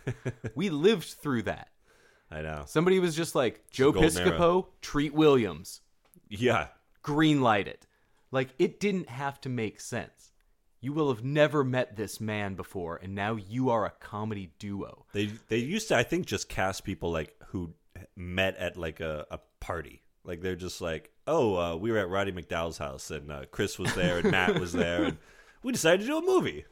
we 0.55 0.71
lived 0.71 1.05
through 1.05 1.43
that. 1.43 1.69
I 2.31 2.43
know. 2.43 2.65
Somebody 2.67 2.99
was 2.99 3.15
just 3.15 3.35
like 3.35 3.71
Joe 3.71 3.93
golden 3.93 4.17
era. 4.19 4.33
Piscopo, 4.33 4.67
Treat 4.81 5.15
Williams 5.15 5.81
Yeah, 6.29 6.69
green 7.03 7.41
light 7.41 7.69
it. 7.69 7.87
Like 8.31 8.49
it 8.59 8.81
didn't 8.81 9.09
have 9.09 9.41
to 9.43 9.49
make 9.49 9.81
sense. 9.81 10.33
You 10.81 10.93
will 10.93 11.13
have 11.13 11.25
never 11.25 11.65
met 11.65 11.97
this 11.97 12.21
man 12.21 12.55
before, 12.55 13.01
and 13.03 13.15
now 13.15 13.37
you 13.37 13.71
are 13.71 13.87
a 13.87 13.91
comedy 13.91 14.51
duo. 14.59 15.07
they 15.13 15.31
they 15.49 15.59
used 15.59 15.89
to 15.89 15.97
I 15.97 16.03
think 16.03 16.27
just 16.27 16.49
cast 16.49 16.85
people 16.85 17.11
like 17.11 17.35
who 17.49 17.75
met 18.15 18.57
at 18.57 18.77
like 18.77 19.01
a, 19.01 19.27
a 19.31 19.39
party. 19.61 20.03
Like 20.25 20.41
they're 20.41 20.57
just 20.57 20.81
like, 20.81 21.13
oh, 21.27 21.57
uh, 21.57 21.77
we 21.77 21.93
were 21.93 21.99
at 21.99 22.09
Roddy 22.09 22.33
McDowall's 22.33 22.79
house, 22.79 23.11
and 23.11 23.31
uh, 23.31 23.45
Chris 23.51 23.79
was 23.79 23.95
there, 23.95 24.19
and 24.19 24.31
Matt 24.33 24.59
was 24.59 24.73
there, 24.73 25.05
and 25.05 25.19
we 25.63 25.71
decided 25.73 26.01
to 26.01 26.07
do 26.07 26.19
a 26.19 26.23
movie. 26.23 26.65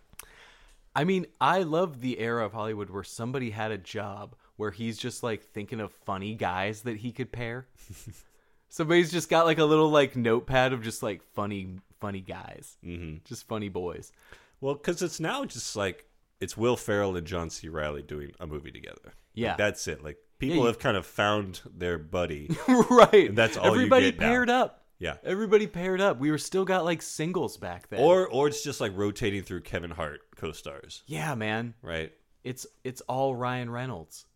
I 0.95 1.05
mean, 1.05 1.27
I 1.41 1.63
love 1.63 2.01
the 2.01 2.19
era 2.21 2.45
of 2.47 2.53
Hollywood 2.53 2.91
where 2.91 3.03
somebody 3.03 3.51
had 3.51 3.71
a 3.73 3.79
job 3.79 4.37
where 4.57 4.71
he's 4.71 4.97
just 4.99 5.23
like 5.23 5.43
thinking 5.43 5.81
of 5.81 5.93
funny 5.93 6.35
guys 6.35 6.83
that 6.83 6.99
he 6.99 7.11
could 7.13 7.33
pair. 7.33 7.67
Somebody's 8.69 9.13
just 9.13 9.29
got 9.29 9.45
like 9.47 9.59
a 9.59 9.65
little 9.65 9.91
like 9.91 10.17
notepad 10.17 10.73
of 10.73 10.83
just 10.83 11.03
like 11.03 11.23
funny, 11.35 11.79
funny 12.01 12.21
guys, 12.21 12.77
mm-hmm. 12.85 13.19
just 13.25 13.47
funny 13.47 13.69
boys. 13.69 14.13
Well, 14.61 14.75
because 14.75 15.03
it's 15.03 15.21
now 15.21 15.45
just 15.45 15.77
like 15.77 16.07
it's 16.41 16.57
Will 16.57 16.77
Ferrell 16.77 17.17
and 17.17 17.27
John 17.27 17.51
C. 17.51 17.69
Reilly 17.69 18.03
doing 18.03 18.33
a 18.41 18.47
movie 18.47 18.73
together. 18.73 19.01
Like, 19.05 19.15
Yeah. 19.35 19.57
that's 19.57 19.87
it. 19.87 20.03
Like 20.03 20.19
people 20.39 20.59
you- 20.59 20.67
have 20.67 20.79
kind 20.79 20.97
of 20.97 21.07
found 21.07 21.61
their 21.73 21.99
buddy. 21.99 22.51
right. 22.91 23.35
That's 23.35 23.57
all 23.57 23.67
Everybody 23.67 24.11
get 24.13 24.21
now. 24.21 24.29
paired 24.29 24.51
up. 24.51 24.84
Yeah. 24.99 25.17
Everybody 25.25 25.67
paired 25.67 26.01
up. 26.01 26.19
We 26.19 26.31
were 26.31 26.39
still 26.39 26.65
got 26.65 26.85
like 26.85 27.03
singles 27.03 27.57
back 27.57 27.89
then. 27.89 28.01
or 28.01 28.27
or 28.29 28.49
it's 28.49 28.63
just 28.63 28.81
like 28.81 28.93
rotating 28.97 29.43
through 29.43 29.63
Kevin 29.63 29.91
Hart 29.91 30.21
co-stars, 30.37 31.03
yeah, 31.07 31.35
man. 31.35 31.75
right? 31.83 32.13
It's 32.45 32.67
it's 32.85 33.01
all 33.03 33.35
Ryan 33.35 33.71
Reynolds 33.71 34.27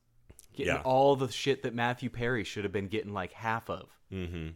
getting 0.54 0.74
Yeah. 0.74 0.82
all 0.82 1.14
the 1.16 1.30
shit 1.30 1.62
that 1.62 1.74
Matthew 1.74 2.10
Perry 2.10 2.42
should 2.44 2.64
have 2.64 2.72
been 2.72 2.88
getting 2.88 3.12
like 3.12 3.32
half 3.32 3.70
of. 3.70 3.88
Mm-hmm. 4.12 4.48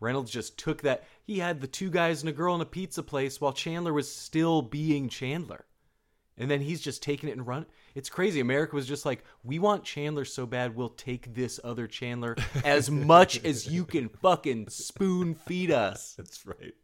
Reynolds 0.00 0.30
just 0.30 0.58
took 0.58 0.82
that. 0.82 1.04
He 1.22 1.38
had 1.38 1.60
the 1.60 1.66
two 1.66 1.90
guys 1.90 2.22
and 2.22 2.28
a 2.28 2.32
girl 2.32 2.54
in 2.54 2.60
a 2.60 2.66
pizza 2.66 3.02
place 3.02 3.40
while 3.40 3.52
Chandler 3.52 3.92
was 3.92 4.10
still 4.12 4.62
being 4.62 5.08
Chandler. 5.08 5.64
And 6.36 6.50
then 6.50 6.60
he's 6.60 6.80
just 6.80 7.02
taking 7.02 7.28
it 7.28 7.32
and 7.36 7.46
run. 7.46 7.66
It's 7.94 8.10
crazy. 8.10 8.40
America 8.40 8.74
was 8.74 8.86
just 8.88 9.06
like, 9.06 9.24
we 9.44 9.58
want 9.58 9.84
Chandler 9.84 10.24
so 10.24 10.46
bad, 10.46 10.74
we'll 10.74 10.88
take 10.88 11.32
this 11.34 11.60
other 11.62 11.86
Chandler 11.86 12.36
as 12.64 12.90
much 12.90 13.44
as 13.44 13.68
you 13.68 13.84
can 13.84 14.08
fucking 14.08 14.68
spoon 14.68 15.34
feed 15.34 15.70
us. 15.70 16.14
That's 16.16 16.44
right. 16.46 16.74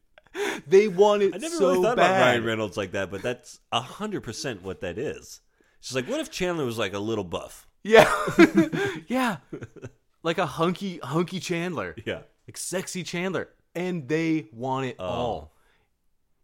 They 0.66 0.86
want 0.86 1.22
it 1.22 1.34
I 1.34 1.38
never 1.38 1.56
so 1.56 1.70
really 1.70 1.82
thought 1.82 1.96
bad. 1.96 2.10
about 2.10 2.20
Ryan 2.20 2.44
Reynolds 2.44 2.76
like 2.76 2.92
that, 2.92 3.10
but 3.10 3.20
that's 3.20 3.58
hundred 3.72 4.20
percent 4.20 4.62
what 4.62 4.80
that 4.82 4.96
is. 4.96 5.40
She's 5.80 5.96
like, 5.96 6.06
what 6.06 6.20
if 6.20 6.30
Chandler 6.30 6.64
was 6.64 6.78
like 6.78 6.92
a 6.92 7.00
little 7.00 7.24
buff? 7.24 7.66
Yeah. 7.82 8.08
yeah. 9.08 9.38
Like 10.22 10.38
a 10.38 10.46
hunky 10.46 10.98
hunky 11.02 11.40
Chandler. 11.40 11.96
Yeah, 12.04 12.20
Like 12.46 12.56
sexy 12.56 13.02
Chandler. 13.02 13.48
And 13.74 14.08
they 14.08 14.48
want 14.52 14.86
it 14.86 14.96
oh. 15.00 15.04
all. 15.04 15.52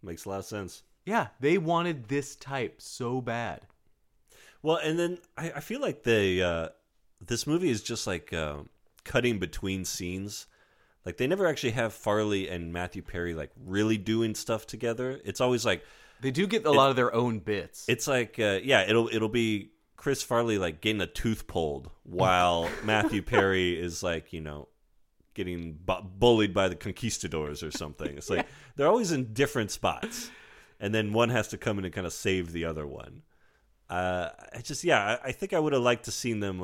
makes 0.03 0.25
a 0.25 0.31
lot 0.31 0.39
of 0.41 0.47
sense. 0.47 0.83
Yeah, 1.05 1.29
they 1.39 1.57
wanted 1.59 2.09
this 2.09 2.35
type 2.35 2.83
so 2.83 3.21
bad. 3.21 3.61
Well, 4.67 4.79
and 4.83 4.99
then 4.99 5.19
I, 5.39 5.53
I 5.55 5.61
feel 5.61 5.81
like 5.81 6.03
the 6.03 6.43
uh, 6.43 6.69
this 7.25 7.47
movie 7.47 7.71
is 7.71 7.85
just 7.85 8.05
like 8.05 8.33
uh, 8.33 8.57
cutting 9.05 9.39
between 9.39 9.85
scenes. 9.85 10.49
Like 11.05 11.19
they 11.19 11.29
never 11.29 11.47
actually 11.47 11.71
have 11.71 11.93
Farley 11.93 12.49
and 12.49 12.73
Matthew 12.73 13.01
Perry 13.01 13.33
like 13.33 13.53
really 13.65 13.97
doing 13.97 14.35
stuff 14.35 14.67
together. 14.67 15.21
It's 15.25 15.41
always 15.41 15.65
like 15.65 15.85
They 16.21 16.33
do 16.33 16.49
get 16.49 16.67
a 16.67 16.73
lot 16.73 16.91
of 16.91 16.97
their 16.97 17.15
own 17.15 17.39
bits. 17.39 17.85
it's 17.89 18.09
like 18.09 18.41
uh, 18.41 18.59
yeah, 18.61 18.83
it'll 18.83 19.09
it'll 19.13 19.29
be 19.29 19.71
Chris 19.95 20.25
Farley 20.25 20.59
like 20.59 20.81
getting 20.81 21.01
a 21.01 21.07
tooth 21.07 21.47
pulled 21.47 21.89
while 22.03 22.69
Matthew 22.85 23.23
Perry 23.23 23.81
is 23.81 24.03
like 24.03 24.33
you 24.33 24.41
know 24.41 24.67
getting 25.35 25.75
bu- 25.75 26.03
bullied 26.03 26.53
by 26.53 26.67
the 26.67 26.75
conquistadors 26.75 27.63
or 27.63 27.71
something. 27.71 28.19
It's 28.19 28.31
like 28.31 28.49
they're 28.75 28.89
always 28.89 29.13
in 29.13 29.33
different 29.33 29.71
spots, 29.71 30.29
and 30.81 30.93
then 30.93 31.13
one 31.13 31.29
has 31.29 31.47
to 31.49 31.57
come 31.57 31.79
in 31.79 31.85
and 31.85 31.95
kind 31.95 32.05
of 32.05 32.13
save 32.13 32.51
the 32.51 32.65
other 32.65 32.85
one. 32.85 33.23
Uh, 33.89 34.31
I 34.55 34.61
just 34.63 34.83
yeah, 34.85 35.19
I, 35.23 35.29
I 35.29 35.33
think 35.33 35.53
I 35.53 35.59
would 35.59 35.73
have 35.73 35.83
liked 35.83 36.05
to 36.07 36.11
seen 36.13 36.41
them 36.41 36.61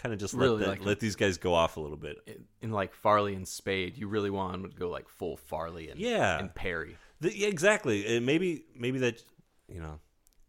kind 0.00 0.12
of 0.12 0.18
just 0.20 0.34
let 0.34 0.44
Really 0.44 0.62
the- 0.64 0.68
like 0.70 0.84
let 0.84 1.00
these 1.00 1.16
guys 1.16 1.36
go 1.38 1.54
off 1.54 1.76
a 1.76 1.80
little 1.80 1.96
bit. 1.96 2.18
in, 2.26 2.44
in 2.60 2.70
like 2.70 2.92
Farley 2.94 3.34
and 3.34 3.46
Spade, 3.46 3.96
you 3.96 4.08
really 4.08 4.30
want 4.30 4.54
him 4.54 4.70
to 4.70 4.76
go 4.76 4.88
like 4.88 5.08
full 5.08 5.36
Farley 5.36 5.88
and 5.90 5.98
Yeah. 6.00 6.38
and 6.38 6.54
Perry. 6.54 6.96
The, 7.20 7.36
yeah, 7.36 7.48
exactly. 7.48 8.16
And 8.16 8.26
maybe 8.26 8.64
maybe 8.76 8.98
that 9.00 9.22
you 9.68 9.80
know 9.80 9.98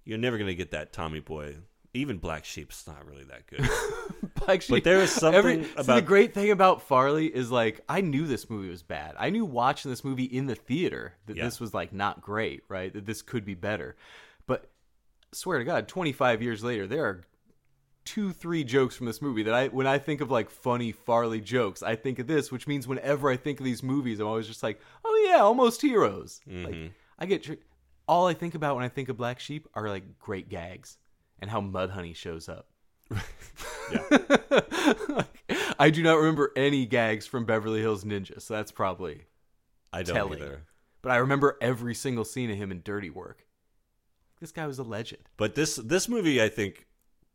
you're 0.06 0.18
never 0.18 0.38
gonna 0.38 0.54
get 0.56 0.72
that 0.72 0.94
Tommy 0.94 1.20
Boy. 1.20 1.56
Even 1.96 2.18
Black 2.18 2.44
Sheep's 2.44 2.88
not 2.88 3.06
really 3.08 3.24
that 3.26 3.46
good. 3.46 3.70
Actually, 4.48 4.80
But 4.80 4.84
there 4.84 5.02
is 5.02 5.12
something 5.12 5.38
every, 5.38 5.64
see, 5.64 5.84
the 5.94 6.02
great 6.02 6.34
thing 6.34 6.50
about 6.50 6.82
Farley 6.82 7.28
is 7.28 7.52
like 7.52 7.82
I 7.88 8.02
knew 8.02 8.26
this 8.26 8.50
movie 8.50 8.68
was 8.70 8.82
bad. 8.82 9.14
I 9.20 9.30
knew 9.30 9.46
watching 9.46 9.92
this 9.92 10.04
movie 10.04 10.24
in 10.24 10.48
the 10.48 10.56
theater 10.56 11.14
that 11.28 11.38
Yeah. 11.38 11.46
this 11.46 11.60
was 11.60 11.72
like 11.74 11.94
not 11.94 12.20
great, 12.22 12.64
right? 12.68 12.92
That 12.92 13.06
this 13.06 13.22
could 13.22 13.46
be 13.46 13.54
better. 13.54 13.96
Swear 15.34 15.60
to 15.60 15.66
God, 15.66 15.88
25 15.88 16.42
years 16.42 16.64
later, 16.64 16.88
there 16.88 17.06
are 17.06 17.22
two, 18.06 18.32
three 18.32 18.64
jokes 18.64 18.96
from 18.96 19.08
this 19.08 19.22
movie 19.22 19.44
that 19.44 19.54
I, 19.54 19.68
when 19.68 19.88
I 19.88 19.98
think 19.98 20.22
of 20.22 20.32
like 20.32 20.50
funny 20.50 20.92
Farley 20.92 21.42
jokes, 21.42 21.84
I 21.84 21.96
think 21.96 22.20
of 22.20 22.28
this, 22.28 22.52
which 22.52 22.68
means 22.68 22.88
whenever 22.88 23.30
I 23.30 23.38
think 23.38 23.60
of 23.60 23.66
these 23.66 23.84
movies, 23.84 24.20
I'm 24.20 24.28
always 24.28 24.48
just 24.48 24.64
like, 24.64 24.80
oh 25.04 25.30
yeah, 25.30 25.42
almost 25.42 25.82
heroes. 25.82 26.42
Like 26.46 26.74
mm-hmm. 26.74 26.88
I 27.20 27.26
get 27.26 27.48
all 28.08 28.28
I 28.28 28.34
think 28.34 28.56
about 28.56 28.76
when 28.76 28.84
I 28.84 28.90
think 28.90 29.10
of 29.10 29.18
Black 29.18 29.40
Sheep 29.40 29.68
are 29.74 29.90
like 29.90 30.20
great 30.20 30.50
gags 30.50 30.98
and 31.40 31.50
how 31.50 31.62
Mudhoney 31.62 32.16
shows 32.16 32.50
up. 32.50 32.68
I 35.80 35.90
do 35.90 36.04
not 36.04 36.18
remember 36.18 36.52
any 36.56 36.86
gags 36.86 37.26
from 37.26 37.46
Beverly 37.46 37.82
Hills 37.82 38.04
Ninja, 38.04 38.42
so 38.42 38.54
that's 38.54 38.72
probably 38.72 39.24
I 39.92 40.04
don't 40.04 40.16
telling. 40.16 40.42
either. 40.42 40.64
But 41.02 41.12
I 41.12 41.18
remember 41.18 41.58
every 41.62 41.96
single 41.96 42.24
scene 42.24 42.50
of 42.50 42.58
him 42.58 42.72
in 42.72 42.82
Dirty 42.84 43.10
Work. 43.10 43.46
This 44.44 44.52
guy 44.52 44.68
was 44.68 44.78
a 44.78 44.84
legend. 44.84 45.24
But 45.38 45.56
this 45.56 45.78
this 45.78 46.10
movie, 46.10 46.42
I 46.44 46.50
think, 46.50 46.86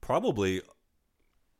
probably 0.02 0.60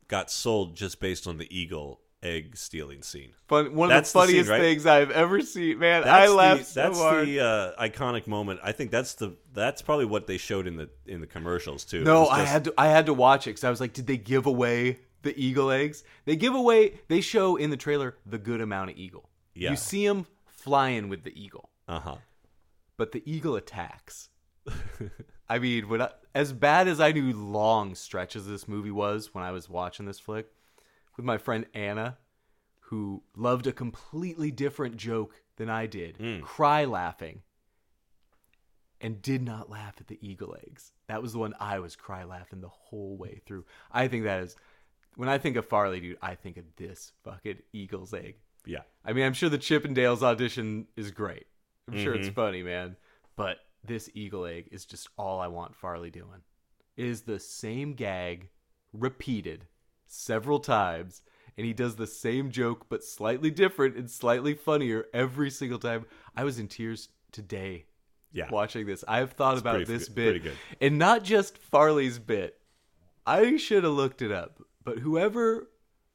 got 0.07 0.29
sold 0.29 0.75
just 0.75 0.99
based 0.99 1.25
on 1.25 1.39
the 1.39 1.47
eagle 1.57 2.01
egg 2.21 2.55
stealing 2.55 3.01
scene. 3.01 3.31
Fun, 3.47 3.73
one 3.73 3.89
That's 3.89 4.13
of 4.13 4.21
the 4.21 4.27
the 4.27 4.27
scene, 4.27 4.43
funniest 4.45 4.49
right? 4.51 4.61
things 4.61 4.85
I've 4.85 5.09
ever 5.09 5.41
seen. 5.41 5.79
Man, 5.79 6.03
That's 6.03 6.11
I 6.11 6.27
the, 6.27 6.33
laughed 6.35 6.65
so 6.67 6.81
That's 6.81 6.99
hard. 6.99 7.27
the 7.27 7.39
uh, 7.39 7.81
iconic 7.83 8.27
moment. 8.27 8.59
I 8.63 8.73
think 8.73 8.91
that's 8.91 9.15
the 9.15 9.37
that's 9.53 9.81
probably 9.81 10.05
what 10.05 10.27
they 10.27 10.37
showed 10.37 10.67
in 10.67 10.75
the 10.77 10.89
in 11.07 11.19
the 11.19 11.27
commercials 11.27 11.83
too. 11.83 12.03
No, 12.03 12.21
was 12.21 12.29
I 12.31 12.43
had 12.43 12.65
to 12.65 12.73
I 12.77 12.87
had 12.87 13.07
to 13.07 13.13
watch 13.15 13.47
it 13.47 13.51
because 13.51 13.63
I 13.63 13.71
was 13.71 13.81
like, 13.81 13.93
did 13.93 14.05
they 14.05 14.17
give 14.17 14.45
away 14.45 14.99
the 15.23 15.33
eagle 15.35 15.71
eggs? 15.71 16.03
They 16.25 16.35
give 16.35 16.53
away. 16.53 16.99
They 17.07 17.21
show 17.21 17.55
in 17.55 17.71
the 17.71 17.77
trailer 17.77 18.17
the 18.25 18.37
good 18.37 18.61
amount 18.61 18.91
of 18.91 18.97
eagle. 18.97 19.29
Yeah. 19.55 19.71
You 19.71 19.77
see 19.77 20.05
him 20.05 20.27
flying 20.45 21.09
with 21.09 21.23
the 21.23 21.33
eagle, 21.41 21.69
Uh-huh. 21.87 22.17
but 22.97 23.13
the 23.13 23.23
eagle 23.25 23.55
attacks. 23.55 24.29
I 25.49 25.59
mean, 25.59 25.89
when 25.89 26.01
I, 26.01 26.09
as 26.35 26.53
bad 26.53 26.87
as 26.87 26.99
I 26.99 27.11
knew 27.11 27.33
long 27.33 27.95
stretches 27.95 28.45
this 28.47 28.67
movie 28.67 28.91
was 28.91 29.33
when 29.33 29.43
I 29.43 29.51
was 29.51 29.69
watching 29.69 30.05
this 30.05 30.19
flick 30.19 30.47
with 31.17 31.25
my 31.25 31.37
friend 31.37 31.65
Anna, 31.73 32.17
who 32.81 33.23
loved 33.35 33.67
a 33.67 33.71
completely 33.71 34.51
different 34.51 34.97
joke 34.97 35.35
than 35.57 35.69
I 35.69 35.85
did, 35.87 36.41
cry 36.43 36.85
laughing, 36.85 37.41
and 39.01 39.21
did 39.21 39.41
not 39.41 39.69
laugh 39.69 39.95
at 39.99 40.07
the 40.07 40.19
eagle 40.21 40.55
eggs. 40.67 40.91
That 41.07 41.21
was 41.21 41.33
the 41.33 41.39
one 41.39 41.53
I 41.59 41.79
was 41.79 41.95
cry 41.95 42.23
laughing 42.23 42.61
the 42.61 42.67
whole 42.69 43.17
way 43.17 43.41
through. 43.45 43.65
I 43.91 44.07
think 44.07 44.23
that 44.25 44.43
is 44.43 44.55
when 45.15 45.29
I 45.29 45.37
think 45.37 45.55
of 45.55 45.65
Farley, 45.65 45.99
dude. 45.99 46.17
I 46.21 46.35
think 46.35 46.57
of 46.57 46.65
this 46.75 47.13
fucking 47.23 47.59
eagle's 47.73 48.13
egg. 48.13 48.35
Yeah. 48.65 48.81
I 49.05 49.13
mean, 49.13 49.25
I'm 49.25 49.33
sure 49.33 49.49
the 49.49 49.57
Chippendales 49.57 50.21
audition 50.21 50.87
is 50.95 51.11
great. 51.11 51.47
I'm 51.89 51.97
sure 51.97 52.13
Mm-hmm. 52.13 52.23
it's 52.25 52.29
funny, 52.35 52.61
man. 52.61 52.97
But 53.35 53.57
this 53.83 54.09
eagle 54.13 54.45
egg 54.45 54.67
is 54.71 54.85
just 54.85 55.07
all 55.17 55.39
I 55.39 55.47
want 55.47 55.75
Farley 55.75 56.09
doing. 56.11 56.41
It 56.97 57.05
is 57.05 57.21
the 57.21 57.39
same 57.39 57.93
gag 57.93 58.49
repeated 58.93 59.65
several 60.07 60.59
times, 60.59 61.21
and 61.57 61.65
he 61.65 61.73
does 61.73 61.95
the 61.95 62.07
same 62.07 62.51
joke 62.51 62.87
but 62.89 63.03
slightly 63.03 63.51
different 63.51 63.95
and 63.95 64.09
slightly 64.09 64.53
funnier 64.53 65.05
every 65.13 65.49
single 65.49 65.79
time. 65.79 66.05
I 66.35 66.43
was 66.43 66.59
in 66.59 66.67
tears 66.67 67.09
today 67.31 67.85
Yeah. 68.33 68.49
watching 68.49 68.85
this. 68.85 69.03
I've 69.07 69.31
thought 69.33 69.57
about 69.57 69.75
pretty 69.75 69.93
this 69.93 70.09
bit, 70.09 70.31
pretty 70.31 70.39
good. 70.39 70.57
and 70.81 70.97
not 70.97 71.23
just 71.23 71.57
Farley's 71.57 72.19
bit. 72.19 72.55
I 73.25 73.57
should 73.57 73.83
have 73.83 73.93
looked 73.93 74.21
it 74.21 74.31
up, 74.31 74.59
but 74.83 74.99
whoever 74.99 75.69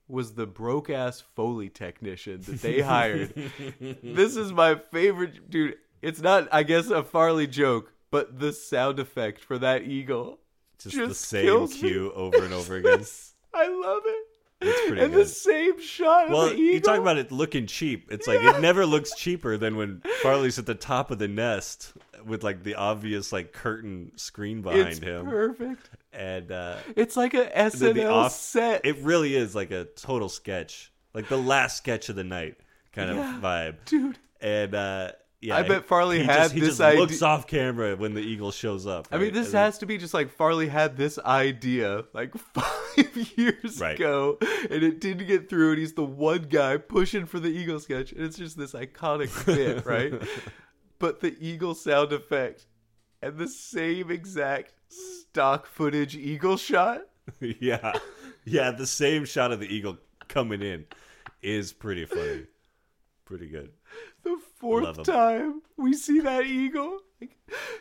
was 0.08 0.34
the 0.34 0.46
broke 0.46 0.90
ass 0.90 1.20
Foley 1.34 1.70
technician 1.70 2.40
that 2.42 2.60
they 2.60 2.80
hired, 2.80 3.32
this 4.02 4.36
is 4.36 4.52
my 4.52 4.74
favorite, 4.74 5.48
dude. 5.48 5.76
It's 6.04 6.20
not, 6.20 6.48
I 6.52 6.62
guess, 6.62 6.90
a 6.90 7.02
Farley 7.02 7.46
joke, 7.46 7.92
but 8.10 8.38
the 8.38 8.52
sound 8.52 8.98
effect 8.98 9.42
for 9.42 9.58
that 9.58 9.82
eagle 9.82 10.38
Just, 10.78 10.96
the 10.96 11.14
same 11.14 11.44
kills 11.46 11.82
me. 11.82 11.88
cue 11.90 12.12
over 12.14 12.44
and 12.44 12.52
over 12.54 12.76
again. 12.76 13.04
I 13.54 13.68
love 13.68 14.02
it. 14.04 14.26
It's 14.60 14.86
pretty 14.88 15.02
and 15.02 15.12
good. 15.12 15.26
the 15.26 15.28
same 15.28 15.80
shot 15.80 16.30
Well, 16.30 16.42
of 16.42 16.50
the 16.50 16.54
eagle. 16.56 16.74
you 16.74 16.80
talk 16.80 16.98
about 16.98 17.18
it 17.18 17.30
looking 17.32 17.66
cheap. 17.66 18.08
It's 18.10 18.26
like 18.26 18.40
it 18.40 18.60
never 18.60 18.86
looks 18.86 19.14
cheaper 19.14 19.56
than 19.58 19.76
when 19.76 20.00
Farley's 20.22 20.58
at 20.58 20.64
the 20.66 20.74
top 20.74 21.10
of 21.10 21.18
the 21.18 21.28
nest 21.28 21.92
with 22.24 22.42
like 22.42 22.62
the 22.62 22.74
obvious 22.76 23.32
like 23.32 23.52
curtain 23.52 24.12
screen 24.16 24.62
behind 24.62 24.88
it's 24.88 24.98
him, 25.00 25.26
perfect. 25.26 25.90
and 26.14 26.50
uh, 26.50 26.76
It's 26.96 27.16
like 27.16 27.34
a 27.34 27.46
SNL 27.46 28.10
off 28.10 28.32
set. 28.32 28.86
It 28.86 28.96
really 28.98 29.34
is 29.36 29.54
like 29.54 29.70
a 29.70 29.84
total 29.96 30.28
sketch, 30.30 30.92
like 31.12 31.28
the 31.28 31.36
last 31.38 31.76
sketch 31.76 32.08
of 32.08 32.16
the 32.16 32.24
night 32.24 32.56
kind 32.92 33.10
of 33.10 33.16
vibe, 33.42 33.76
dude. 33.84 34.18
And 34.40 34.74
uh, 34.74 35.12
yeah, 35.44 35.56
I 35.58 35.62
bet 35.62 35.84
Farley 35.84 36.20
he 36.20 36.24
had 36.24 36.42
just, 36.44 36.54
he 36.54 36.60
this 36.60 36.68
just 36.70 36.80
idea- 36.80 37.00
looks 37.00 37.22
off 37.22 37.46
camera 37.46 37.96
when 37.96 38.14
the 38.14 38.20
eagle 38.20 38.50
shows 38.50 38.86
up. 38.86 39.08
I 39.12 39.18
mean, 39.18 39.32
this 39.34 39.48
And 39.48 39.56
has 39.56 39.78
to 39.78 39.86
be 39.86 39.98
just 39.98 40.14
like 40.14 40.30
Farley 40.30 40.68
had 40.68 40.96
this 40.96 41.18
idea 41.18 42.04
like 42.12 42.34
five 42.54 43.16
years 43.36 43.78
Right. 43.80 43.94
ago, 43.96 44.38
and 44.70 44.82
it 44.82 45.00
didn't 45.00 45.26
get 45.26 45.48
through. 45.50 45.70
And 45.72 45.78
he's 45.78 45.92
the 45.94 46.04
one 46.04 46.42
guy 46.44 46.76
pushing 46.78 47.26
for 47.26 47.38
the 47.40 47.48
eagle 47.50 47.78
sketch, 47.80 48.12
and 48.12 48.22
it's 48.24 48.36
just 48.38 48.56
this 48.56 48.72
iconic 48.72 49.44
bit, 49.46 49.84
right? 49.86 50.14
But 50.98 51.20
the 51.20 51.36
eagle 51.40 51.74
sound 51.74 52.12
effect 52.12 52.66
and 53.20 53.36
the 53.36 53.48
same 53.48 54.10
exact 54.10 54.72
stock 54.88 55.66
footage 55.66 56.16
eagle 56.16 56.56
shot. 56.56 57.02
yeah, 57.40 57.92
yeah. 58.44 58.70
The 58.70 58.86
same 58.86 59.24
shot 59.24 59.52
of 59.52 59.60
the 59.60 59.66
eagle 59.66 59.98
coming 60.28 60.62
in 60.62 60.86
is 61.42 61.72
pretty 61.72 62.04
funny, 62.06 62.44
pretty 63.24 63.48
good. 63.48 63.70
The 64.24 64.38
fourth 64.58 65.02
time 65.04 65.62
we 65.76 65.92
see 65.94 66.20
that 66.20 66.46
eagle 66.46 66.98
like, 67.20 67.36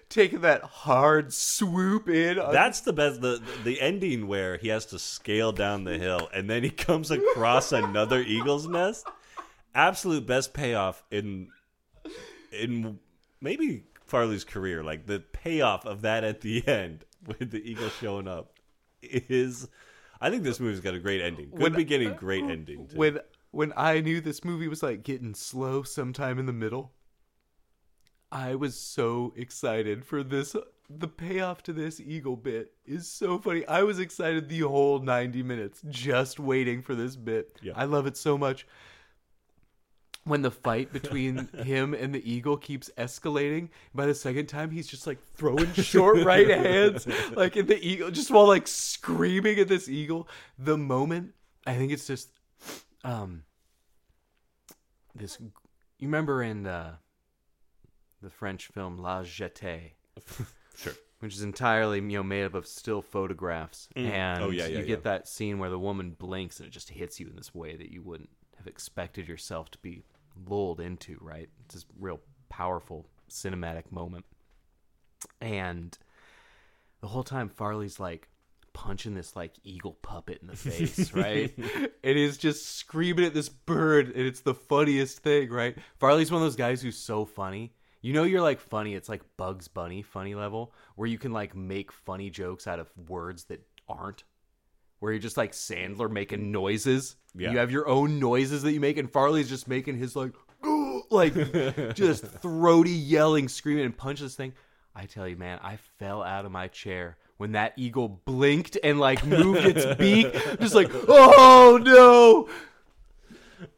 taking 0.10 0.41
that 0.41 0.62
hard 0.63 1.34
swoop 1.34 2.10
in. 2.10 2.38
on- 2.38 2.51
That's 2.53 2.82
the 2.82 2.93
best. 2.93 3.21
The 3.21 3.41
the 3.63 3.79
ending 3.82 4.27
where 4.27 4.58
he 4.58 4.67
has 4.67 4.86
to 4.88 4.99
scale 4.99 5.51
down 5.51 5.86
the 5.86 5.97
hill 5.97 6.29
and 6.34 6.49
then 6.49 6.63
he 6.63 6.69
comes 6.69 7.10
across 7.12 7.71
another 7.71 8.19
eagle's 8.27 8.67
nest. 8.67 9.08
Absolute 9.73 10.25
best 10.27 10.53
payoff 10.53 11.03
in 11.10 11.47
in 12.51 12.99
maybe 13.41 13.84
Farley's 14.06 14.43
career. 14.43 14.84
Like 14.84 15.06
the 15.08 15.19
payoff 15.19 15.86
of 15.86 16.01
that 16.01 16.23
at 16.23 16.41
the 16.41 16.67
end 16.67 17.06
with 17.25 17.51
the 17.51 17.62
eagle 17.69 17.89
showing 17.89 18.27
up 18.27 18.53
is. 19.01 19.67
I 20.21 20.29
think 20.29 20.43
this 20.43 20.58
movie's 20.62 20.79
got 20.79 20.93
a 20.93 20.99
great 20.99 21.19
ending. 21.21 21.49
Good 21.49 21.60
When- 21.62 21.73
beginning, 21.73 22.13
great 22.13 22.45
ending. 22.45 22.88
too. 22.88 22.95
when 22.97 23.19
when 23.54 23.72
I 23.78 24.02
knew 24.02 24.20
this 24.20 24.44
movie 24.44 24.68
was 24.68 24.82
like 24.82 25.04
getting 25.04 25.36
slow 25.36 25.84
sometime 25.84 26.39
in 26.39 26.48
the 26.48 26.54
middle, 26.54 26.92
I 28.32 28.56
was 28.56 28.76
so 28.76 29.32
excited 29.38 30.04
for 30.04 30.24
this. 30.24 30.56
The 30.89 31.08
payoff 31.08 31.62
to 31.63 31.74
this 31.74 32.00
eagle 32.00 32.36
bit 32.36 32.72
is 32.84 33.08
so 33.08 33.38
funny. 33.38 33.63
I 33.68 33.84
was 33.84 34.00
excited 34.00 34.50
the 34.50 34.62
whole 34.62 34.98
90 34.98 35.44
minutes 35.44 35.84
just 35.88 36.39
waiting 36.39 36.82
for 36.82 36.96
this 36.96 37.16
bit. 37.16 37.60
Yeah. 37.62 37.74
I 37.76 37.86
love 37.86 38.08
it 38.08 38.18
so 38.18 38.39
much. 38.39 38.66
When 40.24 40.42
the 40.42 40.52
fight 40.52 40.92
between 40.92 41.48
him 41.63 41.94
and 41.94 42.16
the 42.16 42.28
eagle 42.28 42.58
keeps 42.58 42.89
escalating, 42.98 43.70
by 43.94 44.08
the 44.08 44.16
second 44.16 44.48
time 44.48 44.72
he's 44.72 44.88
just 44.88 45.06
like 45.06 45.19
throwing 45.36 45.71
short 45.75 46.23
right 46.25 46.50
hands, 46.50 47.06
like 47.36 47.56
at 47.56 47.67
the 47.67 47.77
eagle, 47.88 48.10
just 48.10 48.32
while 48.32 48.48
like 48.48 48.67
screaming 48.67 49.60
at 49.60 49.67
this 49.67 49.88
eagle. 49.88 50.27
The 50.58 50.77
moment, 50.77 51.36
I 51.67 51.75
think 51.75 51.92
it's 51.92 52.08
just 52.08 52.30
um 53.04 53.44
this 55.16 55.40
you 55.40 56.08
remember 56.08 56.42
in 56.44 56.66
uh, 56.66 56.96
the 58.22 58.30
French 58.30 58.68
film 58.68 58.98
La 58.98 59.24
Jetée, 59.24 59.92
sure. 60.76 60.94
which 61.20 61.34
is 61.36 61.42
entirely 61.42 61.98
you 62.00 62.18
know 62.18 62.24
made 62.24 62.44
up 62.46 62.54
of 62.54 62.68
still 62.68 63.02
photographs, 63.02 63.88
and 63.96 64.44
Oh, 64.44 64.50
yeah, 64.50 64.66
yeah, 64.68 64.80
you 64.80 64.86
get 64.86 65.00
yeah. 65.00 65.04
that 65.12 65.28
scene 65.28 65.60
where 65.60 65.70
the 65.70 65.80
woman 65.80 66.12
blinks 66.18 66.60
and 66.60 66.68
it 66.68 66.72
just 66.72 66.90
hits 66.90 67.20
you 67.20 67.28
in 67.28 67.36
this 67.36 67.54
way 67.54 67.76
that 67.76 67.92
you 67.92 68.02
wouldn't 68.02 68.30
have 68.58 68.68
expected 68.68 69.28
yourself 69.28 69.70
to 69.72 69.78
be 69.80 70.04
lulled 70.48 70.80
into. 70.80 71.18
Right? 71.22 71.50
It's 71.66 71.76
this 71.76 71.86
real 72.00 72.20
powerful 72.50 73.08
cinematic 73.30 73.92
moment, 73.92 74.26
and 75.42 75.98
the 77.02 77.08
whole 77.08 77.24
time 77.24 77.50
Farley's 77.50 78.00
like 78.00 78.30
punching 78.74 79.13
this 79.13 79.36
like 79.36 79.54
eagle 79.63 79.94
puppet 80.02 80.40
in 80.42 80.48
the 80.48 80.56
face, 80.56 81.13
right? 81.13 81.54
and 82.04 82.17
he's 82.17 82.38
just 82.38 82.78
screaming 82.78 83.26
at 83.26 83.34
this 83.34 83.50
bird, 83.50 84.08
and 84.08 84.26
it's 84.26 84.42
the 84.42 84.54
funniest 84.54 85.19
thing, 85.19 85.50
right? 85.50 85.78
Farley's 86.00 86.32
one 86.32 86.42
of 86.42 86.46
those 86.46 86.56
guys 86.56 86.82
who's 86.82 86.98
so 86.98 87.26
funny. 87.26 87.74
You 88.02 88.12
know 88.12 88.24
you're 88.24 88.42
like 88.42 88.60
funny. 88.60 88.96
It's 88.96 89.08
like 89.08 89.21
Bugs 89.38 89.69
Bunny 89.69 90.02
funny 90.02 90.36
level 90.36 90.74
where 90.96 91.08
you 91.08 91.17
can 91.17 91.32
like 91.32 91.56
make 91.56 91.92
funny 91.92 92.30
jokes 92.30 92.67
out 92.67 92.80
of 92.80 92.92
words 93.08 93.46
that 93.46 93.65
aren't. 93.88 94.26
Where 95.00 95.12
you're 95.12 95.21
just 95.21 95.38
like 95.38 95.52
Sandler 95.52 96.10
making 96.10 96.52
noises. 96.52 97.15
Yeah. 97.36 97.52
You 97.52 97.58
have 97.58 97.71
your 97.71 97.88
own 97.88 98.19
noises 98.19 98.63
that 98.63 98.71
you 98.71 98.80
make, 98.80 98.98
and 98.98 99.12
Farley's 99.12 99.50
just 99.50 99.67
making 99.67 99.98
his 99.98 100.15
like, 100.15 100.34
like 101.12 101.34
just 101.94 102.26
throaty 102.42 102.92
yelling, 102.92 103.48
screaming, 103.48 103.86
and 103.86 103.98
punch 103.98 104.19
this 104.19 104.36
thing. 104.36 104.54
I 104.96 105.06
tell 105.06 105.28
you, 105.28 105.36
man, 105.36 105.60
I 105.63 105.78
fell 105.98 106.24
out 106.24 106.46
of 106.46 106.52
my 106.52 106.67
chair 106.67 107.17
when 107.44 107.52
that 107.52 107.73
eagle 107.75 108.08
blinked 108.08 108.77
and 108.85 109.02
like 109.02 109.25
moved 109.25 109.65
its 109.65 109.85
beak, 110.00 110.31
just 110.62 110.73
like, 110.73 110.89
oh 111.10 111.77
no! 111.83 112.48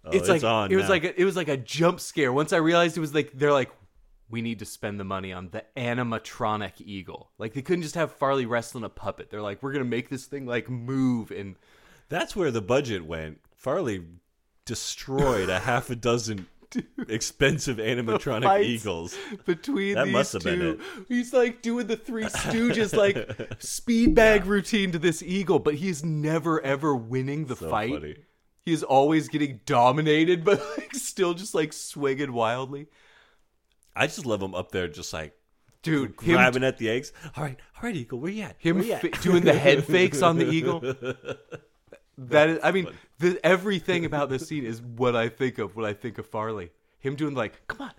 Oh, 0.06 0.12
it's 0.12 0.30
like 0.30 0.44
on 0.44 0.72
it 0.72 0.76
was 0.76 0.84
now. 0.84 0.90
like 0.92 1.04
a, 1.04 1.20
it 1.20 1.26
was 1.26 1.36
like 1.36 1.48
a 1.48 1.58
jump 1.58 2.00
scare. 2.00 2.32
Once 2.32 2.54
I 2.54 2.58
realized 2.58 2.96
it 2.96 3.00
was 3.00 3.16
like 3.16 3.32
they're 3.34 3.52
like, 3.52 3.72
we 4.30 4.44
need 4.44 4.60
to 4.60 4.66
spend 4.66 5.00
the 5.00 5.04
money 5.04 5.34
on 5.34 5.50
the 5.50 5.64
animatronic 5.76 6.74
eagle. 6.80 7.32
Like 7.40 7.54
they 7.54 7.64
couldn't 7.64 7.82
just 7.82 7.96
have 7.96 8.12
Farley 8.12 8.46
wrestling 8.46 8.84
a 8.84 8.90
puppet. 8.90 9.32
They're 9.32 9.42
like, 9.42 9.64
we're 9.64 9.74
gonna 9.74 9.86
make 9.86 10.10
this 10.10 10.26
thing 10.26 10.46
like 10.46 10.70
move 10.70 11.32
and 11.32 11.56
That's 12.08 12.36
where 12.36 12.52
the 12.52 12.62
budget 12.62 13.04
went. 13.04 13.40
Farley 13.56 14.06
destroyed 14.64 15.50
a 15.50 15.58
half 15.58 15.90
a 15.90 15.96
dozen 15.96 16.46
expensive 17.08 17.78
animatronic 17.92 18.64
eagles. 18.64 19.18
between 19.46 19.96
That 19.96 20.06
these 20.06 20.14
must 20.14 20.34
have 20.34 20.44
been 20.44 20.60
two. 20.60 20.70
it. 21.00 21.06
He's 21.08 21.34
like 21.34 21.62
doing 21.62 21.88
the 21.88 21.98
Three 21.98 22.24
Stooges 22.26 22.96
like 22.96 23.62
speed 23.62 24.16
bag 24.16 24.46
routine 24.46 24.92
to 24.92 25.00
this 25.00 25.22
eagle, 25.24 25.60
but 25.60 25.76
he's 25.76 26.04
never 26.04 26.62
ever 26.62 26.96
winning 26.96 27.46
the 27.46 27.56
So 27.56 27.70
fight. 27.70 27.92
funny. 27.94 28.16
He 28.62 28.74
is 28.74 28.84
always 28.84 29.28
getting 29.28 29.60
dominated, 29.66 30.44
but 30.46 30.60
like 30.78 30.94
still 30.96 31.34
just 31.34 31.54
like 31.54 31.72
swinging 31.74 32.34
wildly. 32.34 32.88
I 33.96 34.08
just 34.08 34.26
love 34.26 34.42
him 34.42 34.54
up 34.56 34.72
there, 34.72 34.88
just 34.88 35.14
like 35.14 35.34
Dude, 35.84 36.20
him, 36.22 36.36
grabbing 36.36 36.64
at 36.64 36.78
the 36.80 36.90
eggs. 36.90 37.14
All 37.38 37.44
right, 37.44 37.58
all 37.78 37.84
right, 37.84 37.96
Eagle, 37.96 38.20
where 38.20 38.32
you 38.32 38.42
at? 38.44 38.56
him 38.58 38.78
where 38.78 38.86
you 38.86 38.94
at? 38.94 39.22
doing 39.22 39.44
the 39.44 39.54
head 39.54 39.84
fakes 39.86 40.22
on 40.24 40.38
the 40.38 40.50
eagle. 40.50 40.82
That 42.18 42.50
is, 42.50 42.60
I 42.64 42.72
mean, 42.72 42.88
the, 43.20 43.40
everything 43.46 44.06
about 44.06 44.30
this 44.30 44.48
scene 44.48 44.66
is 44.66 44.82
what 44.82 45.16
I 45.16 45.28
think 45.30 45.58
of 45.58 45.76
when 45.76 45.86
I 45.86 45.94
think 45.94 46.18
of 46.18 46.26
Farley. 46.28 46.72
Him 47.00 47.16
doing 47.16 47.36
like, 47.36 47.68
come 47.68 47.82
on, 47.82 47.92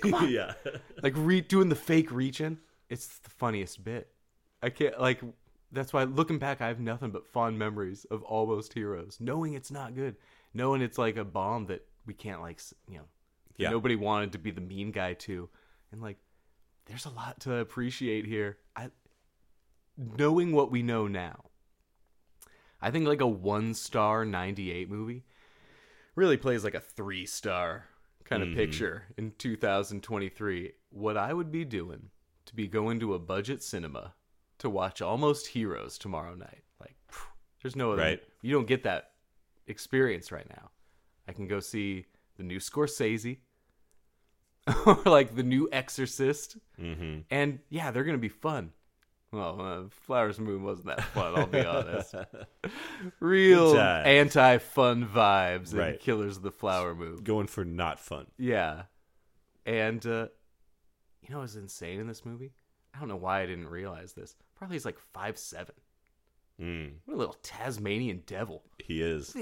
come 0.00 0.14
on, 0.14 0.28
yeah. 0.30 0.54
like 1.02 1.14
re- 1.16 1.40
doing 1.40 1.68
the 1.68 1.76
fake 1.76 2.10
reaching. 2.10 2.58
It's 2.90 3.18
the 3.20 3.30
funniest 3.30 3.82
bit. 3.84 4.08
I 4.62 4.70
can't 4.70 5.00
like. 5.00 5.20
That's 5.70 5.92
why 5.92 6.04
looking 6.04 6.38
back, 6.38 6.60
I 6.60 6.68
have 6.68 6.80
nothing 6.80 7.10
but 7.12 7.26
fond 7.26 7.58
memories 7.58 8.04
of 8.10 8.22
Almost 8.24 8.74
Heroes. 8.74 9.16
Knowing 9.20 9.54
it's 9.54 9.70
not 9.70 9.94
good, 9.94 10.16
knowing 10.52 10.82
it's 10.82 10.98
like 10.98 11.16
a 11.16 11.24
bomb 11.24 11.66
that 11.66 11.86
we 12.04 12.12
can't 12.14 12.42
like, 12.42 12.60
you 12.88 12.98
know, 12.98 13.04
Yeah. 13.56 13.70
nobody 13.70 13.96
wanted 13.96 14.32
to 14.32 14.38
be 14.38 14.50
the 14.50 14.60
mean 14.60 14.90
guy 14.90 15.14
too, 15.14 15.48
and 15.92 16.02
like, 16.02 16.18
there's 16.86 17.06
a 17.06 17.10
lot 17.10 17.40
to 17.40 17.54
appreciate 17.54 18.26
here. 18.26 18.58
I 18.76 18.90
knowing 19.96 20.52
what 20.52 20.70
we 20.70 20.82
know 20.82 21.06
now. 21.06 21.44
I 22.82 22.90
think 22.90 23.06
like 23.06 23.20
a 23.20 23.26
one 23.26 23.74
star 23.74 24.24
98 24.24 24.90
movie 24.90 25.24
really 26.16 26.36
plays 26.36 26.64
like 26.64 26.74
a 26.74 26.80
three 26.80 27.24
star 27.24 27.86
kind 28.24 28.42
of 28.42 28.54
picture 28.54 29.04
in 29.16 29.32
2023. 29.38 30.72
What 30.90 31.16
I 31.16 31.32
would 31.32 31.52
be 31.52 31.64
doing 31.64 32.10
to 32.46 32.54
be 32.54 32.66
going 32.66 33.00
to 33.00 33.14
a 33.14 33.18
budget 33.18 33.62
cinema 33.62 34.14
to 34.58 34.68
watch 34.68 35.00
Almost 35.00 35.48
Heroes 35.48 35.98
tomorrow 35.98 36.34
night. 36.34 36.62
Like, 36.80 36.94
phew, 37.08 37.26
there's 37.62 37.76
no 37.76 37.92
other. 37.92 38.02
Right. 38.02 38.22
You 38.42 38.52
don't 38.52 38.66
get 38.66 38.82
that 38.84 39.10
experience 39.66 40.32
right 40.32 40.48
now. 40.48 40.70
I 41.28 41.32
can 41.32 41.46
go 41.46 41.60
see 41.60 42.06
the 42.36 42.42
new 42.42 42.58
Scorsese 42.58 43.38
or 44.86 44.98
like 45.04 45.34
the 45.34 45.42
new 45.42 45.68
Exorcist. 45.72 46.56
Mm-hmm. 46.80 47.20
And 47.30 47.60
yeah, 47.70 47.90
they're 47.90 48.04
going 48.04 48.16
to 48.16 48.20
be 48.20 48.28
fun. 48.28 48.72
Well, 49.32 49.60
uh, 49.60 49.88
Flowers 49.88 50.38
Moon 50.38 50.62
wasn't 50.62 50.88
that 50.88 51.02
fun, 51.04 51.32
I'll 51.36 51.46
be 51.46 51.64
honest. 51.64 52.14
Real 53.20 53.78
anti 53.78 54.58
fun 54.58 55.06
vibes 55.08 55.72
in 55.72 55.78
Right. 55.78 55.98
Killers 56.00 56.36
of 56.36 56.42
the 56.42 56.50
Flower 56.50 56.94
Moon. 56.94 57.16
Going 57.24 57.46
for 57.46 57.64
not 57.64 57.98
fun. 57.98 58.26
Yeah. 58.38 58.82
And, 59.64 60.04
uh, 60.06 60.28
you 61.22 61.30
know 61.30 61.36
what 61.38 61.42
was 61.42 61.56
insane 61.56 61.98
in 62.00 62.06
this 62.06 62.24
movie? 62.24 62.52
I 62.94 62.98
don't 62.98 63.08
know 63.08 63.16
why 63.16 63.40
I 63.42 63.46
didn't 63.46 63.68
realize 63.68 64.12
this. 64.12 64.34
Probably 64.56 64.74
he's 64.74 64.84
like 64.84 64.98
five 65.14 65.38
seven. 65.38 65.74
Mm, 66.60 66.92
What 67.06 67.14
a 67.14 67.16
little 67.16 67.36
Tasmanian 67.42 68.22
devil. 68.26 68.62
he 68.84 69.00
is. 69.02 69.34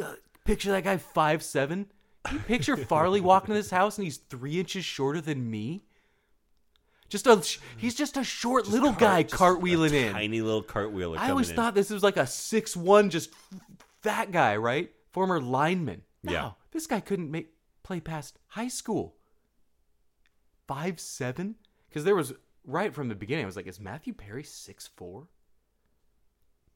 Picture 0.44 0.70
that 0.70 0.84
guy 0.84 0.96
five 0.98 1.42
seven. 1.42 1.86
You 2.30 2.38
picture 2.38 2.76
Farley 2.76 3.20
walking 3.20 3.48
to 3.48 3.54
this 3.54 3.70
house 3.70 3.98
and 3.98 4.04
he's 4.04 4.18
three 4.18 4.60
inches 4.60 4.84
shorter 4.84 5.20
than 5.20 5.50
me. 5.50 5.84
Just 7.10 7.26
a 7.26 7.42
he's 7.76 7.94
just 7.94 8.16
a 8.16 8.24
short 8.24 8.68
little 8.68 8.92
guy 8.92 9.24
Just 9.24 9.34
cartwheeling 9.34 9.92
a 9.92 10.06
in. 10.06 10.12
Tiny 10.12 10.40
little 10.40 10.62
cartwheeler. 10.62 11.18
I 11.18 11.28
always 11.30 11.50
in. 11.50 11.56
thought 11.56 11.74
this 11.74 11.90
was 11.90 12.02
like 12.02 12.16
a 12.16 12.26
six 12.26 12.74
one, 12.76 13.10
just 13.10 13.30
fat 14.00 14.30
guy, 14.32 14.56
right? 14.56 14.90
Former 15.12 15.40
lineman. 15.40 16.02
No, 16.22 16.32
Yeah. 16.32 16.50
this 16.70 16.86
guy 16.86 17.00
couldn't 17.00 17.30
make 17.30 17.52
play 17.82 18.00
past 18.00 18.38
high 18.46 18.68
school. 18.68 19.16
Five 20.68 21.00
seven, 21.00 21.56
because 21.88 22.04
there 22.04 22.14
was 22.14 22.32
right 22.64 22.94
from 22.94 23.08
the 23.08 23.16
beginning. 23.16 23.44
I 23.44 23.46
was 23.46 23.56
like, 23.56 23.66
is 23.66 23.80
Matthew 23.80 24.14
Perry 24.14 24.44
six 24.44 24.86
four? 24.86 25.26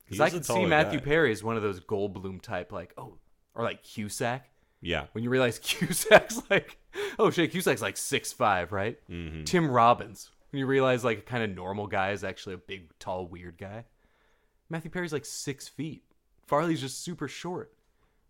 Because 0.05 0.20
I 0.20 0.30
could 0.30 0.45
see 0.45 0.66
Matthew 0.66 0.99
guy. 0.99 1.05
Perry 1.05 1.30
as 1.32 1.45
one 1.45 1.57
of 1.57 1.62
those 1.62 1.78
Goldblum 1.80 2.43
type, 2.43 2.72
like 2.72 2.93
oh, 2.99 3.18
or 3.55 3.62
like 3.62 3.85
Cusack. 3.85 4.51
Yeah. 4.85 5.07
When 5.12 5.24
you 5.24 5.30
realize 5.30 5.59
Cusack's 5.62 6.43
like, 6.51 6.78
oh 7.18 7.30
shit, 7.30 7.51
Cusack's 7.51 7.82
like 7.82 7.97
six 7.97 8.32
five, 8.32 8.70
right? 8.72 8.99
Mm-hmm. 9.11 9.45
Tim 9.45 9.70
Robbins. 9.70 10.30
When 10.53 10.61
you 10.61 10.66
realize 10.66 11.03
like 11.05 11.18
a 11.18 11.22
kind 11.22 11.43
of 11.43 11.51
normal 11.57 11.87
guy 11.89 12.11
is 12.12 12.22
actually 12.22 12.55
a 12.55 12.59
big, 12.59 12.97
tall, 12.99 13.26
weird 13.26 13.59
guy. 13.59 13.85
Matthew 14.70 14.91
Perry's 14.91 15.12
like 15.12 15.24
six 15.24 15.66
feet. 15.68 16.05
Farley's 16.47 16.80
just 16.80 17.03
super 17.03 17.26
short. 17.28 17.72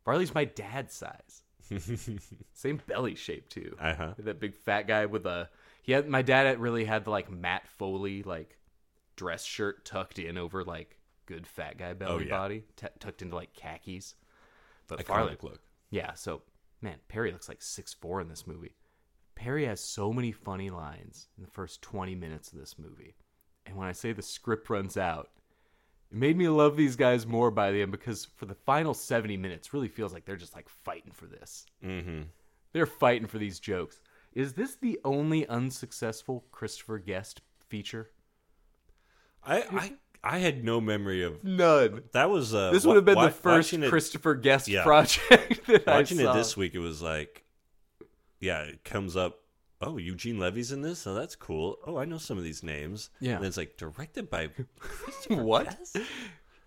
Farley's 0.05 0.35
my 0.35 0.45
dad's 0.45 0.95
size. 0.95 1.43
Same 2.53 2.81
belly 2.87 3.15
shape 3.15 3.49
too. 3.49 3.77
Uh-huh. 3.81 4.15
That 4.19 4.41
big 4.41 4.55
fat 4.55 4.87
guy 4.87 5.07
with 5.07 5.27
a 5.27 5.49
he 5.83 5.93
had 5.93 6.09
my 6.09 6.23
dad 6.23 6.47
had 6.47 6.61
really 6.61 6.85
had 6.85 7.05
the 7.05 7.11
like 7.11 7.31
Matt 7.31 7.67
Foley 7.69 8.23
like 8.23 8.57
dress 9.17 9.45
shirt 9.45 9.85
tucked 9.85 10.19
in 10.19 10.39
over 10.39 10.65
like 10.65 10.99
good 11.27 11.47
fat 11.47 11.79
guy 11.79 11.95
belly 11.95 12.13
Oh, 12.15 12.19
yeah. 12.19 12.31
body 12.31 12.65
t- 12.77 12.87
tucked 13.01 13.23
into 13.23 13.35
like 13.37 13.55
khakis. 13.55 14.15
But 14.89 15.05
Farley 15.05 15.35
Iconic 15.35 15.43
look. 15.43 15.61
Yeah, 15.95 16.13
so 16.15 16.43
man, 16.83 16.97
Perry 17.07 17.31
looks 17.31 17.49
like 17.49 17.63
six 17.63 17.95
four 17.95 18.21
in 18.21 18.29
this 18.29 18.49
movie. 18.49 18.75
Perry 19.37 19.65
has 19.67 19.79
so 19.81 20.13
many 20.13 20.33
funny 20.33 20.69
lines 20.69 21.29
in 21.37 21.45
the 21.45 21.51
first 21.51 21.83
twenty 21.83 22.17
minutes 22.17 22.53
of 22.53 22.59
this 22.59 22.77
movie. 22.77 23.15
And 23.65 23.77
when 23.77 23.87
I 23.87 23.93
say 23.93 24.13
the 24.13 24.21
script 24.21 24.69
runs 24.69 24.97
out, 24.97 25.31
it 26.11 26.17
made 26.17 26.37
me 26.37 26.49
love 26.49 26.77
these 26.77 26.97
guys 26.97 27.29
more 27.29 27.53
by 27.53 27.71
the 27.71 27.81
end 27.81 27.93
because 27.93 28.25
for 28.25 28.47
the 28.47 28.57
final 28.57 28.93
seventy 28.93 29.37
minutes 29.37 29.73
really 29.73 29.87
feels 29.87 30.13
like 30.13 30.25
they're 30.25 30.35
just 30.35 30.57
like 30.57 30.69
fighting 30.69 31.13
for 31.13 31.27
this. 31.27 31.65
Mm-hmm. 31.85 32.23
They're 32.73 32.87
fighting 32.87 33.29
for 33.29 33.39
these 33.39 33.61
jokes. 33.61 34.01
Is 34.33 34.55
this 34.55 34.75
the 34.75 34.99
only 35.05 35.47
unsuccessful 35.47 36.45
Christopher 36.51 36.99
Guest 36.99 37.41
feature? 37.69 38.11
I, 39.45 39.63
I 39.71 39.93
I 40.27 40.39
had 40.39 40.65
no 40.65 40.81
memory 40.81 41.23
of 41.23 41.45
None. 41.45 42.03
that. 42.13 42.31
Was 42.31 42.55
uh, 42.55 42.71
This 42.71 42.87
would 42.87 42.97
have 42.97 43.05
been 43.05 43.17
wa- 43.17 43.27
the 43.27 43.31
first 43.33 43.73
it- 43.75 43.89
Christopher 43.91 44.35
Guest 44.35 44.69
Yeah. 44.69 44.83
project 44.83 45.67
that 45.67 45.87
Watching 45.87 46.27
I 46.27 46.31
it 46.31 46.35
this 46.35 46.57
week, 46.57 46.75
it 46.75 46.79
was 46.79 47.03
like, 47.03 47.45
yeah, 48.41 48.63
it 48.63 48.85
comes 48.85 49.17
up. 49.17 49.41
Oh, 49.81 49.99
Eugene 49.99 50.39
Levy's 50.39 50.73
in 50.73 50.81
this. 50.81 51.07
Oh, 51.07 51.15
that's 51.15 51.37
cool. 51.37 51.77
Oh, 51.87 51.99
I 51.99 52.07
know 52.07 52.17
some 52.17 52.39
of 52.39 52.45
these 52.45 52.63
names. 52.63 53.11
Yeah. 53.21 53.33
and 53.35 53.43
then 53.43 53.49
it's 53.49 53.57
like 53.59 53.77
directed 53.77 54.31
by 54.31 54.49
what? 55.29 55.67
Guest? 55.69 55.99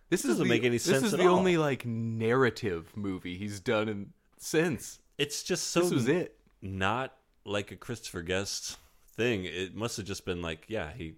This 0.10 0.22
Doesn't 0.22 0.38
the, 0.44 0.46
make 0.50 0.64
any 0.64 0.78
sense. 0.78 1.02
This 1.02 1.12
is 1.14 1.18
the 1.18 1.28
all. 1.28 1.36
only 1.38 1.58
like 1.58 1.86
narrative 1.86 2.92
movie 2.96 3.38
he's 3.38 3.60
done 3.60 3.90
in 3.90 4.14
since. 4.38 5.00
It's 5.18 5.42
just 5.44 5.68
so 5.72 5.82
This 5.82 5.92
was 5.92 6.08
it. 6.08 6.38
not 6.62 7.14
like 7.44 7.72
a 7.72 7.76
Christopher 7.76 8.22
Guest 8.22 8.78
thing. 9.16 9.46
It 9.46 9.76
must 9.76 9.98
have 9.98 10.06
just 10.06 10.26
been 10.26 10.42
like, 10.44 10.66
yeah, 10.68 10.92
he 10.96 11.16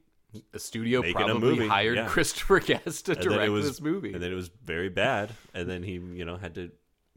The 0.52 0.60
studio 0.60 1.02
Making 1.02 1.16
probably 1.16 1.68
hired 1.68 1.98
yeah. 1.98 2.08
Christopher 2.08 2.60
Guest 2.60 3.08
to 3.08 3.14
and 3.14 3.22
direct 3.22 3.52
was 3.52 3.66
this 3.68 3.82
movie. 3.82 4.14
and 4.14 4.22
then 4.22 4.32
it 4.32 4.36
was 4.36 4.50
very 4.64 4.90
bad, 4.90 5.32
and 5.56 5.68
then 5.68 5.82
he 5.84 5.94
you 5.94 6.24
know 6.26 6.38
had 6.38 6.54
to 6.56 6.72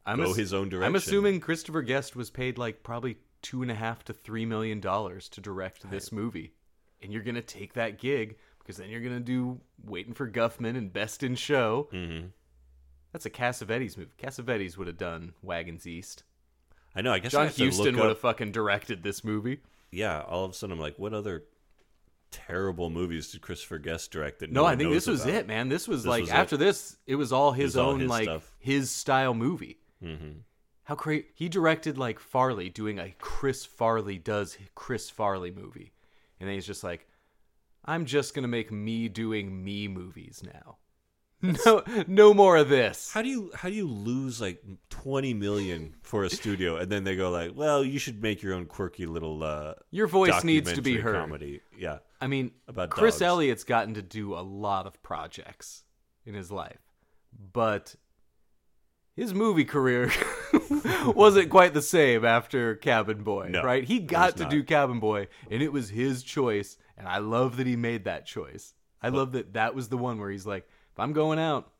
I'm 0.07 0.19
go 0.19 0.31
ass- 0.31 0.37
his 0.37 0.55
own 0.55 0.69
direction. 0.71 0.87
I'm 0.87 0.97
assuming 0.97 1.41
Christopher 1.41 1.83
Guest 1.83 2.17
was 2.17 2.31
paid 2.31 2.57
like 2.57 2.83
probably 2.83 3.19
two 3.43 3.61
and 3.63 3.71
a 3.71 3.75
half 3.75 4.03
to 4.05 4.13
three 4.15 4.47
million 4.47 4.81
dollars 4.81 5.29
to 5.31 5.41
direct 5.43 5.91
this 5.91 6.11
movie, 6.11 6.55
and 7.03 7.13
you're 7.13 7.23
gonna 7.23 7.43
take 7.43 7.75
that 7.75 7.99
gig 7.99 8.39
because 8.61 8.79
then 8.79 8.89
you're 8.89 9.01
gonna 9.03 9.21
do 9.21 9.61
Waiting 9.85 10.15
for 10.15 10.31
Guffman 10.31 10.77
and 10.79 10.91
Best 10.93 11.23
in 11.23 11.35
Show. 11.35 11.89
Mhm. 11.93 12.31
That's 13.13 13.27
a 13.27 13.31
Cassavetes 13.31 13.99
movie. 13.99 14.13
Cassavetes 14.17 14.79
would 14.79 14.87
have 14.87 14.97
done 14.97 15.35
Wagons 15.43 15.87
East. 15.87 16.23
I 16.95 17.03
know. 17.03 17.13
I 17.13 17.19
guess 17.19 17.33
John 17.33 17.51
to 17.51 17.65
Huston 17.67 17.95
would 17.97 18.05
have 18.05 18.13
up- 18.13 18.19
fucking 18.21 18.53
directed 18.53 19.03
this 19.03 19.23
movie. 19.23 19.61
Yeah, 19.91 20.23
all 20.23 20.45
of 20.47 20.53
a 20.53 20.55
sudden 20.55 20.73
I'm 20.73 20.81
like, 20.81 20.99
what 20.99 21.13
other 21.13 21.45
terrible 22.33 22.91
movies 22.91 23.31
did 23.31 23.43
Christopher 23.43 23.79
Guest 23.79 24.11
direct? 24.11 24.41
That 24.41 24.51
No, 24.51 24.63
no 24.63 24.67
I 24.67 24.75
think 24.75 24.91
this 24.93 25.07
was 25.07 25.23
about? 25.23 25.35
it, 25.35 25.47
man. 25.47 25.69
This 25.69 25.87
was 25.87 26.03
This 26.03 26.09
like 26.11 26.21
was 26.23 26.31
it. 26.31 26.35
after 26.35 26.57
this, 26.57 26.97
it 27.07 27.15
was 27.15 27.33
all 27.33 27.53
his 27.53 27.67
was 27.67 27.77
all 27.77 27.91
own 27.91 28.01
his 28.01 28.09
like 28.11 28.25
stuff. 28.25 28.53
his 28.59 28.91
style 28.91 29.35
movie. 29.35 29.79
Mhm. 30.03 30.41
How 30.85 30.97
crazy! 30.97 31.27
He 31.35 31.49
directed 31.49 31.97
like 31.99 32.19
Farley 32.19 32.69
doing 32.69 32.99
a 32.99 33.15
Chris 33.19 33.65
Farley 33.65 34.19
does 34.19 34.59
Chris 34.75 35.09
Farley 35.11 35.53
movie. 35.53 35.93
and 36.41 36.49
then 36.49 36.57
he's 36.57 36.67
just 36.67 36.83
like, 36.83 37.07
I'm 37.85 38.05
just 38.05 38.35
gonna 38.35 38.49
make 38.49 38.73
me 38.73 39.09
doing 39.09 39.63
me 39.63 39.87
movies 39.87 40.43
now. 40.45 40.79
No, 41.67 41.83
no 42.07 42.33
more 42.33 42.57
of 42.57 42.69
this. 42.69 43.11
How 43.13 43.21
do 43.21 43.29
you 43.29 43.51
how 43.55 43.69
do 43.69 43.75
you 43.75 43.89
lose 43.89 44.41
like 44.41 44.63
twenty 44.91 45.35
million 45.35 45.95
for 46.03 46.23
a 46.23 46.31
studio 46.31 46.77
and 46.77 46.91
then 46.91 47.03
they 47.03 47.17
go 47.17 47.31
like, 47.31 47.53
well, 47.57 47.85
you 47.85 47.99
should 47.99 48.23
make 48.23 48.43
your 48.43 48.55
own 48.55 48.67
quirky 48.67 49.07
little 49.07 49.43
uh, 49.43 49.75
Your 49.91 50.07
voice 50.07 50.45
needs 50.45 50.73
to 50.73 50.83
be 50.83 50.97
heard. 50.99 51.17
Comedy, 51.17 51.61
yeah. 51.77 51.99
I 52.21 52.29
mean, 52.29 52.53
About 52.69 52.91
Chris 52.91 53.17
dogs. 53.17 53.23
Elliott's 53.23 53.65
gotten 53.65 53.95
to 53.95 54.03
do 54.03 54.35
a 54.35 54.41
lot 54.41 54.87
of 54.87 55.03
projects 55.03 55.83
in 56.25 56.35
his 56.35 56.53
life, 56.53 56.79
but 57.53 57.97
his 59.17 59.35
movie 59.35 59.65
career 59.65 60.13
wasn't 61.07 61.51
quite 61.51 61.75
the 61.75 61.83
same 61.83 62.25
after 62.25 62.77
Cabin 62.77 63.25
Boy, 63.25 63.49
No, 63.51 63.63
right? 63.63 63.85
He 63.85 63.99
got 63.99 64.37
to 64.37 64.45
not. 64.45 64.51
do 64.51 64.63
Cabin 64.63 65.01
Boy, 65.01 65.27
and 65.51 65.61
it 65.63 65.73
was 65.73 65.91
his 65.91 66.23
choice, 66.23 66.79
and 66.97 67.09
I 67.09 67.19
love 67.19 67.57
that 67.57 67.67
he 67.67 67.75
made 67.77 68.05
that 68.05 68.27
choice. 68.27 68.75
I 69.03 69.09
love 69.09 69.33
that 69.33 69.55
that 69.55 69.75
was 69.75 69.89
the 69.89 69.99
one 69.99 70.21
where 70.21 70.31
he's 70.31 70.47
like, 70.47 70.69
if 70.93 71.01
I'm 71.01 71.13
going 71.13 71.39
out, 71.39 71.71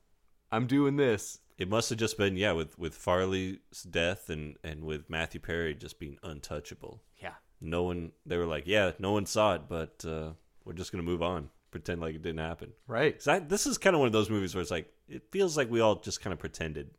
I'm 0.51 0.67
doing 0.67 0.97
this. 0.97 1.39
It 1.59 1.69
must 1.69 1.91
have 1.91 1.99
just 1.99 2.19
been 2.19 2.37
yeah 2.37 2.53
with 2.53 2.79
with 2.79 2.95
Farley's 2.95 3.59
death 3.89 4.29
and 4.31 4.57
and 4.65 4.85
with 4.85 5.09
Matthew 5.09 5.41
Perry 5.41 5.75
just 5.75 5.99
being 5.99 6.19
untouchable. 6.23 7.03
Yeah. 7.23 7.35
No 7.61 7.85
one 7.85 8.13
they 8.27 8.37
were 8.37 8.47
like, 8.47 8.65
yeah, 8.67 8.93
no 8.99 9.13
one 9.13 9.27
saw 9.27 9.55
it, 9.55 9.63
but 9.69 10.05
uh, 10.07 10.33
we're 10.65 10.73
just 10.73 10.91
gonna 10.91 11.05
move 11.05 11.23
on, 11.23 11.51
pretend 11.71 12.01
like 12.01 12.15
it 12.17 12.23
didn't 12.23 12.41
happen. 12.41 12.73
Right. 12.89 13.21
I, 13.29 13.39
this 13.39 13.67
is 13.67 13.79
kind 13.79 13.95
of 13.95 14.01
one 14.01 14.07
of 14.07 14.13
those 14.13 14.31
movies 14.31 14.55
where 14.55 14.63
it's 14.63 14.71
like 14.71 14.93
it 15.09 15.23
feels 15.31 15.57
like 15.57 15.71
we 15.71 15.81
all 15.81 15.97
just 15.97 16.21
kind 16.21 16.33
of 16.33 16.39
pretended 16.41 16.91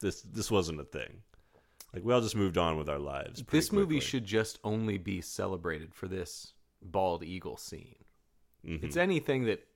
this 0.00 0.22
this 0.22 0.50
wasn't 0.50 0.80
a 0.80 0.84
thing. 0.84 1.22
Like 1.92 2.04
we 2.04 2.12
all 2.12 2.20
just 2.20 2.36
moved 2.36 2.58
on 2.58 2.76
with 2.78 2.88
our 2.88 2.98
lives. 2.98 3.42
This 3.50 3.72
movie 3.72 4.00
should 4.00 4.24
just 4.24 4.58
only 4.62 4.98
be 4.98 5.20
celebrated 5.20 5.94
for 5.94 6.06
this 6.06 6.52
bald 6.80 7.24
eagle 7.24 7.56
scene. 7.56 7.96
Mhm. 8.64 8.84
It's 8.84 8.96
anything 8.96 9.44
that 9.46 9.66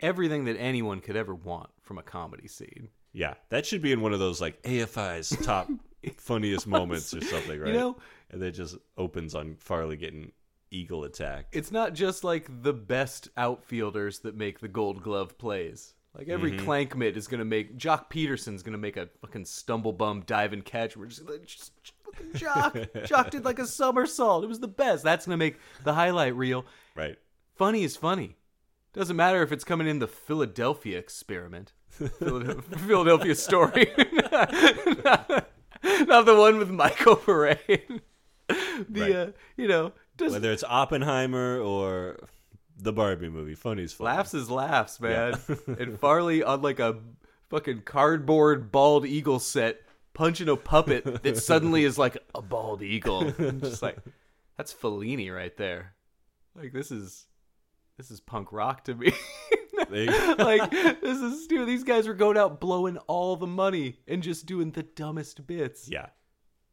everything 0.00 0.44
that 0.44 0.56
anyone 0.58 1.00
could 1.00 1.16
ever 1.16 1.34
want 1.34 1.70
from 1.82 1.98
a 1.98 2.02
comedy 2.02 2.48
scene. 2.48 2.88
Yeah, 3.12 3.34
that 3.50 3.64
should 3.66 3.82
be 3.82 3.92
in 3.92 4.00
one 4.00 4.12
of 4.12 4.18
those 4.18 4.40
like 4.40 4.60
AFI's 4.62 5.30
top 5.44 5.68
funniest 6.16 6.66
moments 6.66 7.14
or 7.14 7.20
something, 7.20 7.60
right? 7.60 7.72
You 7.72 7.78
know- 7.78 7.96
and 8.30 8.42
it 8.42 8.52
just 8.52 8.76
opens 8.98 9.34
on 9.36 9.54
Farley 9.60 9.96
getting 9.96 10.32
eagle 10.72 11.04
attacked. 11.04 11.54
It's 11.54 11.70
not 11.70 11.94
just 11.94 12.24
like 12.24 12.48
the 12.62 12.72
best 12.72 13.28
outfielders 13.36 14.18
that 14.20 14.34
make 14.36 14.58
the 14.58 14.66
gold 14.66 15.02
glove 15.04 15.38
plays. 15.38 15.94
Like 16.18 16.28
every 16.28 16.52
Mhm. 16.52 16.64
clank 16.64 16.96
mitt 16.96 17.16
is 17.16 17.28
gonna 17.28 17.44
make 17.44 17.76
Joc 17.78 18.10
Pederson's 18.10 18.62
gonna 18.64 18.78
make 18.78 18.96
a 18.96 19.08
fucking 19.20 19.44
stumble 19.44 19.92
bum 19.92 20.22
dive 20.26 20.52
and 20.52 20.64
catch. 20.64 20.96
We're 20.96 21.06
just 21.06 21.28
like 21.28 21.44
just, 21.46 21.72
just 21.82 21.94
fucking 22.04 22.32
Joc. 22.32 22.88
Joc 23.06 23.30
did 23.30 23.44
like 23.44 23.58
a 23.60 23.66
somersault. 23.66 24.42
It 24.42 24.48
was 24.48 24.60
the 24.60 24.68
best. 24.68 25.04
That's 25.04 25.26
gonna 25.26 25.36
make 25.36 25.58
the 25.84 25.94
highlight 25.94 26.34
reel. 26.34 26.64
Right. 26.96 27.18
Funny 27.56 27.84
is 27.84 27.96
funny. 27.96 28.36
Doesn't 28.94 29.16
matter 29.16 29.42
if 29.42 29.52
it's 29.52 29.64
coming 29.64 29.86
in 29.86 29.98
the 29.98 30.06
Philadelphia 30.06 30.98
experiment. 30.98 31.72
Philadelphia, 31.90 32.78
Philadelphia 32.78 33.34
story. 33.34 33.92
not, 35.04 36.26
the 36.26 36.36
one 36.36 36.58
with 36.58 36.70
Michael 36.70 37.16
Paré. 37.16 37.58
the 38.88 39.00
Right. 39.00 39.12
uh, 39.12 39.26
you 39.56 39.68
know, 39.68 39.92
Whether 40.18 40.52
it's 40.52 40.64
Oppenheimer 40.64 41.60
or 41.60 42.28
the 42.76 42.92
Barbie 42.92 43.28
movie, 43.28 43.54
funny's 43.54 43.92
funny. 43.92 44.16
laughs 44.16 44.34
is 44.34 44.50
laughs, 44.50 45.00
man. 45.00 45.38
Yeah. 45.48 45.56
and 45.78 45.98
Farley 45.98 46.42
on 46.42 46.62
like 46.62 46.78
a 46.80 46.98
fucking 47.50 47.82
cardboard 47.82 48.72
bald 48.72 49.06
eagle 49.06 49.38
set 49.38 49.80
punching 50.12 50.48
a 50.48 50.56
puppet 50.56 51.22
that 51.22 51.36
suddenly 51.36 51.84
is 51.84 51.98
like 51.98 52.16
a 52.34 52.42
bald 52.42 52.82
eagle. 52.82 53.32
I'm 53.38 53.60
just 53.60 53.82
like 53.82 53.98
that's 54.56 54.72
Fellini 54.72 55.34
right 55.34 55.56
there. 55.56 55.94
Like 56.54 56.72
this 56.72 56.90
is 56.90 57.26
this 57.96 58.10
is 58.10 58.20
punk 58.20 58.52
rock 58.52 58.84
to 58.84 58.94
me. 58.94 59.12
There 59.90 60.04
you 60.04 60.06
go. 60.10 60.36
like 60.44 60.70
this 60.70 61.20
is 61.20 61.46
dude, 61.48 61.66
these 61.68 61.82
guys 61.84 62.06
were 62.06 62.14
going 62.14 62.36
out 62.38 62.60
blowing 62.60 62.96
all 63.08 63.34
the 63.36 63.46
money 63.46 63.98
and 64.08 64.22
just 64.22 64.46
doing 64.46 64.70
the 64.70 64.84
dumbest 64.84 65.46
bits. 65.48 65.88
Yeah, 65.88 66.06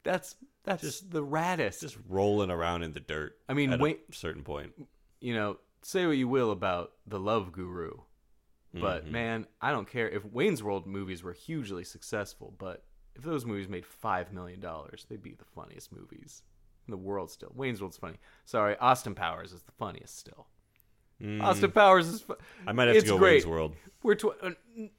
That's 0.04 0.36
that's 0.64 0.84
just 0.84 1.10
the 1.12 1.24
raddest. 1.24 1.82
just 1.82 1.98
rolling 2.08 2.52
around 2.52 2.84
in 2.84 2.94
the 2.94 3.00
dirt. 3.00 3.38
I 3.50 3.54
mean, 3.54 3.74
at 3.74 3.80
wait- 3.80 4.02
a 4.10 4.16
certain 4.16 4.44
point. 4.44 4.74
you 5.20 5.34
know, 5.34 5.58
say 5.82 6.06
what 6.06 6.16
you 6.18 6.28
will 6.28 6.52
about 6.52 6.92
the 7.08 7.20
Love 7.20 7.52
Guru, 7.52 7.92
but 8.74 9.06
Mhm. 9.08 9.12
man, 9.12 9.48
I 9.60 9.72
don't 9.72 9.90
care 9.90 10.08
if 10.08 10.24
Wayne's 10.24 10.62
World 10.64 10.86
movies 10.86 11.24
were 11.24 11.34
hugely 11.34 11.84
successful, 11.84 12.54
but 12.60 12.86
if 13.16 13.24
those 13.24 13.46
movies 13.46 13.68
made 13.68 13.86
five 13.86 14.32
million 14.32 14.60
dollars, 14.60 15.06
they'd 15.10 15.22
be 15.24 15.34
the 15.34 15.44
funniest 15.46 15.92
movies 15.92 16.44
in 16.88 16.92
the 16.92 16.98
world. 16.98 17.32
Still, 17.32 17.52
Wayne's 17.56 17.82
World's 17.82 17.98
funny. 17.98 18.18
Sorry, 18.46 18.78
Austin 18.78 19.16
Powers 19.16 19.52
is 19.54 19.64
the 19.64 19.72
funniest 19.74 20.18
still. 20.18 20.48
Mm. 21.22 21.44
Austin 21.44 21.72
Powers 21.72 22.08
is. 22.08 22.22
Fu- 22.22 22.36
I 22.66 22.72
might 22.72 22.88
have 22.88 22.96
it's 22.98 23.06
to 23.06 23.12
go 23.12 23.18
great. 23.18 23.34
Wayne's 23.34 23.46
World. 23.48 23.76
We're 24.04 24.16
tw- 24.16 24.26
uh, 24.42 24.52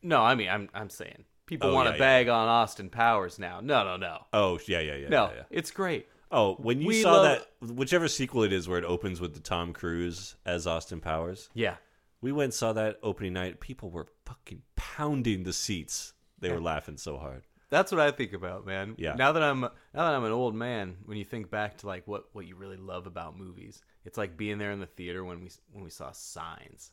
no, 0.02 0.20
I 0.22 0.34
mean, 0.34 0.48
I'm 0.48 0.68
I'm 0.74 0.88
saying 0.90 1.24
people 1.46 1.70
Oh, 1.70 1.74
want 1.74 1.86
to 1.88 1.90
yeah, 1.92 1.96
yeah. 1.96 1.98
bag 2.22 2.28
on 2.28 2.48
Austin 2.48 2.88
Powers 2.90 3.38
now. 3.38 3.60
No, 3.60 3.82
no, 3.84 3.96
no, 3.96 4.18
Oh 4.32 4.58
yeah, 4.66 4.80
yeah, 4.80 4.94
yeah. 4.94 5.08
no. 5.08 5.24
yeah, 5.26 5.32
yeah. 5.36 5.42
It's 5.50 5.70
great. 5.70 6.06
Oh, 6.30 6.54
when 6.54 6.80
you 6.80 6.86
We 6.88 7.02
saw 7.02 7.12
love- 7.20 7.44
that, 7.60 7.72
whichever 7.74 8.08
sequel 8.08 8.42
it 8.44 8.52
is, 8.52 8.68
where 8.68 8.78
it 8.78 8.84
opens 8.84 9.20
with 9.20 9.34
the 9.34 9.40
Tom 9.40 9.72
Cruise 9.72 10.36
as 10.46 10.66
Austin 10.66 11.00
Powers, 11.00 11.50
Yeah, 11.54 11.76
we 12.20 12.30
went 12.32 12.44
and 12.44 12.54
saw 12.54 12.72
that 12.74 12.98
opening 13.02 13.32
night. 13.32 13.60
People 13.60 13.90
were 13.90 14.06
fucking 14.24 14.62
pounding 14.76 15.42
the 15.42 15.52
seats. 15.52 16.14
They 16.38 16.50
were 16.50 16.60
laughing 16.60 16.96
so 16.96 17.18
hard. 17.18 17.42
That's 17.70 17.90
what 17.90 18.00
I 18.00 18.10
think 18.10 18.32
about, 18.32 18.66
man. 18.66 18.94
Yeah. 18.98 19.14
Now 19.14 19.32
that 19.32 19.42
I'm 19.42 19.60
now 19.62 19.70
that 19.94 20.14
I'm 20.14 20.24
an 20.24 20.32
old 20.32 20.54
man, 20.54 20.96
when 21.06 21.16
you 21.18 21.24
think 21.24 21.50
back 21.50 21.78
to 21.78 21.86
like 21.86 22.06
what 22.06 22.26
what 22.32 22.46
you 22.46 22.54
really 22.54 22.76
love 22.76 23.06
about 23.06 23.36
movies, 23.38 23.80
it's 24.04 24.18
like 24.18 24.36
being 24.36 24.58
there 24.58 24.72
in 24.72 24.80
the 24.80 24.86
theater 24.86 25.24
when 25.24 25.40
we 25.42 25.50
when 25.72 25.84
we 25.84 25.90
saw 25.90 26.12
Signs. 26.12 26.92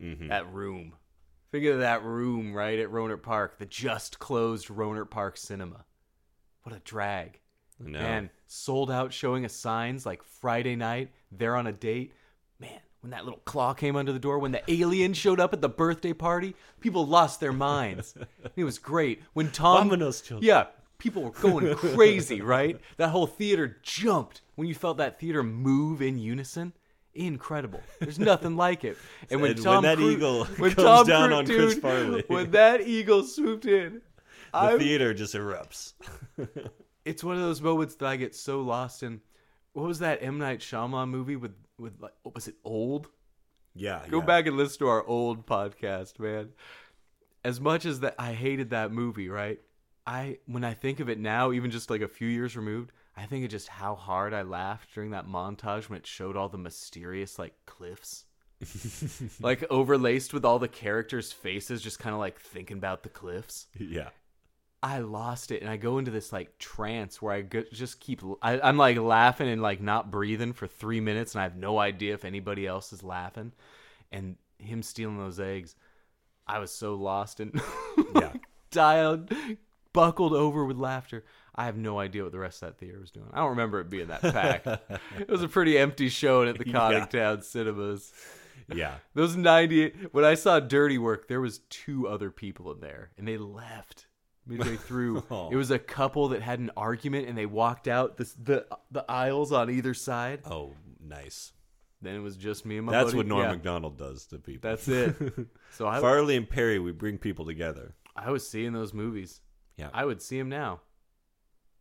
Mhm. 0.00 0.28
That 0.28 0.52
room. 0.52 0.94
Think 1.52 1.64
of 1.66 1.78
that 1.78 2.02
room 2.02 2.52
right 2.52 2.78
at 2.78 2.90
Rohnert 2.90 3.22
Park, 3.22 3.58
the 3.58 3.66
just 3.66 4.18
closed 4.18 4.68
Rohnert 4.68 5.10
Park 5.10 5.36
Cinema. 5.36 5.84
What 6.62 6.74
a 6.74 6.80
drag. 6.80 7.40
Know. 7.78 7.98
Man, 7.98 8.30
sold 8.46 8.90
out 8.90 9.12
showing 9.12 9.44
of 9.44 9.50
Signs 9.50 10.06
like 10.06 10.22
Friday 10.22 10.76
night. 10.76 11.10
They're 11.30 11.56
on 11.56 11.66
a 11.66 11.72
date. 11.72 12.12
Man, 12.58 12.80
when 13.00 13.10
that 13.10 13.24
little 13.24 13.40
claw 13.40 13.74
came 13.74 13.96
under 13.96 14.12
the 14.12 14.18
door, 14.18 14.38
when 14.38 14.52
the 14.52 14.62
alien 14.70 15.12
showed 15.12 15.38
up 15.40 15.52
at 15.52 15.60
the 15.60 15.68
birthday 15.68 16.12
party, 16.14 16.56
people 16.80 17.06
lost 17.06 17.38
their 17.38 17.52
minds. 17.52 18.14
it 18.56 18.64
was 18.64 18.78
great. 18.78 19.22
When 19.34 19.50
Tom. 19.50 19.76
Yeah, 20.42 20.66
people 20.98 21.22
were 21.22 21.30
going 21.30 21.74
crazy, 21.74 22.40
right? 22.40 22.80
That 22.96 23.08
whole 23.08 23.26
theater 23.26 23.78
jumped 23.82 24.42
when 24.54 24.68
you 24.68 24.74
felt 24.74 24.98
that 24.98 25.18
theater 25.20 25.42
move 25.42 26.02
in 26.02 26.18
unison. 26.18 26.72
Incredible. 27.14 27.80
There's 28.00 28.18
nothing 28.18 28.56
like 28.56 28.84
it. 28.84 28.98
And 29.30 29.40
when 29.40 29.52
And 29.52 29.58
when 29.60 29.64
Tom 29.64 29.82
that 29.84 29.96
Cru- 29.96 30.10
eagle 30.10 30.44
when 30.44 30.72
comes 30.72 30.86
Tom 30.86 31.06
down 31.06 31.28
Cru- 31.28 31.36
on 31.38 31.46
Chris 31.46 31.74
dude, 31.74 31.82
Farley. 31.82 32.24
when 32.26 32.50
that 32.50 32.82
eagle 32.82 33.22
swooped 33.22 33.64
in, 33.66 34.02
the 34.52 34.58
I 34.58 34.78
theater 34.78 35.14
just 35.14 35.34
erupts. 35.34 35.94
it's 37.04 37.24
one 37.24 37.36
of 37.36 37.42
those 37.42 37.62
moments 37.62 37.94
that 37.96 38.06
I 38.06 38.16
get 38.16 38.34
so 38.34 38.60
lost 38.60 39.02
in. 39.02 39.20
What 39.72 39.86
was 39.86 40.00
that 40.00 40.22
M 40.22 40.38
Night 40.38 40.60
Shyamalan 40.60 41.08
movie 41.08 41.36
with 41.36 41.54
with 41.78 41.94
like 42.00 42.12
oh, 42.24 42.32
was 42.34 42.48
it 42.48 42.56
old? 42.64 43.08
yeah. 43.74 44.02
Go 44.10 44.20
yeah. 44.20 44.26
back 44.26 44.46
and 44.46 44.56
listen 44.56 44.78
to 44.80 44.88
our 44.88 45.04
old 45.06 45.46
podcast, 45.46 46.18
man. 46.18 46.50
As 47.44 47.60
much 47.60 47.84
as 47.86 48.00
that 48.00 48.14
I 48.18 48.32
hated 48.32 48.70
that 48.70 48.92
movie, 48.92 49.28
right? 49.28 49.60
I 50.06 50.38
when 50.46 50.64
I 50.64 50.74
think 50.74 51.00
of 51.00 51.08
it 51.08 51.18
now, 51.18 51.52
even 51.52 51.70
just 51.70 51.90
like 51.90 52.00
a 52.02 52.08
few 52.08 52.28
years 52.28 52.56
removed, 52.56 52.92
I 53.16 53.26
think 53.26 53.44
of 53.44 53.50
just 53.50 53.68
how 53.68 53.94
hard 53.94 54.32
I 54.32 54.42
laughed 54.42 54.94
during 54.94 55.10
that 55.10 55.26
montage 55.26 55.88
when 55.88 55.98
it 55.98 56.06
showed 56.06 56.36
all 56.36 56.48
the 56.48 56.58
mysterious 56.58 57.38
like 57.38 57.54
cliffs. 57.66 58.24
like 59.40 59.60
overlaced 59.70 60.32
with 60.32 60.44
all 60.44 60.58
the 60.58 60.68
characters' 60.68 61.32
faces 61.32 61.82
just 61.82 61.98
kind 61.98 62.14
of 62.14 62.20
like 62.20 62.38
thinking 62.40 62.78
about 62.78 63.02
the 63.02 63.08
cliffs. 63.08 63.66
Yeah. 63.78 64.10
I 64.82 64.98
lost 65.00 65.50
it, 65.50 65.62
and 65.62 65.70
I 65.70 65.76
go 65.76 65.98
into 65.98 66.10
this 66.10 66.32
like 66.32 66.58
trance 66.58 67.20
where 67.20 67.32
I 67.34 67.42
go, 67.42 67.64
just 67.72 67.98
keep. 67.98 68.22
I, 68.40 68.60
I'm 68.60 68.76
like 68.76 68.98
laughing 68.98 69.48
and 69.48 69.60
like 69.60 69.80
not 69.80 70.10
breathing 70.10 70.52
for 70.52 70.66
three 70.66 71.00
minutes, 71.00 71.34
and 71.34 71.40
I 71.40 71.44
have 71.44 71.56
no 71.56 71.78
idea 71.78 72.14
if 72.14 72.24
anybody 72.24 72.66
else 72.66 72.92
is 72.92 73.02
laughing. 73.02 73.52
And 74.12 74.36
him 74.58 74.82
stealing 74.82 75.18
those 75.18 75.40
eggs, 75.40 75.74
I 76.46 76.60
was 76.60 76.70
so 76.70 76.94
lost 76.94 77.40
and 77.40 77.60
Yeah. 78.14 78.32
dialed, 78.70 79.32
buckled 79.96 80.32
over 80.32 80.64
with 80.64 80.76
laughter. 80.76 81.24
I 81.54 81.64
have 81.64 81.76
no 81.76 81.98
idea 81.98 82.22
what 82.22 82.32
the 82.32 82.38
rest 82.38 82.62
of 82.62 82.68
that 82.68 82.78
theater 82.78 83.00
was 83.00 83.10
doing. 83.10 83.28
I 83.32 83.38
don't 83.40 83.50
remember 83.50 83.80
it 83.80 83.88
being 83.90 84.08
that 84.08 84.20
packed. 84.20 84.66
it 85.18 85.28
was 85.28 85.42
a 85.42 85.48
pretty 85.48 85.76
empty 85.78 86.08
showing 86.08 86.48
at 86.48 86.58
the 86.58 86.68
Yeah. 86.68 86.74
Coddingtown 86.74 87.42
cinemas. 87.42 88.12
Yeah. 88.72 88.96
Those 89.14 89.36
90 89.36 90.08
when 90.12 90.24
I 90.24 90.34
saw 90.34 90.60
Dirty 90.60 90.98
Work, 90.98 91.28
there 91.28 91.40
was 91.40 91.60
two 91.70 92.06
other 92.08 92.30
people 92.30 92.70
in 92.72 92.80
there 92.80 93.10
and 93.16 93.26
they 93.26 93.38
left 93.38 94.06
midway 94.46 94.76
through. 94.76 95.24
Oh. 95.30 95.48
It 95.50 95.56
was 95.56 95.70
a 95.70 95.78
couple 95.78 96.28
that 96.28 96.42
had 96.42 96.58
an 96.60 96.70
argument 96.76 97.26
and 97.28 97.36
they 97.36 97.46
walked 97.46 97.88
out 97.88 98.16
this, 98.18 98.34
the 98.34 98.66
the 98.90 99.04
aisles 99.10 99.50
on 99.50 99.70
either 99.70 99.94
side. 99.94 100.40
Oh, 100.44 100.74
nice. 101.00 101.52
Then 102.02 102.14
it 102.14 102.20
was 102.20 102.36
just 102.36 102.66
me 102.66 102.76
and 102.76 102.84
my 102.86 102.92
That's 102.92 103.06
buddy. 103.06 103.16
what 103.16 103.26
Norm 103.26 103.42
Yeah, 103.42 103.52
Macdonald 103.52 103.96
does 103.96 104.26
to 104.26 104.38
people. 104.38 104.68
That's 104.68 104.86
it. 104.88 105.16
So 105.72 105.88
I 105.88 106.00
Farley 106.00 106.36
and 106.36 106.48
Perry, 106.48 106.78
we 106.78 106.92
bring 106.92 107.16
people 107.16 107.46
together. 107.46 107.94
I 108.14 108.30
was 108.30 108.46
seeing 108.46 108.72
those 108.74 108.92
movies. 108.92 109.40
Yeah. 109.76 109.88
I 109.92 110.04
would 110.04 110.22
see 110.22 110.38
him 110.38 110.48
now. 110.48 110.80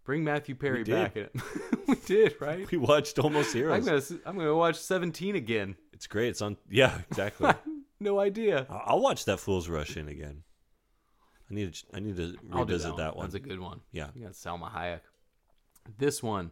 Bring 0.03 0.23
Matthew 0.23 0.53
Perry 0.55 0.83
We 0.83 0.91
back. 0.91 1.15
in- 1.17 1.29
we 1.87 1.95
did, 2.05 2.35
right? 2.39 2.69
We 2.69 2.77
watched 2.77 3.17
Almost 3.17 3.49
I'm 3.55 3.59
Heroes. 3.61 3.85
gonna 3.85 3.97
s- 3.97 4.13
I'm 4.25 4.37
gonna 4.37 4.55
watch 4.55 4.75
17 4.75 5.35
again. 5.35 5.75
It's 5.93 6.05
great. 6.07 6.29
It's 6.29 6.41
on. 6.41 6.57
Yeah, 6.69 6.97
exactly. 7.09 7.51
No 7.97 8.19
idea. 8.19 8.67
I'll 8.69 8.99
watch 8.99 9.23
that 9.23 9.39
Fool's 9.39 9.69
Rush 9.69 9.95
in 9.95 10.09
again. 10.09 10.43
I 11.49 11.53
need 11.53 11.73
to. 11.73 11.85
I 11.93 12.01
need 12.01 12.17
to 12.17 12.35
revisit 12.43 12.97
that, 12.97 13.15
one. 13.15 13.25
That's 13.25 13.35
a 13.35 13.39
good 13.39 13.59
one. 13.61 13.79
Yeah. 13.93 14.09
You 14.13 14.23
got 14.25 14.33
Salma 14.33 14.69
Hayek. 14.69 14.99
This 15.97 16.21
one, 16.21 16.51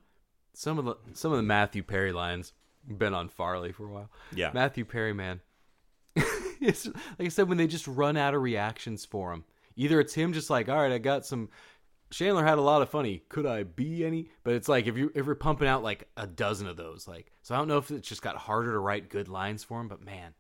some 0.54 0.80
of 0.80 0.86
the 0.86 0.96
some 1.14 1.32
of 1.34 1.38
the 1.38 1.44
Matthew 1.44 1.84
Perry 1.84 2.14
lines 2.14 2.54
been 2.88 3.14
on 3.14 3.28
Farley 3.28 3.74
for 3.74 3.86
a 3.86 3.90
while. 3.90 4.10
Yeah. 4.34 4.52
Matthew 4.54 4.86
Perry, 4.86 5.14
man. 5.14 5.42
it's, 6.62 6.86
like 6.88 6.96
I 7.26 7.28
said, 7.28 7.50
when 7.50 7.58
they 7.58 7.68
just 7.68 7.88
run 7.88 8.16
out 8.16 8.34
of 8.34 8.42
reactions 8.42 9.04
for 9.04 9.34
him, 9.34 9.44
either 9.76 10.00
it's 10.00 10.14
him 10.14 10.34
just 10.34 10.50
like, 10.50 10.70
all 10.70 10.78
right, 10.78 10.92
I 10.92 10.98
got 10.98 11.26
some. 11.26 11.50
Chandler 12.12 12.44
had 12.46 12.60
a 12.60 12.62
lot 12.62 12.84
of 12.84 12.90
funny. 12.90 13.24
Could 13.30 13.48
I 13.48 13.64
be 13.64 14.06
any? 14.06 14.30
But 14.44 14.54
it's 14.54 14.68
like 14.70 14.86
if 14.86 14.96
you 14.98 15.12
if 15.16 15.26
you're 15.26 15.34
pumping 15.36 15.68
out 15.68 15.82
like 15.82 16.08
a 16.16 16.28
dozen 16.28 16.68
of 16.68 16.78
those, 16.78 17.08
like 17.08 17.32
so 17.42 17.56
I 17.56 17.58
don't 17.58 17.68
know 17.68 17.78
if 17.80 17.90
it's 17.90 18.08
just 18.08 18.22
got 18.22 18.36
harder 18.36 18.72
to 18.74 18.80
write 18.80 19.10
good 19.10 19.28
lines 19.30 19.64
for 19.64 19.82
him, 19.82 19.88
but 19.88 20.00
man, 20.04 20.36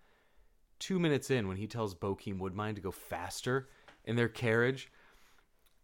two 0.78 1.00
minutes 1.00 1.32
in 1.32 1.48
when 1.48 1.58
he 1.58 1.66
tells 1.66 1.96
Bokeem 1.96 2.38
Woodbine 2.38 2.76
to 2.76 2.82
go 2.82 2.92
faster 2.92 3.70
in 4.06 4.16
their 4.16 4.28
carriage 4.30 4.92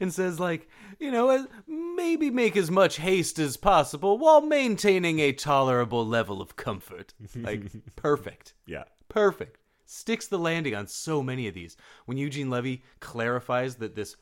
and 0.00 0.12
says 0.12 0.40
like 0.40 0.68
you 0.98 1.10
know 1.10 1.46
maybe 1.66 2.30
make 2.30 2.56
as 2.56 2.70
much 2.70 2.96
haste 2.96 3.38
as 3.38 3.56
possible 3.56 4.18
while 4.18 4.40
maintaining 4.40 5.20
a 5.20 5.32
tolerable 5.32 6.04
level 6.06 6.40
of 6.40 6.56
comfort 6.56 7.14
like 7.36 7.70
perfect 7.96 8.54
Yeah. 8.66 8.84
perfect 9.08 9.60
sticks 9.88 10.26
the 10.26 10.38
landing 10.38 10.74
on 10.74 10.86
so 10.86 11.22
many 11.22 11.48
of 11.48 11.54
these. 11.54 11.76
When 12.04 12.18
eugene 12.18 12.50
levy 12.50 12.82
clarifies 13.00 13.76
that 13.76 13.94
this 13.94 14.16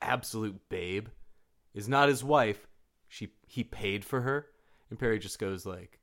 absolute 0.00 0.68
babe 0.68 1.08
is 1.74 1.88
not 1.88 2.08
his 2.08 2.22
wife 2.22 2.68
she 3.08 3.32
he 3.46 3.64
paid 3.64 4.04
for 4.04 4.20
her. 4.20 4.46
And 4.90 4.98
perry 4.98 5.18
just 5.18 5.38
goes 5.38 5.66
like 5.66 5.98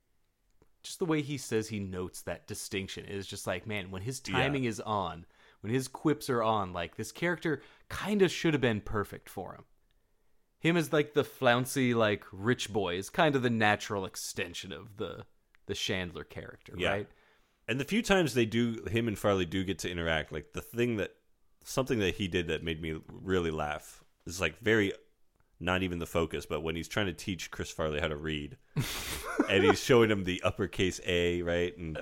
just 0.82 0.98
the 0.98 1.04
way 1.06 1.22
he 1.22 1.38
says 1.38 1.68
he 1.68 1.80
notes 1.80 2.22
that 2.22 2.46
distinction 2.46 3.04
is 3.06 3.26
just 3.26 3.46
like 3.46 3.66
man 3.66 3.90
when 3.90 4.02
his 4.02 4.20
timing 4.20 4.64
is 4.64 4.80
on 4.80 5.24
when 5.60 5.72
his 5.72 5.88
quips 5.88 6.28
are 6.28 6.42
on 6.42 6.72
like 6.72 6.96
this 6.96 7.10
character 7.10 7.62
kind 7.88 8.20
of 8.22 8.30
should 8.30 8.54
have 8.54 8.60
been 8.60 8.80
perfect 8.80 9.28
for 9.30 9.54
him. 9.54 9.64
Him 10.60 10.76
as 10.76 10.92
like 10.92 11.14
the 11.14 11.24
flouncy 11.24 11.94
like 11.94 12.22
rich 12.32 12.70
boy 12.72 12.96
is 12.96 13.08
kind 13.08 13.34
of 13.34 13.42
the 13.42 13.50
natural 13.50 14.04
extension 14.04 14.72
of 14.72 14.98
the 14.98 15.24
the 15.66 15.74
chandler 15.74 16.22
character 16.24 16.74
Yeah. 16.76 16.90
right 16.90 17.08
And 17.68 17.80
the 17.80 17.84
few 17.84 18.02
times 18.02 18.34
they 18.34 18.46
do, 18.46 18.84
him 18.90 19.08
and 19.08 19.18
Farley 19.18 19.44
do 19.44 19.64
get 19.64 19.78
to 19.80 19.90
interact. 19.90 20.32
Like 20.32 20.52
the 20.52 20.60
thing 20.60 20.96
that, 20.96 21.12
something 21.64 21.98
that 21.98 22.14
he 22.14 22.28
did 22.28 22.48
that 22.48 22.62
made 22.62 22.80
me 22.80 23.00
really 23.08 23.50
laugh 23.50 24.04
is 24.24 24.40
like 24.40 24.60
very, 24.60 24.92
not 25.58 25.82
even 25.82 25.98
the 25.98 26.06
focus, 26.06 26.46
but 26.46 26.62
when 26.62 26.76
he's 26.76 26.86
trying 26.86 27.06
to 27.06 27.12
teach 27.12 27.50
Chris 27.50 27.70
Farley 27.70 27.98
how 27.98 28.08
to 28.08 28.16
read, 28.16 28.56
and 29.48 29.64
he's 29.64 29.82
showing 29.82 30.10
him 30.10 30.22
the 30.24 30.42
uppercase 30.44 31.00
A, 31.06 31.42
right, 31.42 31.76
and 31.76 31.98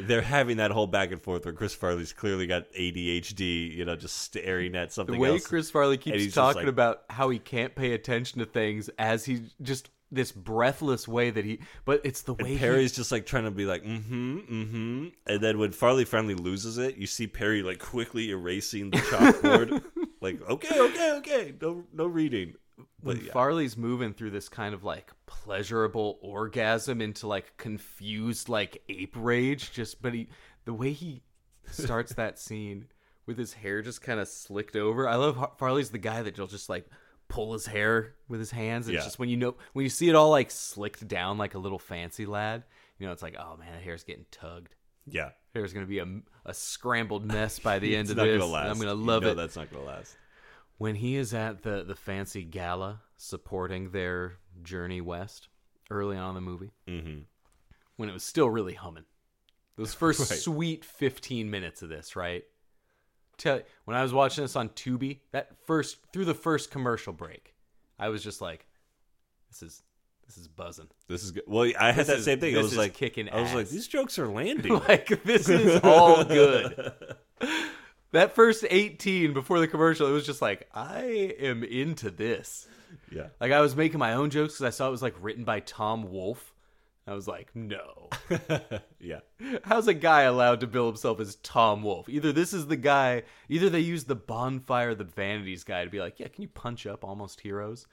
they're 0.00 0.22
having 0.22 0.56
that 0.56 0.70
whole 0.70 0.86
back 0.86 1.12
and 1.12 1.20
forth 1.22 1.44
where 1.44 1.54
Chris 1.54 1.74
Farley's 1.74 2.12
clearly 2.12 2.46
got 2.46 2.72
ADHD, 2.72 3.72
you 3.72 3.84
know, 3.84 3.94
just 3.94 4.18
staring 4.18 4.74
at 4.74 4.92
something. 4.92 5.14
the 5.14 5.20
way 5.20 5.30
else. 5.30 5.46
chris 5.46 5.70
farley 5.70 5.96
keeps 5.98 6.34
talking 6.34 6.62
like- 6.62 6.68
about 6.68 7.02
how 7.10 7.28
he 7.28 7.38
can't 7.38 7.74
pay 7.74 7.92
attention 7.92 8.40
to 8.40 8.46
things 8.46 8.88
as 8.98 9.24
he 9.24 9.42
just 9.62 9.90
this 10.14 10.32
breathless 10.32 11.08
way 11.08 11.30
that 11.30 11.44
he 11.44 11.60
but 11.84 12.00
it's 12.04 12.22
the 12.22 12.34
way 12.34 12.52
And 12.52 12.60
Perry's 12.60 12.92
just 12.92 13.12
like 13.12 13.26
trying 13.26 13.44
to 13.44 13.50
be 13.50 13.66
like, 13.66 13.82
mm-hmm, 13.82 14.38
mm-hmm. 14.38 15.06
And 15.26 15.40
then 15.40 15.58
when 15.58 15.72
Farley 15.72 16.04
finally 16.04 16.34
loses 16.34 16.78
it, 16.78 16.96
you 16.96 17.06
see 17.06 17.26
Perry 17.26 17.62
like 17.62 17.78
quickly 17.78 18.30
erasing 18.30 18.90
the 18.90 18.98
chalkboard. 18.98 19.82
like, 20.20 20.40
okay, 20.48 20.80
okay, 20.80 21.12
okay. 21.12 21.54
No 21.60 21.84
no 21.92 22.06
reading. 22.06 22.54
when 23.00 23.16
But 23.16 23.24
yeah. 23.26 23.32
Farley's 23.32 23.76
moving 23.76 24.14
through 24.14 24.30
this 24.30 24.48
kind 24.48 24.74
of 24.74 24.84
like 24.84 25.12
pleasurable 25.26 26.18
orgasm 26.22 27.00
into 27.00 27.26
like 27.26 27.56
confused 27.56 28.48
like 28.48 28.82
ape 28.88 29.14
rage, 29.16 29.72
just 29.72 30.00
but 30.00 30.14
he 30.14 30.28
the 30.64 30.74
way 30.74 30.92
he 30.92 31.22
starts 31.70 32.14
that 32.16 32.38
scene 32.38 32.86
with 33.26 33.38
his 33.38 33.54
hair 33.54 33.82
just 33.82 34.02
kind 34.02 34.20
of 34.20 34.28
slicked 34.28 34.76
over. 34.76 35.08
I 35.08 35.16
love 35.16 35.36
Har- 35.36 35.52
Farley's 35.58 35.90
the 35.90 35.98
guy 35.98 36.22
that 36.22 36.36
you'll 36.36 36.46
just 36.46 36.68
like 36.68 36.86
pull 37.28 37.52
his 37.52 37.66
hair 37.66 38.14
with 38.28 38.40
his 38.40 38.50
hands. 38.50 38.88
It's 38.88 38.94
Yeah. 38.94 39.04
just 39.04 39.18
when 39.18 39.28
you 39.28 39.36
know 39.36 39.54
when 39.72 39.82
you 39.84 39.88
see 39.90 40.08
it 40.08 40.14
all 40.14 40.30
like 40.30 40.50
slicked 40.50 41.06
down 41.08 41.38
like 41.38 41.54
a 41.54 41.58
little 41.58 41.78
fancy 41.78 42.26
lad, 42.26 42.64
you 42.98 43.06
know 43.06 43.12
it's 43.12 43.22
like 43.22 43.36
oh 43.38 43.56
man, 43.56 43.72
the 43.74 43.80
hair's 43.80 44.04
getting 44.04 44.26
tugged. 44.30 44.74
Yeah. 45.06 45.30
hair's 45.52 45.72
gonna 45.72 45.86
be 45.86 45.98
a, 45.98 46.06
a 46.46 46.54
scrambled 46.54 47.24
mess 47.26 47.58
by 47.58 47.78
the 47.78 47.94
end 47.96 48.10
of 48.10 48.16
this. 48.16 48.38
gonna. 48.40 48.52
I'm 48.54 48.78
gonna 48.78 48.90
You 48.94 48.94
love 48.94 49.22
know 49.22 49.30
it 49.30 49.34
That's 49.36 49.56
not 49.56 49.70
gonna 49.70 49.84
last. 49.84 50.16
when 50.78 50.94
he 50.96 51.16
is 51.16 51.34
at 51.34 51.62
the 51.62 51.84
the 51.84 51.94
fancy 51.94 52.42
gala 52.44 53.02
supporting 53.16 53.90
their 53.90 54.34
journey 54.62 55.00
west 55.00 55.48
early 55.90 56.16
on 56.16 56.30
in 56.30 56.34
the 56.36 56.40
movie 56.40 56.70
Mm-hmm. 56.88 57.20
when 57.96 58.08
it 58.08 58.12
was 58.12 58.22
still 58.24 58.48
really 58.50 58.74
humming 58.74 59.04
those 59.76 59.92
first 59.94 60.20
Right. 60.30 60.38
sweet 60.38 60.84
15 60.84 61.50
minutes 61.50 61.82
of 61.82 61.88
this 61.88 62.16
right 62.16 62.44
tell 63.38 63.60
when 63.84 63.96
i 63.96 64.02
was 64.02 64.12
watching 64.12 64.42
this 64.44 64.56
on 64.56 64.68
tubi 64.70 65.18
that 65.32 65.50
first 65.66 65.96
through 66.12 66.24
the 66.24 66.34
first 66.34 66.70
commercial 66.70 67.12
break 67.12 67.54
i 67.98 68.08
was 68.08 68.22
just 68.22 68.40
like 68.40 68.66
this 69.50 69.62
is 69.62 69.82
this 70.26 70.38
is 70.38 70.48
buzzing 70.48 70.88
This 71.06 71.22
is 71.22 71.32
good. 71.32 71.42
Well, 71.46 71.70
I 71.78 71.88
had 71.92 71.96
This 71.96 72.06
that 72.06 72.18
is- 72.18 72.24
same 72.24 72.40
thing. 72.40 72.56
I 72.56 72.62
was 72.62 72.76
like, 72.78 72.94
kicking 72.94 73.28
I 73.28 73.42
was 73.42 73.52
like, 73.52 73.68
these 73.68 73.86
jokes 73.86 74.18
are 74.18 74.26
landing. 74.26 74.72
like 74.88 75.22
this 75.22 75.50
is 75.50 75.80
all 75.84 76.24
good 76.24 76.92
that 78.12 78.34
first 78.34 78.64
18 78.70 79.34
before 79.34 79.60
the 79.60 79.68
commercial 79.68 80.08
it 80.08 80.12
was 80.12 80.24
just 80.24 80.40
like 80.40 80.66
i 80.74 81.02
am 81.40 81.62
into 81.62 82.10
this 82.10 82.66
yeah. 83.10 83.26
Like 83.40 83.52
I 83.52 83.60
was 83.60 83.76
making 83.76 83.98
my 83.98 84.14
own 84.14 84.30
jokes 84.30 84.54
because 84.54 84.64
I 84.66 84.70
saw 84.70 84.88
it 84.88 84.90
was 84.90 85.02
like 85.02 85.14
written 85.20 85.44
by 85.44 85.60
Tom 85.60 86.10
Wolfe. 86.10 86.53
I 87.06 87.12
was 87.12 87.28
like, 87.28 87.50
no. 87.54 88.08
yeah. 88.98 89.20
How's 89.62 89.88
a 89.88 89.94
guy 89.94 90.22
allowed 90.22 90.60
to 90.60 90.66
bill 90.66 90.86
himself 90.86 91.20
as 91.20 91.36
Tom 91.36 91.82
Wolfe? 91.82 92.08
Either 92.08 92.32
this 92.32 92.54
is 92.54 92.66
the 92.66 92.76
guy, 92.76 93.24
either 93.48 93.68
they 93.68 93.80
use 93.80 94.04
the 94.04 94.14
bonfire, 94.14 94.94
the 94.94 95.04
vanities 95.04 95.64
guy 95.64 95.84
to 95.84 95.90
be 95.90 96.00
like, 96.00 96.18
yeah, 96.18 96.28
can 96.28 96.42
you 96.42 96.48
punch 96.48 96.86
up 96.86 97.04
Almost 97.04 97.40
Heroes? 97.40 97.86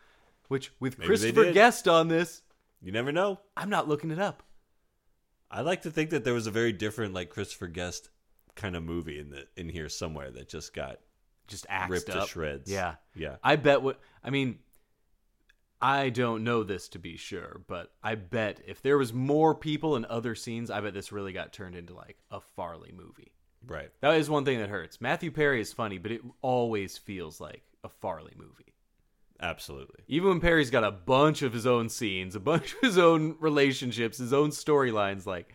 Which 0.47 0.71
with 0.79 0.97
Maybe 0.97 1.07
Christopher. 1.07 1.51
Guest 1.51 1.87
on 1.87 2.07
this, 2.07 2.41
You 2.81 2.91
never 2.91 3.11
know. 3.11 3.39
I'm 3.57 3.69
not 3.69 3.87
looking 3.87 4.11
it 4.11 4.19
up. 4.19 4.43
I 5.49 5.61
like 5.61 5.81
to 5.81 5.91
think 5.91 6.11
that 6.11 6.23
there 6.23 6.33
was 6.33 6.47
a 6.47 6.51
very 6.51 6.71
different, 6.71 7.13
like 7.13 7.29
Christopher 7.29 7.67
Guest 7.67 8.09
kind 8.55 8.75
of 8.75 8.83
movie 8.83 9.19
in 9.19 9.29
the 9.29 9.47
in 9.57 9.69
here 9.69 9.89
somewhere 9.89 10.31
that 10.31 10.47
just 10.49 10.73
got 10.73 10.99
Just 11.47 11.65
axed 11.69 11.91
ripped 11.91 12.11
to 12.11 12.25
shreds. 12.27 12.71
Yeah. 12.71 12.95
Yeah. 13.15 13.35
I 13.43 13.57
bet 13.57 13.81
what 13.81 13.99
I 14.23 14.29
mean 14.29 14.59
I 15.81 16.09
don't 16.09 16.43
know 16.43 16.63
this 16.63 16.87
to 16.89 16.99
be 16.99 17.17
sure, 17.17 17.61
but 17.67 17.91
I 18.03 18.15
bet 18.15 18.61
if 18.67 18.81
there 18.81 18.97
was 18.97 19.13
more 19.13 19.55
people 19.55 19.95
in 19.95 20.05
other 20.05 20.35
scenes, 20.35 20.69
I 20.69 20.79
bet 20.81 20.93
this 20.93 21.11
really 21.11 21.33
got 21.33 21.53
turned 21.53 21.75
into 21.75 21.93
like 21.95 22.17
a 22.29 22.39
Farley 22.39 22.91
movie. 22.95 23.31
Right. 23.65 23.89
That 24.01 24.15
is 24.15 24.29
one 24.29 24.45
thing 24.45 24.59
that 24.59 24.69
hurts. 24.69 25.01
Matthew 25.01 25.31
Perry 25.31 25.61
is 25.61 25.73
funny, 25.73 25.97
but 25.97 26.11
it 26.11 26.21
always 26.41 26.97
feels 26.97 27.39
like 27.41 27.63
a 27.83 27.89
Farley 27.89 28.33
movie. 28.37 28.73
Absolutely. 29.39 30.03
Even 30.07 30.29
when 30.29 30.39
Perry's 30.39 30.69
got 30.69 30.83
a 30.83 30.91
bunch 30.91 31.41
of 31.41 31.51
his 31.53 31.65
own 31.65 31.89
scenes, 31.89 32.35
a 32.35 32.39
bunch 32.39 32.73
of 32.73 32.79
his 32.81 32.97
own 32.97 33.35
relationships, 33.39 34.19
his 34.19 34.33
own 34.33 34.49
storylines, 34.51 35.25
like 35.25 35.53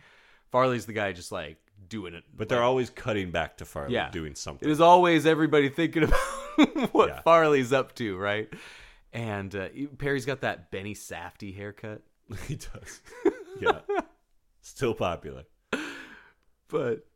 Farley's 0.51 0.85
the 0.85 0.93
guy 0.93 1.13
just 1.13 1.31
like 1.31 1.57
doing 1.87 2.13
it. 2.13 2.23
But 2.35 2.49
they're 2.49 2.63
always 2.63 2.89
cutting 2.89 3.31
back 3.31 3.57
to 3.57 3.65
Farley 3.65 3.93
yeah, 3.93 4.09
doing 4.11 4.35
something. 4.35 4.67
It 4.67 4.71
is 4.71 4.81
always 4.81 5.25
everybody 5.25 5.69
thinking 5.69 6.03
about 6.03 6.19
what 6.93 7.09
Yeah. 7.09 7.21
Farley's 7.21 7.71
up 7.71 7.95
to, 7.95 8.17
right? 8.17 8.51
And 9.17 9.55
uh, 9.55 9.69
Perry's 9.97 10.27
got 10.27 10.41
that 10.41 10.69
Benny 10.69 10.93
Safdie 10.93 11.55
haircut. 11.55 12.03
he 12.47 12.55
does. 12.55 13.01
Yeah. 13.59 13.79
Still 14.61 14.93
popular. 14.93 15.45
But 16.67 17.07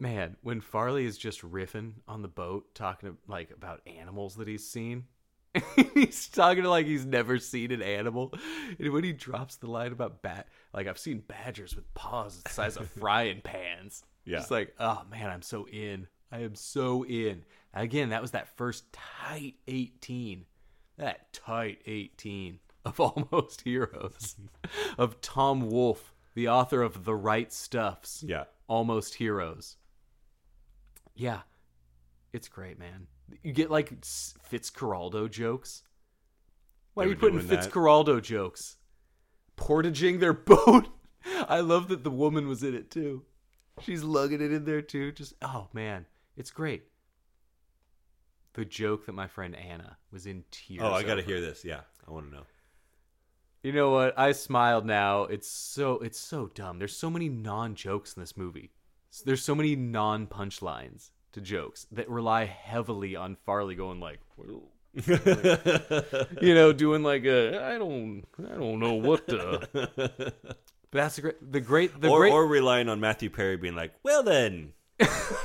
man, 0.00 0.36
when 0.42 0.60
Farley 0.60 1.04
is 1.04 1.16
just 1.16 1.42
riffing 1.42 1.92
on 2.08 2.20
the 2.20 2.26
boat, 2.26 2.74
talking 2.74 3.16
like 3.28 3.52
about 3.52 3.80
animals 3.86 4.34
that 4.34 4.48
he's 4.48 4.68
seen, 4.68 5.04
he's 5.94 6.26
talking 6.26 6.64
to 6.64 6.68
like 6.68 6.86
he's 6.86 7.06
never 7.06 7.38
seen 7.38 7.70
an 7.70 7.80
animal. 7.80 8.34
And 8.80 8.92
when 8.92 9.04
he 9.04 9.12
drops 9.12 9.54
the 9.54 9.70
line 9.70 9.92
about 9.92 10.20
bat, 10.20 10.48
like 10.72 10.88
I've 10.88 10.98
seen 10.98 11.20
badgers 11.20 11.76
with 11.76 11.94
paws 11.94 12.42
the 12.42 12.50
size 12.50 12.76
of 12.76 12.88
frying 12.88 13.40
pans. 13.40 14.02
Yeah. 14.24 14.38
It's 14.38 14.50
like, 14.50 14.74
oh 14.80 15.02
man, 15.08 15.30
I'm 15.30 15.42
so 15.42 15.68
in. 15.68 16.08
I 16.32 16.40
am 16.40 16.56
so 16.56 17.04
in. 17.04 17.44
Again, 17.72 18.08
that 18.08 18.20
was 18.20 18.32
that 18.32 18.48
first 18.56 18.92
tight 18.92 19.54
18. 19.68 20.44
That 20.96 21.32
tight 21.32 21.78
18 21.86 22.58
of 22.84 23.00
Almost 23.32 23.62
Heroes. 23.62 24.36
of 24.98 25.20
Tom 25.20 25.68
Wolfe, 25.70 26.12
the 26.34 26.48
author 26.48 26.82
of 26.82 27.04
The 27.04 27.14
Right 27.14 27.52
Stuffs. 27.52 28.22
Yeah. 28.26 28.44
Almost 28.68 29.14
Heroes. 29.14 29.76
Yeah, 31.14 31.40
it's 32.32 32.48
great, 32.48 32.78
man. 32.78 33.06
You 33.42 33.52
get 33.52 33.70
like 33.70 34.00
Fitzcarraldo 34.00 35.30
jokes. 35.30 35.82
Why 36.94 37.04
They 37.04 37.08
are 37.08 37.10
you 37.14 37.16
putting 37.18 37.38
doing 37.38 37.48
that? 37.48 37.70
Fitzcarraldo 37.70 38.20
jokes? 38.22 38.76
Portaging 39.56 40.18
their 40.18 40.32
boat. 40.32 40.88
I 41.48 41.60
love 41.60 41.88
that 41.88 42.04
the 42.04 42.10
woman 42.10 42.48
was 42.48 42.62
in 42.62 42.74
it 42.74 42.90
too. 42.90 43.22
She's 43.80 44.02
lugging 44.04 44.40
it 44.40 44.52
in 44.52 44.64
there 44.64 44.82
too. 44.82 45.12
Just 45.12 45.34
oh 45.42 45.68
man, 45.72 46.06
it's 46.36 46.50
great. 46.50 46.84
The 48.54 48.64
joke 48.64 49.06
that 49.06 49.12
my 49.12 49.26
friend 49.26 49.54
Anna 49.56 49.96
was 50.10 50.26
in 50.26 50.44
tears. 50.50 50.82
Oh, 50.82 50.92
I 50.92 51.02
got 51.02 51.16
to 51.16 51.22
hear 51.22 51.40
this. 51.40 51.64
Yeah, 51.64 51.80
I 52.06 52.10
want 52.10 52.30
to 52.30 52.34
know. 52.34 52.44
You 53.62 53.72
know 53.72 53.90
what? 53.90 54.18
I 54.18 54.32
smiled 54.32 54.84
now. 54.84 55.24
It's 55.24 55.48
so 55.48 55.94
it's 55.98 56.18
so 56.18 56.50
dumb. 56.54 56.78
There's 56.78 56.96
so 56.96 57.10
many 57.10 57.28
non 57.28 57.74
jokes 57.74 58.14
in 58.14 58.20
this 58.20 58.36
movie. 58.36 58.70
There's 59.24 59.42
so 59.42 59.54
many 59.54 59.76
non 59.76 60.26
punchlines 60.26 61.10
to 61.32 61.40
jokes 61.40 61.86
that 61.92 62.08
rely 62.08 62.44
heavily 62.44 63.16
on 63.16 63.36
Farley 63.44 63.74
going 63.74 64.00
like, 64.00 64.20
well, 64.36 64.62
you 66.40 66.54
know, 66.54 66.72
doing 66.72 67.02
like 67.02 67.24
a 67.24 67.64
I 67.64 67.78
don't 67.78 68.24
I 68.38 68.54
don't 68.54 68.78
know 68.78 68.94
what 68.94 69.26
the. 69.26 70.32
But 70.94 71.00
that's 71.00 71.16
the 71.16 71.22
great 71.22 71.52
the 71.52 71.60
great 71.60 72.00
the 72.00 72.08
or, 72.08 72.20
great 72.20 72.32
or 72.32 72.46
relying 72.46 72.88
on 72.88 73.00
Matthew 73.00 73.28
Perry 73.28 73.56
being 73.56 73.74
like, 73.74 73.92
"Well 74.04 74.22
then, 74.22 74.74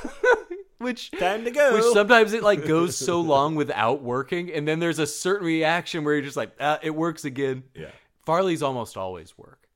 which 0.80 1.12
time 1.12 1.46
to 1.46 1.52
go." 1.52 1.74
which 1.76 1.94
sometimes 1.94 2.34
it 2.34 2.44
like 2.44 2.66
goes 2.66 2.98
so 2.98 3.22
long 3.36 3.56
without 3.56 4.02
working, 4.02 4.52
and 4.52 4.68
then 4.68 4.80
there's 4.80 5.00
a 5.00 5.08
certain 5.08 5.46
reaction 5.46 6.04
where 6.04 6.16
you're 6.16 6.24
just 6.24 6.38
like, 6.38 6.52
ah, 6.60 6.80
it 6.82 6.92
works 6.96 7.24
again. 7.26 7.64
yeah, 7.76 7.92
Farley's 8.26 8.64
almost 8.64 8.98
always 8.98 9.38
work. 9.38 9.68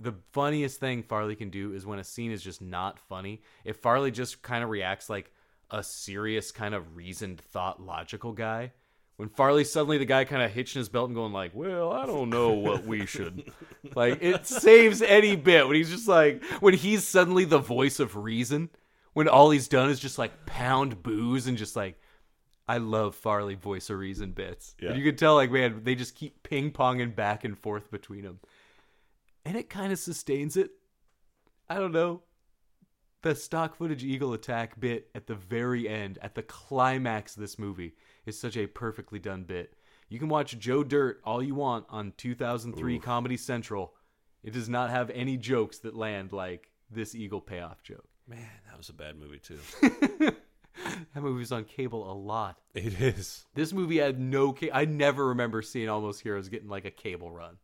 The 0.00 0.14
funniest 0.32 0.78
thing 0.78 1.02
Farley 1.02 1.34
can 1.34 1.50
do 1.50 1.72
is 1.72 1.84
when 1.84 1.98
a 1.98 2.04
scene 2.04 2.30
is 2.30 2.42
just 2.42 2.62
not 2.62 2.98
funny. 2.98 3.42
If 3.64 3.76
Farley 3.78 4.10
just 4.10 4.42
kind 4.42 4.62
of 4.62 4.70
reacts 4.70 5.10
like 5.10 5.32
a 5.70 5.82
serious, 5.82 6.52
kind 6.52 6.74
of 6.74 6.96
reasoned, 6.96 7.40
thought, 7.40 7.82
logical 7.82 8.32
guy, 8.32 8.72
when 9.16 9.28
Farley 9.28 9.64
suddenly 9.64 9.98
the 9.98 10.04
guy 10.04 10.24
kind 10.24 10.42
of 10.42 10.52
hitching 10.52 10.78
his 10.78 10.88
belt 10.88 11.08
and 11.08 11.16
going 11.16 11.32
like, 11.32 11.50
"Well, 11.52 11.92
I 11.92 12.06
don't 12.06 12.30
know 12.30 12.50
what 12.50 12.84
we 12.84 13.04
should," 13.04 13.50
like 13.96 14.22
it 14.22 14.46
saves 14.46 15.02
any 15.02 15.34
bit 15.34 15.66
when 15.66 15.74
he's 15.74 15.90
just 15.90 16.06
like 16.06 16.44
when 16.60 16.74
he's 16.74 17.06
suddenly 17.06 17.44
the 17.44 17.58
voice 17.58 17.98
of 17.98 18.16
reason. 18.16 18.70
When 19.18 19.26
all 19.26 19.50
he's 19.50 19.66
done 19.66 19.90
is 19.90 19.98
just 19.98 20.16
like 20.16 20.46
pound 20.46 21.02
booze 21.02 21.48
and 21.48 21.58
just 21.58 21.74
like 21.74 22.00
I 22.68 22.78
love 22.78 23.16
Farley 23.16 23.56
voice 23.56 23.90
of 23.90 23.98
reason 23.98 24.30
bits. 24.30 24.76
Yeah. 24.80 24.94
You 24.94 25.02
can 25.02 25.16
tell, 25.16 25.34
like, 25.34 25.50
man, 25.50 25.80
they 25.82 25.96
just 25.96 26.14
keep 26.14 26.44
ping 26.44 26.70
ponging 26.70 27.16
back 27.16 27.42
and 27.42 27.58
forth 27.58 27.90
between 27.90 28.22
them. 28.22 28.38
And 29.44 29.56
it 29.56 29.68
kind 29.68 29.92
of 29.92 29.98
sustains 29.98 30.56
it. 30.56 30.70
I 31.68 31.80
don't 31.80 31.90
know. 31.90 32.22
The 33.22 33.34
stock 33.34 33.74
footage 33.74 34.04
eagle 34.04 34.34
attack 34.34 34.78
bit 34.78 35.08
at 35.16 35.26
the 35.26 35.34
very 35.34 35.88
end, 35.88 36.20
at 36.22 36.36
the 36.36 36.44
climax 36.44 37.34
of 37.34 37.40
this 37.40 37.58
movie, 37.58 37.94
is 38.24 38.38
such 38.38 38.56
a 38.56 38.68
perfectly 38.68 39.18
done 39.18 39.42
bit. 39.42 39.74
You 40.08 40.20
can 40.20 40.28
watch 40.28 40.56
Joe 40.60 40.84
Dirt 40.84 41.20
all 41.24 41.42
you 41.42 41.56
want 41.56 41.86
on 41.88 42.12
2003 42.18 43.00
Comedy 43.00 43.36
Central. 43.36 43.94
It 44.44 44.52
does 44.52 44.68
not 44.68 44.90
have 44.90 45.10
any 45.10 45.36
jokes 45.36 45.78
that 45.78 45.96
land 45.96 46.32
like 46.32 46.70
this 46.88 47.16
eagle 47.16 47.40
payoff 47.40 47.82
joke. 47.82 48.07
Man, 48.28 48.50
that 48.68 48.76
was 48.76 48.88
a 48.88 48.92
bad 48.92 49.16
movie 49.16 49.38
too. 49.40 49.58
That 51.14 51.22
movie 51.22 51.40
was 51.40 51.52
on 51.52 51.64
cable 51.64 52.10
a 52.10 52.14
lot. 52.14 52.58
it 52.74 53.00
is. 53.00 53.44
This 53.54 53.72
movie 53.72 53.98
had 53.98 54.20
no. 54.20 54.52
Ca- 54.52 54.70
I 54.72 54.84
never 54.84 55.28
remember 55.28 55.62
seeing 55.62 55.88
Almost 55.88 56.20
Heroes 56.20 56.48
getting 56.48 56.68
like 56.68 56.84
a 56.84 56.90
cable 56.90 57.30
run. 57.30 57.56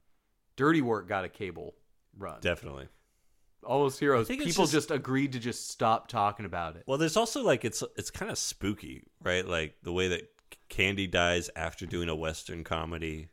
Dirty 0.57 0.83
Work 0.83 1.09
got 1.09 1.25
a 1.25 1.29
cable 1.29 1.75
run. 2.19 2.41
Definitely. 2.41 2.89
Almost 3.65 4.01
Heroes. 4.01 4.29
People 4.29 4.47
just- 4.47 4.73
just... 4.73 4.91
agreed 4.91 5.33
to 5.33 5.39
just 5.39 5.71
stop 5.71 6.09
talking 6.09 6.45
about 6.47 6.77
it. 6.77 6.85
Well, 6.87 6.99
there's 6.99 7.17
also 7.17 7.43
like 7.43 7.65
it's 7.65 7.83
it's 7.97 8.11
kind 8.11 8.31
of 8.31 8.39
spooky, 8.39 9.05
right? 9.23 9.47
Like 9.47 9.77
the 9.83 9.93
way 9.93 10.09
that 10.09 10.23
Candy 10.69 11.07
dies 11.07 11.51
after 11.55 11.87
doing 11.87 12.09
a 12.09 12.17
western 12.17 12.65
comedy, 12.65 13.29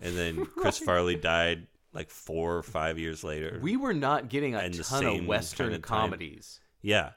and 0.00 0.16
then 0.16 0.44
Chris 0.46 0.78
Farley 0.84 1.16
died 1.16 1.68
like 1.94 2.10
four 2.10 2.56
or 2.56 2.62
five 2.62 2.98
years 2.98 3.22
later. 3.24 3.58
We 3.62 3.76
were 3.76 3.94
not 3.94 4.28
getting 4.28 4.54
a 4.54 4.58
And 4.58 4.74
the 4.74 4.82
ton 4.82 5.00
same 5.02 5.20
of 5.22 5.26
Western 5.26 5.66
kinda 5.70 5.78
time. 5.86 6.00
comedies. 6.10 6.60
yeah, 6.82 7.12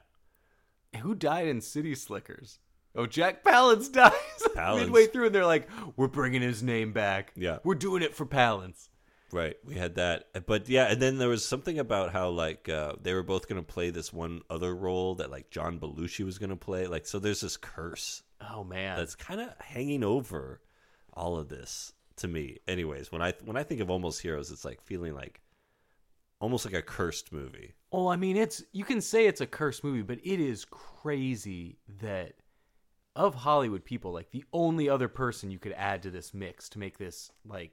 Who 1.00 1.14
died 1.14 1.48
in 1.48 1.60
City 1.60 1.94
Slickers? 1.94 2.58
Oh, 2.94 3.06
Jack 3.06 3.44
Palance 3.44 3.92
dies 3.92 4.12
Palance. 4.56 4.78
midway 4.80 5.06
through, 5.06 5.26
and 5.26 5.34
they're 5.34 5.44
like, 5.46 5.68
"We're 5.96 6.08
bringing 6.08 6.40
his 6.42 6.62
name 6.62 6.92
back. 6.92 7.32
Yeah. 7.36 7.58
we're 7.64 7.74
doing 7.74 8.02
it 8.02 8.14
for 8.14 8.24
Palance." 8.26 8.88
right. 9.30 9.56
We 9.62 9.74
had 9.74 9.96
that, 9.96 10.24
but 10.46 10.68
yeah, 10.70 10.86
and 10.90 11.02
then 11.02 11.18
there 11.18 11.28
was 11.28 11.44
something 11.44 11.78
about 11.78 12.12
how 12.12 12.30
like 12.30 12.68
uh, 12.68 12.94
they 13.02 13.12
were 13.12 13.22
both 13.22 13.46
going 13.46 13.60
to 13.62 13.66
play 13.66 13.90
this 13.90 14.10
one 14.12 14.40
other 14.48 14.74
role 14.74 15.16
that 15.16 15.30
like 15.30 15.50
John 15.50 15.78
Belushi 15.78 16.24
was 16.24 16.38
going 16.38 16.48
to 16.50 16.56
play. 16.56 16.86
Like, 16.86 17.06
so 17.06 17.18
there's 17.18 17.42
this 17.42 17.56
curse 17.58 18.22
Oh 18.40 18.64
man, 18.64 18.96
that's 18.96 19.14
kind 19.14 19.40
of 19.42 19.50
hanging 19.60 20.02
over 20.02 20.62
all 21.12 21.36
of 21.36 21.48
this 21.50 21.92
to 22.18 22.28
me. 22.28 22.58
Anyways, 22.66 23.10
when 23.12 23.22
I 23.22 23.32
when 23.44 23.56
I 23.56 23.62
think 23.62 23.80
of 23.80 23.90
Almost 23.90 24.22
Heroes, 24.22 24.50
it's 24.50 24.64
like 24.64 24.80
feeling 24.82 25.14
like 25.14 25.40
almost 26.40 26.64
like 26.64 26.74
a 26.74 26.82
cursed 26.82 27.32
movie. 27.32 27.74
Well, 27.90 28.08
I 28.08 28.16
mean, 28.16 28.36
it's 28.36 28.62
you 28.72 28.84
can 28.84 29.00
say 29.00 29.26
it's 29.26 29.40
a 29.40 29.46
cursed 29.46 29.84
movie, 29.84 30.02
but 30.02 30.18
it 30.24 30.40
is 30.40 30.64
crazy 30.64 31.78
that 32.00 32.34
of 33.16 33.34
Hollywood 33.34 33.84
people, 33.84 34.12
like 34.12 34.30
the 34.30 34.44
only 34.52 34.88
other 34.88 35.08
person 35.08 35.50
you 35.50 35.58
could 35.58 35.72
add 35.72 36.02
to 36.04 36.10
this 36.10 36.32
mix 36.32 36.68
to 36.70 36.78
make 36.78 36.98
this 36.98 37.32
like 37.44 37.72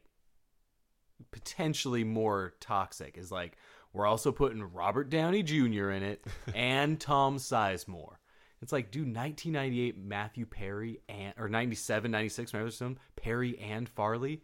potentially 1.32 2.04
more 2.04 2.54
toxic 2.60 3.18
is 3.18 3.32
like 3.32 3.58
we're 3.94 4.06
also 4.06 4.32
putting 4.32 4.62
Robert 4.64 5.10
Downey 5.10 5.44
Jr. 5.44 5.92
in 5.92 6.04
it 6.04 6.26
and 6.56 7.00
Tom 7.00 7.38
Sizemore. 7.38 8.16
It's 8.62 8.72
like, 8.72 8.92
dude, 8.92 9.16
1998 9.16 9.98
Matthew 9.98 10.46
Perry 10.46 11.02
and 11.10 11.34
or 11.38 11.50
97, 11.50 12.10
96, 12.10 12.54
remember 12.54 12.72
some 12.72 12.98
Perry 13.16 13.58
and 13.60 13.88
Farley 13.88 14.42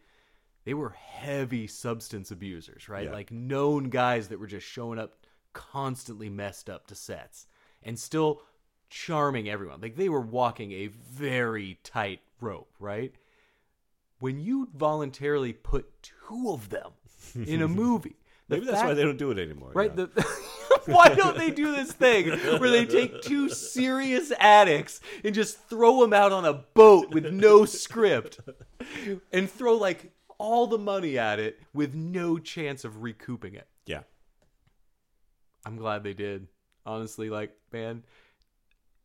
they 0.64 0.74
were 0.74 0.91
heavy 0.91 1.68
substance 1.68 2.32
abusers, 2.32 2.88
right? 2.88 3.05
Yeah. 3.05 3.14
Like 3.14 3.32
known 3.32 3.86
guys 3.86 4.28
that 4.28 4.39
were 4.39 4.47
just 4.47 4.68
showing 4.68 4.99
up 4.99 5.26
constantly 5.53 6.30
messed 6.30 6.70
up 6.70 6.88
to 6.88 6.95
sets 6.95 7.47
and 7.84 7.97
still 7.97 8.41
charming 8.89 9.49
everyone. 9.49 9.82
Like 9.82 9.95
they 9.95 10.09
were 10.09 10.22
walking 10.22 10.72
a 10.72 10.88
very 10.88 11.80
tight 11.84 12.20
rope, 12.39 12.74
right? 12.80 13.14
When 14.20 14.39
you 14.39 14.70
voluntarily 14.76 15.53
put 15.53 16.03
two 16.03 16.51
of 16.51 16.70
them 16.70 16.91
in 17.34 17.62
a 17.64 17.68
movie, 17.68 18.16
Maybe 18.47 18.66
that's 18.66 18.84
why 18.84 18.93
they 18.93 19.03
don't 19.03 19.18
do 19.18 19.32
it 19.32 19.39
anymore. 19.39 19.72
Right? 19.74 19.91
yeah. 19.97 20.05
The, 20.14 20.26
why 20.86 21.09
don't 21.09 21.38
they 21.38 21.51
do 21.51 21.75
this 21.75 21.91
thing 21.91 22.29
where 22.59 22.69
they 22.69 22.86
take 22.86 23.21
two 23.21 23.49
serious 23.49 24.32
addicts 24.39 24.99
and 25.23 25.36
just 25.36 25.67
throw 25.69 26.01
them 26.01 26.13
out 26.13 26.32
on 26.32 26.45
a 26.45 26.53
boat 26.53 27.13
with 27.13 27.32
no 27.32 27.65
script 27.65 28.39
and 29.32 29.49
throw 29.49 29.75
like 29.75 30.11
all 30.38 30.67
the 30.67 30.77
money 30.77 31.17
at 31.17 31.39
it 31.39 31.59
with 31.73 31.93
no 31.93 32.38
chance 32.38 32.84
of 32.84 33.01
recouping 33.03 33.53
it? 33.53 33.67
yeah. 33.86 34.01
I'm 35.65 35.77
glad 35.77 36.03
they 36.03 36.13
did. 36.13 36.47
Honestly, 36.86 37.29
like 37.29 37.55
man, 37.71 38.03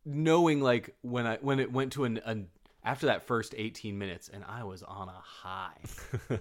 knowing 0.05 0.61
like 0.61 0.95
when 1.01 1.27
I 1.27 1.37
when 1.37 1.59
it 1.59 1.71
went 1.71 1.93
to 1.93 2.05
an, 2.05 2.19
an 2.25 2.47
after 2.83 3.07
that 3.07 3.23
first 3.27 3.53
18 3.57 3.97
minutes 3.97 4.29
and 4.29 4.43
I 4.47 4.63
was 4.63 4.81
on 4.81 5.09
a 5.09 5.21
high 5.21 5.77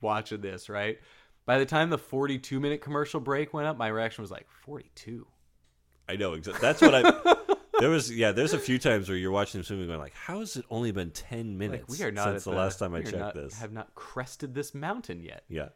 watching 0.00 0.40
this, 0.40 0.68
right? 0.68 0.98
By 1.50 1.58
the 1.58 1.66
time 1.66 1.90
the 1.90 1.98
42 1.98 2.60
minute 2.60 2.80
commercial 2.80 3.18
break 3.18 3.52
went 3.52 3.66
up, 3.66 3.76
my 3.76 3.88
reaction 3.88 4.22
was 4.22 4.30
like 4.30 4.46
42. 4.64 5.26
I 6.08 6.14
know 6.14 6.34
exactly. 6.34 6.60
That's 6.60 6.80
what 6.80 6.94
I. 6.94 7.12
There 7.80 7.90
was 7.90 8.08
yeah. 8.14 8.30
There's 8.30 8.52
a 8.52 8.58
few 8.58 8.78
times 8.78 9.08
where 9.08 9.18
you're 9.18 9.32
watching 9.32 9.58
this 9.60 9.68
movie 9.70 9.86
going 9.86 9.98
like, 9.98 10.14
how 10.14 10.38
has 10.38 10.56
it 10.56 10.64
only 10.70 10.92
been 10.92 11.10
ten 11.10 11.58
minutes 11.58 11.88
Like 11.88 11.98
we 11.98 12.04
are 12.04 12.12
not 12.12 12.26
since 12.26 12.46
at 12.46 12.50
the, 12.52 12.56
last 12.56 12.78
time 12.78 12.94
I 12.94 13.00
checked 13.00 13.16
not- 13.16 13.34
this? 13.34 13.58
Have 13.58 13.72
not 13.72 13.92
crested 13.96 14.54
this 14.54 14.74
mountain 14.74 15.22
yet. 15.24 15.42
Yeah, 15.48 15.70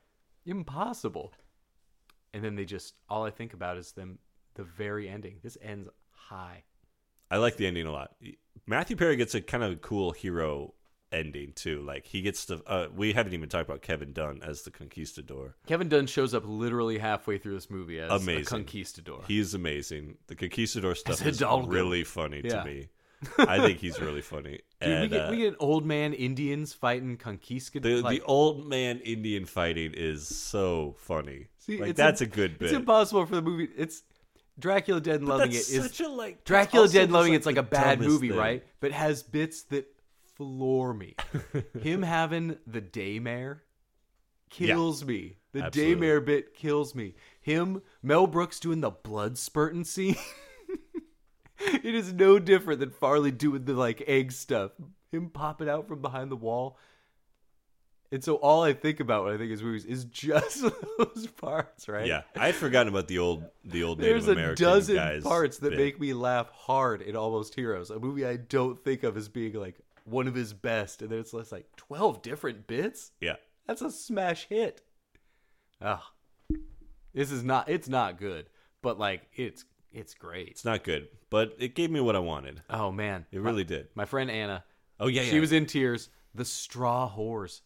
Impossible. 0.46 1.32
And 2.34 2.44
then 2.44 2.54
they 2.54 2.66
just 2.66 2.94
all 3.08 3.24
I 3.24 3.30
think 3.30 3.52
about 3.54 3.76
is 3.76 3.92
them 3.92 4.18
the 4.54 4.62
very 4.62 5.08
ending. 5.08 5.38
This 5.42 5.58
ends 5.60 5.88
high. 6.10 6.62
I 7.32 7.38
like 7.38 7.56
the 7.56 7.66
ending 7.66 7.86
a 7.86 7.90
lot. 7.90 8.14
Matthew 8.66 8.96
Perry 8.96 9.16
gets 9.16 9.34
a 9.34 9.40
kind 9.40 9.64
of 9.64 9.80
cool 9.80 10.12
hero 10.12 10.74
ending 11.14 11.52
too. 11.54 11.80
Like 11.82 12.06
he 12.06 12.20
gets 12.20 12.44
to. 12.46 12.60
Uh, 12.66 12.88
we 12.94 13.12
haven't 13.12 13.32
even 13.32 13.48
talked 13.48 13.68
about 13.68 13.82
Kevin 13.82 14.12
Dunn 14.12 14.40
as 14.44 14.62
the 14.62 14.70
conquistador. 14.70 15.54
Kevin 15.66 15.88
Dunn 15.88 16.06
shows 16.06 16.34
up 16.34 16.42
literally 16.46 16.98
halfway 16.98 17.38
through 17.38 17.54
this 17.54 17.70
movie 17.70 18.00
as 18.00 18.10
Amazing. 18.10 18.44
conquistador. 18.44 19.22
He's 19.26 19.54
amazing. 19.54 20.18
The 20.26 20.34
conquistador 20.34 20.94
stuff 20.94 21.24
is 21.24 21.40
really 21.40 22.04
funny 22.04 22.42
Yeah. 22.44 22.62
to 22.62 22.64
me. 22.64 22.88
I 23.38 23.58
think 23.58 23.78
he's 23.78 23.98
really 24.00 24.20
funny. 24.20 24.60
Dude, 24.82 25.00
we 25.02 25.08
get 25.08 25.26
uh, 25.28 25.30
we 25.30 25.36
get 25.38 25.54
old 25.58 25.86
man 25.86 26.12
Indians 26.12 26.74
fighting 26.74 27.16
conquistadors. 27.16 28.00
the 28.00 28.04
like, 28.04 28.20
the 28.20 28.26
old 28.26 28.66
man 28.66 28.98
Indian 29.00 29.46
fighting 29.46 29.92
is 29.94 30.26
so 30.28 30.94
funny. 30.98 31.46
See, 31.58 31.80
like 31.80 31.96
that's 31.96 32.20
a- 32.20 32.24
a, 32.24 32.26
good 32.26 32.58
bit. 32.58 32.66
It's 32.66 32.74
impossible 32.76 33.24
for 33.24 33.36
the 33.36 33.40
movie. 33.42 33.68
It's 33.78 34.02
Dracula 34.58 35.00
Dead 35.00 35.20
and 35.20 35.28
Loving 35.28 35.52
It 35.52 35.54
is 35.56 35.82
such 35.84 36.00
a 36.00 36.08
like 36.08 36.44
Dracula 36.44 36.86
Dead 36.88 37.04
and 37.04 37.12
Loving 37.12 37.32
It's 37.32 37.46
like 37.46 37.56
a 37.56 37.62
bad 37.62 37.98
movie, 38.00 38.28
thing. 38.28 38.36
right? 38.38 38.64
But 38.80 38.92
has 38.92 39.22
bits 39.22 39.62
that 39.64 39.86
floor 40.34 40.94
me. 40.94 41.16
Him 41.80 42.02
having 42.02 42.58
the 42.66 42.80
daymare 42.80 43.60
kills 44.50 45.04
me. 45.04 45.36
The 45.52 45.64
absolutely. 45.64 46.06
daymare 46.06 46.24
bit 46.24 46.54
kills 46.54 46.94
me. 46.94 47.14
Him, 47.40 47.82
Mel 48.02 48.26
Brooks 48.26 48.60
doing 48.60 48.80
the 48.80 48.90
blood 48.90 49.38
spurting 49.38 49.84
scene. 49.84 50.16
it 51.58 51.94
is 51.94 52.12
no 52.12 52.38
different 52.38 52.80
than 52.80 52.90
Farley 52.90 53.30
doing 53.30 53.64
the 53.64 53.74
like 53.74 54.02
egg 54.06 54.32
stuff. 54.32 54.72
Him 55.10 55.30
popping 55.30 55.68
out 55.68 55.86
from 55.86 56.02
behind 56.02 56.30
the 56.30 56.36
wall. 56.36 56.78
And 58.12 58.22
so 58.22 58.36
all 58.36 58.62
I 58.62 58.74
think 58.74 59.00
about 59.00 59.24
when 59.24 59.34
I 59.34 59.36
think 59.36 59.46
of 59.46 59.52
his 59.52 59.62
movies 59.62 59.84
is 59.84 60.04
just 60.04 60.62
those 60.98 61.26
parts, 61.36 61.88
right? 61.88 62.06
Yeah, 62.06 62.22
I 62.36 62.46
had 62.46 62.54
forgotten 62.54 62.88
about 62.88 63.08
the 63.08 63.18
old 63.18 63.44
the 63.64 63.82
old 63.82 63.98
There's 63.98 64.28
Native 64.28 64.52
a 64.52 64.54
dozen 64.54 65.22
parts 65.22 65.58
that 65.58 65.70
bit. 65.70 65.78
make 65.78 66.00
me 66.00 66.12
laugh 66.12 66.48
hard 66.52 67.02
in 67.02 67.16
Almost 67.16 67.54
Heroes, 67.56 67.90
a 67.90 67.98
movie 67.98 68.24
I 68.24 68.36
don't 68.36 68.78
think 68.78 69.02
of 69.02 69.16
as 69.16 69.28
being 69.28 69.54
like 69.54 69.80
one 70.04 70.28
of 70.28 70.34
his 70.34 70.52
best, 70.52 71.02
and 71.02 71.10
then 71.10 71.18
it's 71.18 71.32
less 71.34 71.50
like 71.52 71.66
twelve 71.76 72.22
different 72.22 72.66
bits. 72.66 73.12
Yeah. 73.20 73.36
That's 73.66 73.82
a 73.82 73.90
smash 73.90 74.46
hit. 74.48 74.82
Ah, 75.80 76.12
this 77.14 77.30
is 77.30 77.42
not. 77.42 77.68
It's 77.68 77.88
not 77.88 78.18
good, 78.18 78.46
but 78.82 78.98
like 78.98 79.22
it's 79.34 79.64
it's 79.92 80.14
great. 80.14 80.48
It's 80.48 80.64
not 80.64 80.84
good, 80.84 81.08
but 81.30 81.54
it 81.58 81.74
gave 81.74 81.90
me 81.90 82.00
what 82.00 82.16
I 82.16 82.20
wanted. 82.20 82.62
Oh 82.70 82.90
man, 82.92 83.26
It 83.32 83.40
really 83.40 83.64
did. 83.64 83.88
My 83.94 84.04
friend 84.04 84.30
Anna. 84.30 84.64
Oh 85.00 85.06
yeah, 85.08 85.22
She 85.22 85.34
yeah. 85.36 85.40
was 85.40 85.52
in 85.52 85.66
tears. 85.66 86.08
The 86.34 86.44
straw 86.44 87.10
whores. 87.10 87.60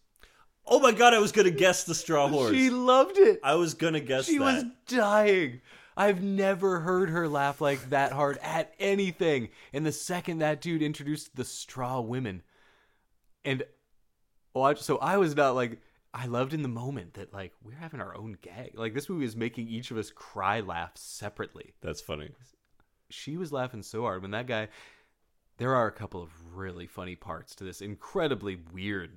Oh 0.66 0.78
my 0.80 0.92
god, 0.92 1.14
I 1.14 1.18
was 1.18 1.32
gonna 1.32 1.50
guess 1.50 1.84
the 1.84 1.94
straw 1.94 2.28
horse. 2.28 2.52
She 2.54 2.68
loved 2.70 3.16
it. 3.18 3.40
I 3.42 3.54
was 3.54 3.74
gonna 3.74 4.00
guess 4.00 4.26
She 4.26 4.38
that. 4.38 4.44
was 4.44 4.64
dying. 4.86 5.60
I've 5.98 6.22
never 6.22 6.78
heard 6.78 7.10
her 7.10 7.28
laugh 7.28 7.60
like 7.60 7.90
that 7.90 8.12
hard 8.12 8.38
at 8.40 8.72
anything. 8.78 9.48
And 9.72 9.84
the 9.84 9.90
second 9.90 10.38
that 10.38 10.60
dude 10.60 10.80
introduced 10.80 11.34
the 11.34 11.44
straw 11.44 12.00
women, 12.00 12.42
and 13.44 13.64
oh, 14.54 14.60
watch, 14.60 14.80
so 14.80 14.98
I 14.98 15.16
was 15.16 15.34
not 15.34 15.56
like 15.56 15.80
I 16.14 16.26
loved 16.26 16.54
in 16.54 16.62
the 16.62 16.68
moment 16.68 17.14
that 17.14 17.34
like 17.34 17.52
we're 17.64 17.74
having 17.74 18.00
our 18.00 18.16
own 18.16 18.38
gag. 18.40 18.78
Like 18.78 18.94
this 18.94 19.08
movie 19.08 19.24
is 19.24 19.34
making 19.34 19.66
each 19.66 19.90
of 19.90 19.98
us 19.98 20.12
cry 20.12 20.60
laugh 20.60 20.92
separately. 20.94 21.74
That's 21.80 22.00
funny. 22.00 22.30
She 23.10 23.36
was 23.36 23.50
laughing 23.50 23.82
so 23.82 24.02
hard 24.02 24.22
when 24.22 24.30
that 24.30 24.46
guy. 24.46 24.68
There 25.56 25.74
are 25.74 25.88
a 25.88 25.92
couple 25.92 26.22
of 26.22 26.30
really 26.54 26.86
funny 26.86 27.16
parts 27.16 27.56
to 27.56 27.64
this 27.64 27.80
incredibly 27.80 28.60
weird, 28.72 29.10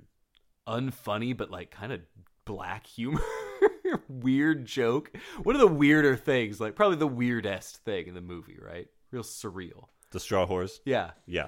unfunny, 0.68 1.38
but 1.38 1.52
like 1.52 1.70
kind 1.70 1.94
of 1.94 2.02
black 2.46 2.88
humor. 2.88 3.22
weird 4.08 4.66
joke. 4.66 5.12
One 5.44 5.56
of 5.56 5.62
the 5.62 5.68
weirder 5.68 6.16
things, 6.16 6.60
like 6.60 6.76
probably 6.76 6.98
the 6.98 7.08
weirdest 7.08 7.78
thing 7.78 8.08
in 8.08 8.14
the 8.14 8.22
movie, 8.22 8.58
right? 8.62 8.88
Real 9.12 9.24
surreal. 9.24 9.86
The 10.12 10.20
straw 10.20 10.46
horse. 10.46 10.80
Yeah. 10.86 11.12
Yeah. 11.26 11.48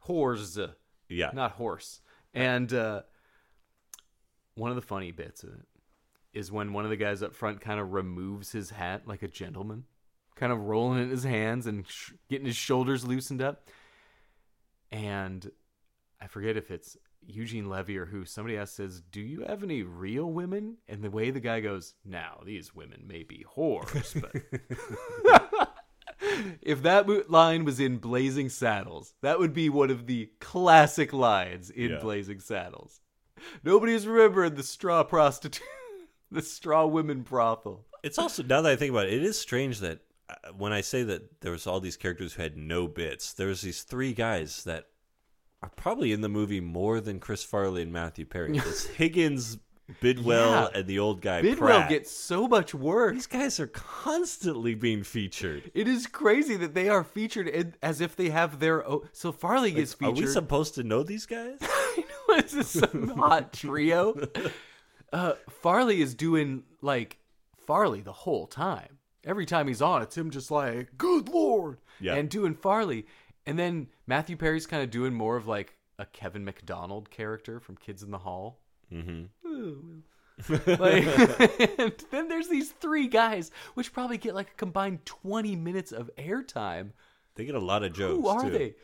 Horse. 0.00 0.58
Yeah. 1.08 1.30
Not 1.32 1.52
horse. 1.52 2.00
And 2.34 2.72
uh, 2.72 3.02
one 4.54 4.70
of 4.70 4.76
the 4.76 4.82
funny 4.82 5.12
bits 5.12 5.42
of 5.42 5.50
it 5.50 5.66
is 6.32 6.52
when 6.52 6.72
one 6.72 6.84
of 6.84 6.90
the 6.90 6.96
guys 6.96 7.22
up 7.22 7.34
front 7.34 7.60
kind 7.60 7.80
of 7.80 7.92
removes 7.92 8.52
his 8.52 8.70
hat 8.70 9.02
like 9.06 9.22
a 9.22 9.28
gentleman, 9.28 9.84
kind 10.36 10.52
of 10.52 10.60
rolling 10.60 11.00
it 11.00 11.04
in 11.04 11.10
his 11.10 11.24
hands 11.24 11.66
and 11.66 11.86
sh- 11.88 12.12
getting 12.28 12.46
his 12.46 12.56
shoulders 12.56 13.04
loosened 13.04 13.42
up. 13.42 13.68
And 14.92 15.50
I 16.20 16.26
forget 16.26 16.56
if 16.56 16.70
it's 16.70 16.96
Eugene 17.26 17.68
Levy 17.68 17.98
or 17.98 18.06
who. 18.06 18.24
Somebody 18.24 18.56
else 18.56 18.72
says, 18.72 19.00
"Do 19.00 19.20
you 19.20 19.42
have 19.42 19.62
any 19.62 19.82
real 19.82 20.30
women?" 20.30 20.78
And 20.88 21.02
the 21.02 21.10
way 21.10 21.30
the 21.30 21.40
guy 21.40 21.60
goes, 21.60 21.94
"Now 22.04 22.42
these 22.44 22.74
women 22.74 23.04
may 23.06 23.22
be 23.22 23.44
whores, 23.56 24.20
but." 24.20 25.70
if 26.62 26.82
that 26.82 27.30
line 27.30 27.64
was 27.64 27.80
in 27.80 27.98
Blazing 27.98 28.48
Saddles, 28.48 29.14
that 29.22 29.38
would 29.38 29.54
be 29.54 29.68
one 29.68 29.90
of 29.90 30.06
the 30.06 30.30
classic 30.40 31.12
lines 31.12 31.70
in 31.70 31.92
Yeah. 31.92 31.98
Blazing 31.98 32.40
Saddles. 32.40 33.00
Nobody's 33.64 34.06
remembering 34.06 34.54
the 34.54 34.62
straw 34.62 35.02
prostitute, 35.02 35.66
the 36.30 36.42
straw 36.42 36.86
women 36.86 37.22
brothel. 37.22 37.86
It's 38.02 38.18
also 38.18 38.42
now 38.42 38.62
that 38.62 38.72
I 38.72 38.76
think 38.76 38.90
about 38.90 39.06
it, 39.06 39.14
it 39.14 39.22
is 39.22 39.38
strange 39.38 39.80
that 39.80 40.00
uh, 40.28 40.34
when 40.56 40.72
I 40.72 40.80
say 40.80 41.02
that 41.04 41.40
there 41.40 41.52
was 41.52 41.66
all 41.66 41.80
these 41.80 41.96
characters 41.96 42.34
who 42.34 42.42
had 42.42 42.56
no 42.56 42.86
bits, 42.86 43.32
there 43.32 43.48
was 43.48 43.62
these 43.62 43.82
three 43.82 44.12
guys 44.12 44.64
that 44.64 44.89
are 45.62 45.70
probably 45.76 46.12
in 46.12 46.20
the 46.20 46.28
movie 46.28 46.60
more 46.60 47.00
than 47.00 47.20
Chris 47.20 47.44
Farley 47.44 47.82
and 47.82 47.92
Matthew 47.92 48.24
Perry. 48.24 48.56
It's 48.58 48.86
Higgins, 48.86 49.58
Bidwell, 50.00 50.70
Yeah. 50.72 50.78
and 50.78 50.86
the 50.86 50.98
old 50.98 51.20
guy 51.20 51.42
Bidwell 51.42 51.78
Pratt. 51.80 51.88
gets 51.90 52.10
so 52.10 52.46
much 52.48 52.74
work. 52.74 53.14
These 53.14 53.26
guys 53.26 53.58
are 53.60 53.66
constantly 53.66 54.74
being 54.74 55.02
featured. 55.02 55.70
It 55.74 55.88
is 55.88 56.06
crazy 56.06 56.56
that 56.56 56.74
they 56.74 56.88
are 56.88 57.04
featured 57.04 57.48
in, 57.48 57.74
as 57.82 58.00
if 58.00 58.16
they 58.16 58.30
have 58.30 58.58
their 58.60 58.86
own. 58.86 59.08
So 59.12 59.32
Farley 59.32 59.72
gets 59.72 59.94
Are 59.94 59.96
featured. 59.98 60.16
we 60.18 60.26
supposed 60.26 60.74
to 60.76 60.82
know 60.84 61.02
these 61.02 61.26
guys? 61.26 61.58
I 61.62 62.04
know 62.08 62.36
it's 62.36 62.52
just 62.54 62.72
some 62.72 63.08
hot 63.16 63.52
trio. 63.52 64.14
Uh, 65.12 65.32
Farley 65.48 66.00
is 66.00 66.14
doing 66.14 66.62
like 66.82 67.18
Farley 67.66 68.00
the 68.00 68.12
whole 68.12 68.46
time. 68.46 68.98
Every 69.24 69.44
time 69.44 69.66
he's 69.68 69.82
on, 69.82 70.00
it's 70.02 70.16
him 70.16 70.30
just 70.30 70.50
like, 70.50 70.96
"Good 70.96 71.28
lord," 71.28 71.78
Yeah. 72.00 72.14
and 72.14 72.28
doing 72.30 72.54
Farley. 72.54 73.06
And 73.50 73.58
then 73.58 73.88
Matthew 74.06 74.36
Perry's 74.36 74.64
kind 74.64 74.80
of 74.80 74.92
doing 74.92 75.12
more 75.12 75.36
of 75.36 75.48
like 75.48 75.76
a 75.98 76.06
Kevin 76.06 76.44
McDonald 76.44 77.10
character 77.10 77.58
from 77.58 77.76
Kids 77.76 78.04
in 78.04 78.12
the 78.12 78.18
Hall. 78.18 78.60
Mm-hmm. 78.94 79.24
like, 80.80 81.78
and 81.80 81.92
then 82.12 82.28
there's 82.28 82.46
these 82.46 82.70
three 82.70 83.08
guys, 83.08 83.50
which 83.74 83.92
probably 83.92 84.18
get 84.18 84.36
like 84.36 84.50
a 84.52 84.56
combined 84.56 85.04
twenty 85.04 85.56
minutes 85.56 85.90
of 85.90 86.12
airtime. 86.16 86.92
They 87.34 87.44
get 87.44 87.56
a 87.56 87.58
lot 87.58 87.82
of 87.82 87.92
jokes. 87.92 88.20
Who 88.20 88.28
are 88.28 88.44
too. 88.44 88.50
they? 88.50 88.74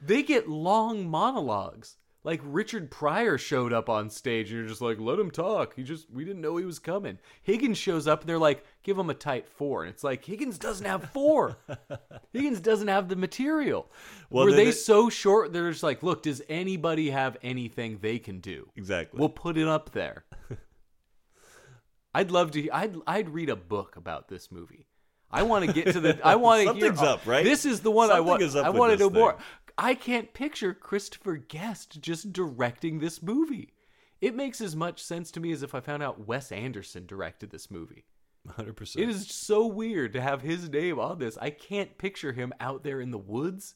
They 0.00 0.22
get 0.22 0.48
long 0.48 1.06
monologues. 1.06 1.98
Like 2.24 2.40
Richard 2.42 2.90
Pryor 2.90 3.36
showed 3.36 3.74
up 3.74 3.90
on 3.90 4.08
stage 4.08 4.50
and 4.50 4.58
you're 4.58 4.68
just 4.68 4.80
like, 4.80 4.98
let 4.98 5.18
him 5.18 5.30
talk. 5.30 5.76
He 5.76 5.82
just 5.82 6.10
we 6.10 6.24
didn't 6.24 6.40
know 6.40 6.56
he 6.56 6.64
was 6.64 6.78
coming. 6.78 7.18
Higgins 7.42 7.76
shows 7.76 8.08
up 8.08 8.20
and 8.22 8.28
they're 8.30 8.38
like, 8.38 8.64
give 8.84 8.98
him 8.98 9.10
a 9.10 9.14
tight 9.14 9.48
four. 9.48 9.82
And 9.82 9.92
it's 9.92 10.04
like 10.04 10.24
Higgins 10.24 10.58
doesn't 10.58 10.86
have 10.86 11.10
four. 11.10 11.56
Higgins 12.32 12.60
doesn't 12.60 12.88
have 12.88 13.08
the 13.08 13.16
material. 13.16 13.90
Well, 14.30 14.44
Were 14.44 14.52
they 14.52 14.70
so 14.70 15.10
short? 15.10 15.52
They're 15.52 15.70
just 15.70 15.82
like, 15.82 16.04
look, 16.04 16.22
does 16.22 16.40
anybody 16.48 17.10
have 17.10 17.36
anything 17.42 17.98
they 18.00 18.18
can 18.20 18.38
do? 18.38 18.68
Exactly. 18.76 19.18
We'll 19.18 19.30
put 19.30 19.58
it 19.58 19.66
up 19.66 19.90
there. 19.90 20.24
I'd 22.14 22.30
love 22.30 22.52
to. 22.52 22.70
I'd 22.70 22.94
I'd 23.08 23.30
read 23.30 23.50
a 23.50 23.56
book 23.56 23.96
about 23.96 24.28
this 24.28 24.52
movie. 24.52 24.86
I 25.32 25.42
want 25.42 25.64
to 25.64 25.72
get 25.72 25.92
to 25.94 26.00
the. 26.00 26.24
I 26.24 26.36
want 26.36 26.60
to 26.60 26.74
hear. 26.74 26.86
Something's 26.86 27.08
up, 27.08 27.26
right? 27.26 27.42
This 27.42 27.64
is 27.64 27.80
the 27.80 27.90
one 27.90 28.12
I 28.12 28.20
want. 28.20 28.40
I 28.54 28.70
want 28.70 28.92
to 28.92 28.98
know 28.98 29.10
more. 29.10 29.36
I 29.76 29.94
can't 29.94 30.32
picture 30.32 30.72
Christopher 30.72 31.36
Guest 31.36 32.00
just 32.00 32.32
directing 32.32 33.00
this 33.00 33.20
movie. 33.20 33.72
It 34.20 34.36
makes 34.36 34.60
as 34.60 34.76
much 34.76 35.02
sense 35.02 35.32
to 35.32 35.40
me 35.40 35.50
as 35.50 35.64
if 35.64 35.74
I 35.74 35.80
found 35.80 36.02
out 36.02 36.26
Wes 36.26 36.52
Anderson 36.52 37.04
directed 37.04 37.50
this 37.50 37.70
movie. 37.70 38.04
100%. 38.48 38.96
It 38.96 39.08
is 39.08 39.28
so 39.28 39.66
weird 39.66 40.12
to 40.12 40.20
have 40.20 40.42
his 40.42 40.68
name 40.68 40.98
on 40.98 41.18
this. 41.18 41.38
I 41.40 41.50
can't 41.50 41.96
picture 41.96 42.32
him 42.32 42.52
out 42.60 42.84
there 42.84 43.00
in 43.00 43.10
the 43.10 43.18
woods, 43.18 43.74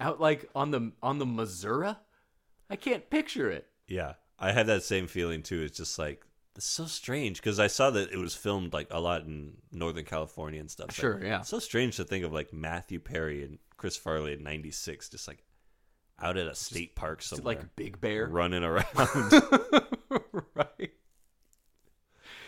out 0.00 0.20
like 0.20 0.48
on 0.54 0.70
the 0.70 0.92
on 1.02 1.18
the 1.18 1.26
Missouri. 1.26 1.94
I 2.68 2.76
can't 2.76 3.08
picture 3.08 3.50
it. 3.50 3.66
Yeah, 3.88 4.14
I 4.38 4.52
had 4.52 4.66
that 4.66 4.82
same 4.82 5.06
feeling 5.06 5.42
too. 5.42 5.62
It's 5.62 5.78
just 5.78 5.98
like 5.98 6.24
it's 6.56 6.66
so 6.66 6.86
strange 6.86 7.40
because 7.40 7.58
I 7.58 7.66
saw 7.66 7.90
that 7.90 8.12
it 8.12 8.18
was 8.18 8.34
filmed 8.34 8.72
like 8.72 8.88
a 8.90 9.00
lot 9.00 9.22
in 9.22 9.54
Northern 9.72 10.04
California 10.04 10.60
and 10.60 10.70
stuff. 10.70 10.94
Sure, 10.94 11.14
Like, 11.14 11.24
yeah. 11.24 11.40
It's 11.40 11.48
so 11.48 11.58
strange 11.58 11.96
to 11.96 12.04
think 12.04 12.24
of 12.24 12.32
like 12.32 12.52
Matthew 12.52 13.00
Perry 13.00 13.44
and 13.44 13.58
Chris 13.76 13.96
Farley 13.96 14.34
in 14.34 14.42
'96, 14.42 15.08
just 15.08 15.26
like 15.26 15.42
out 16.20 16.36
at 16.36 16.46
a 16.46 16.54
state 16.54 16.94
park 16.94 17.20
Is 17.20 17.26
somewhere, 17.26 17.56
like 17.56 17.76
Big 17.76 18.00
Bear, 18.00 18.26
running 18.26 18.62
around. 18.62 18.84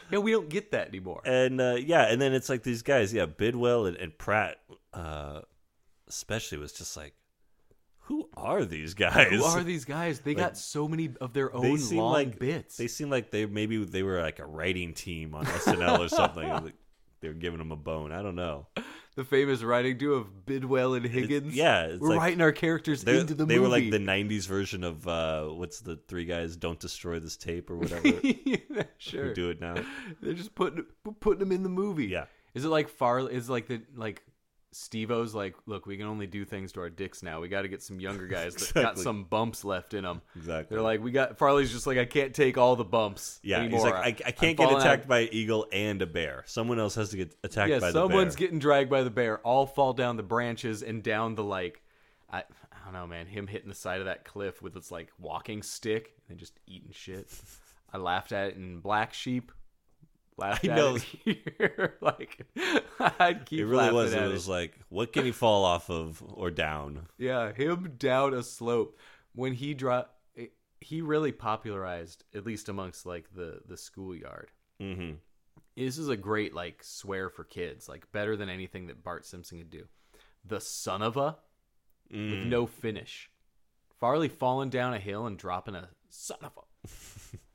Yeah, 0.10 0.18
we 0.18 0.30
don't 0.30 0.48
get 0.48 0.70
that 0.72 0.88
anymore. 0.88 1.20
and 1.24 1.60
uh, 1.60 1.76
yeah, 1.78 2.02
and 2.10 2.20
then 2.20 2.32
it's 2.32 2.48
like 2.48 2.62
these 2.62 2.82
guys, 2.82 3.12
yeah, 3.12 3.26
Bidwell 3.26 3.86
and, 3.86 3.96
and 3.96 4.16
Pratt, 4.16 4.56
uh, 4.94 5.40
especially 6.08 6.58
was 6.58 6.72
just 6.72 6.96
like, 6.96 7.14
who 8.00 8.28
are 8.36 8.64
these 8.64 8.94
guys? 8.94 9.30
Who 9.30 9.42
are 9.42 9.64
these 9.64 9.84
guys? 9.84 10.20
They 10.20 10.30
Like, 10.34 10.44
got 10.44 10.56
so 10.56 10.86
many 10.86 11.10
of 11.20 11.32
their 11.32 11.52
own 11.54 11.62
they 11.62 11.76
seem 11.76 11.98
long 11.98 12.12
like 12.12 12.38
bits. 12.38 12.76
They 12.76 12.86
seem 12.86 13.10
like 13.10 13.30
they 13.32 13.46
maybe 13.46 13.84
they 13.84 14.04
were 14.04 14.22
like 14.22 14.38
a 14.38 14.46
writing 14.46 14.94
team 14.94 15.34
on 15.34 15.44
SNL 15.44 15.98
or 15.98 16.08
something. 16.08 16.48
Like, 16.64 16.74
they 17.20 17.28
were 17.28 17.34
giving 17.34 17.58
them 17.58 17.72
a 17.72 17.76
bone. 17.76 18.12
I 18.12 18.22
don't 18.22 18.36
know. 18.36 18.66
The 19.16 19.24
famous 19.24 19.62
writing 19.62 19.98
duo 19.98 20.16
of 20.18 20.46
Bidwell 20.46 20.94
and 20.94 21.04
Higgins. 21.04 21.54
yeah, 21.54 21.84
it's 21.86 22.00
we're 22.00 22.10
like- 22.10 22.18
writing 22.20 22.40
our 22.42 22.52
characters 22.52 23.02
into 23.02 23.34
the 23.34 23.44
movie. 23.44 23.54
they 23.54 23.58
were 23.58 23.68
like 23.68 23.90
the 23.90 23.98
'90s 23.98 24.46
version 24.46 24.84
of 24.84 25.08
uh, 25.08 25.44
what's 25.46 25.80
the 25.80 25.96
three 26.06 26.24
guys? 26.26 26.56
Don't 26.56 26.78
destroy 26.78 27.18
this 27.18 27.36
tape 27.36 27.70
or 27.70 27.76
whatever. 27.76 28.06
yeah, 28.22 28.82
sure. 28.98 29.28
We 29.28 29.34
do 29.34 29.50
it 29.50 29.60
now. 29.60 29.74
They're 30.22 30.34
just 30.34 30.54
putting 30.54 30.84
putting 31.20 31.40
them 31.40 31.50
in 31.52 31.62
the 31.62 31.68
movie. 31.68 32.06
Yeah. 32.06 32.26
Is 32.54 32.64
it 32.64 32.68
like 32.68 32.88
Far? 32.88 33.28
Is 33.28 33.48
it 33.48 33.52
like 33.52 33.66
the 33.66 33.82
like 33.94 34.22
Steve-O's 34.72 35.34
like, 35.34 35.54
look, 35.66 35.86
we 35.86 35.96
can 35.96 36.06
only 36.06 36.26
do 36.26 36.44
things 36.44 36.72
to 36.72 36.80
our 36.80 36.90
dicks 36.90 37.22
now. 37.22 37.40
We 37.40 37.48
got 37.48 37.62
to 37.62 37.68
get 37.68 37.82
some 37.82 37.98
younger 37.98 38.26
guys 38.26 38.54
that 38.54 38.74
got 38.74 38.98
some 38.98 39.24
bumps 39.24 39.64
left 39.64 39.94
in 39.94 40.04
them. 40.04 40.20
Exactly. 40.36 40.74
They're 40.74 40.82
like, 40.82 41.02
we 41.02 41.12
got 41.12 41.38
Farley's 41.38 41.72
just 41.72 41.86
like, 41.86 41.96
I 41.98 42.04
can't 42.04 42.34
take 42.34 42.58
all 42.58 42.76
the 42.76 42.84
bumps. 42.84 43.40
Yeah, 43.42 43.60
anymore. 43.60 43.78
he's 43.78 43.84
like, 43.84 43.94
I, 43.94 44.24
I 44.26 44.28
I'm 44.28 44.32
can't 44.34 44.56
get 44.58 44.70
attacked 44.70 45.04
out." 45.04 45.08
by 45.08 45.20
an 45.20 45.28
eagle 45.32 45.66
and 45.72 46.02
a 46.02 46.06
bear. 46.06 46.44
Someone 46.46 46.78
else 46.78 46.94
has 46.96 47.10
to 47.10 47.16
get 47.16 47.34
attacked 47.42 47.70
Yeah, 47.70 47.78
by 47.78 47.86
the 47.86 47.92
someone's 47.92 48.36
getting 48.36 48.58
dragged 48.58 48.90
by 48.90 49.02
the 49.02 49.10
bear. 49.10 49.38
All 49.38 49.66
fall 49.66 49.92
down 49.94 50.16
the 50.16 50.22
branches 50.22 50.82
and 50.82 51.02
down 51.02 51.36
the 51.36 51.44
like, 51.44 51.82
I, 52.30 52.38
I 52.38 52.84
don't 52.84 52.92
know, 52.92 53.06
man. 53.06 53.26
Him 53.26 53.46
hitting 53.46 53.68
the 53.68 53.74
side 53.74 54.00
of 54.00 54.06
that 54.06 54.24
cliff 54.24 54.60
with 54.60 54.76
its 54.76 54.90
like 54.90 55.10
walking 55.18 55.62
stick 55.62 56.12
and 56.28 56.38
just 56.38 56.58
eating 56.66 56.90
shit. 56.92 57.28
I 57.92 57.98
laughed 57.98 58.32
at 58.32 58.48
it 58.48 58.56
in 58.56 58.80
Black 58.80 59.14
Sheep. 59.14 59.52
Laughed 60.38 60.68
I 60.68 60.74
know. 60.74 60.98
like 62.00 62.46
I'd 63.18 63.46
keep 63.46 63.60
it 63.60 63.66
really 63.66 63.90
was. 63.92 64.12
It 64.12 64.22
it. 64.22 64.30
was 64.32 64.46
like, 64.46 64.78
what 64.90 65.12
can 65.12 65.24
he 65.24 65.32
fall 65.32 65.64
off 65.64 65.88
of 65.88 66.22
or 66.28 66.50
down? 66.50 67.06
Yeah, 67.18 67.52
him 67.52 67.94
down 67.96 68.34
a 68.34 68.42
slope 68.42 68.98
when 69.34 69.54
he 69.54 69.72
dropped. 69.74 70.10
He 70.80 71.00
really 71.00 71.32
popularized, 71.32 72.24
at 72.34 72.44
least 72.44 72.68
amongst 72.68 73.06
like 73.06 73.34
the 73.34 73.60
the 73.66 73.78
schoolyard. 73.78 74.50
hmm 74.78 75.12
This 75.74 75.96
is 75.96 76.08
a 76.10 76.16
great 76.18 76.52
like 76.54 76.84
swear 76.84 77.30
for 77.30 77.44
kids, 77.44 77.88
like 77.88 78.12
better 78.12 78.36
than 78.36 78.50
anything 78.50 78.88
that 78.88 79.02
Bart 79.02 79.24
Simpson 79.24 79.56
could 79.58 79.70
do. 79.70 79.86
The 80.44 80.60
son 80.60 81.00
of 81.02 81.16
a 81.16 81.38
with 82.10 82.20
Mm. 82.20 82.46
no 82.48 82.66
finish. 82.66 83.30
Farley 83.98 84.28
falling 84.28 84.68
down 84.70 84.92
a 84.94 84.98
hill 85.00 85.26
and 85.26 85.36
dropping 85.38 85.74
a 85.74 85.88
son 86.10 86.38
of 86.42 86.52
a. 86.56 86.88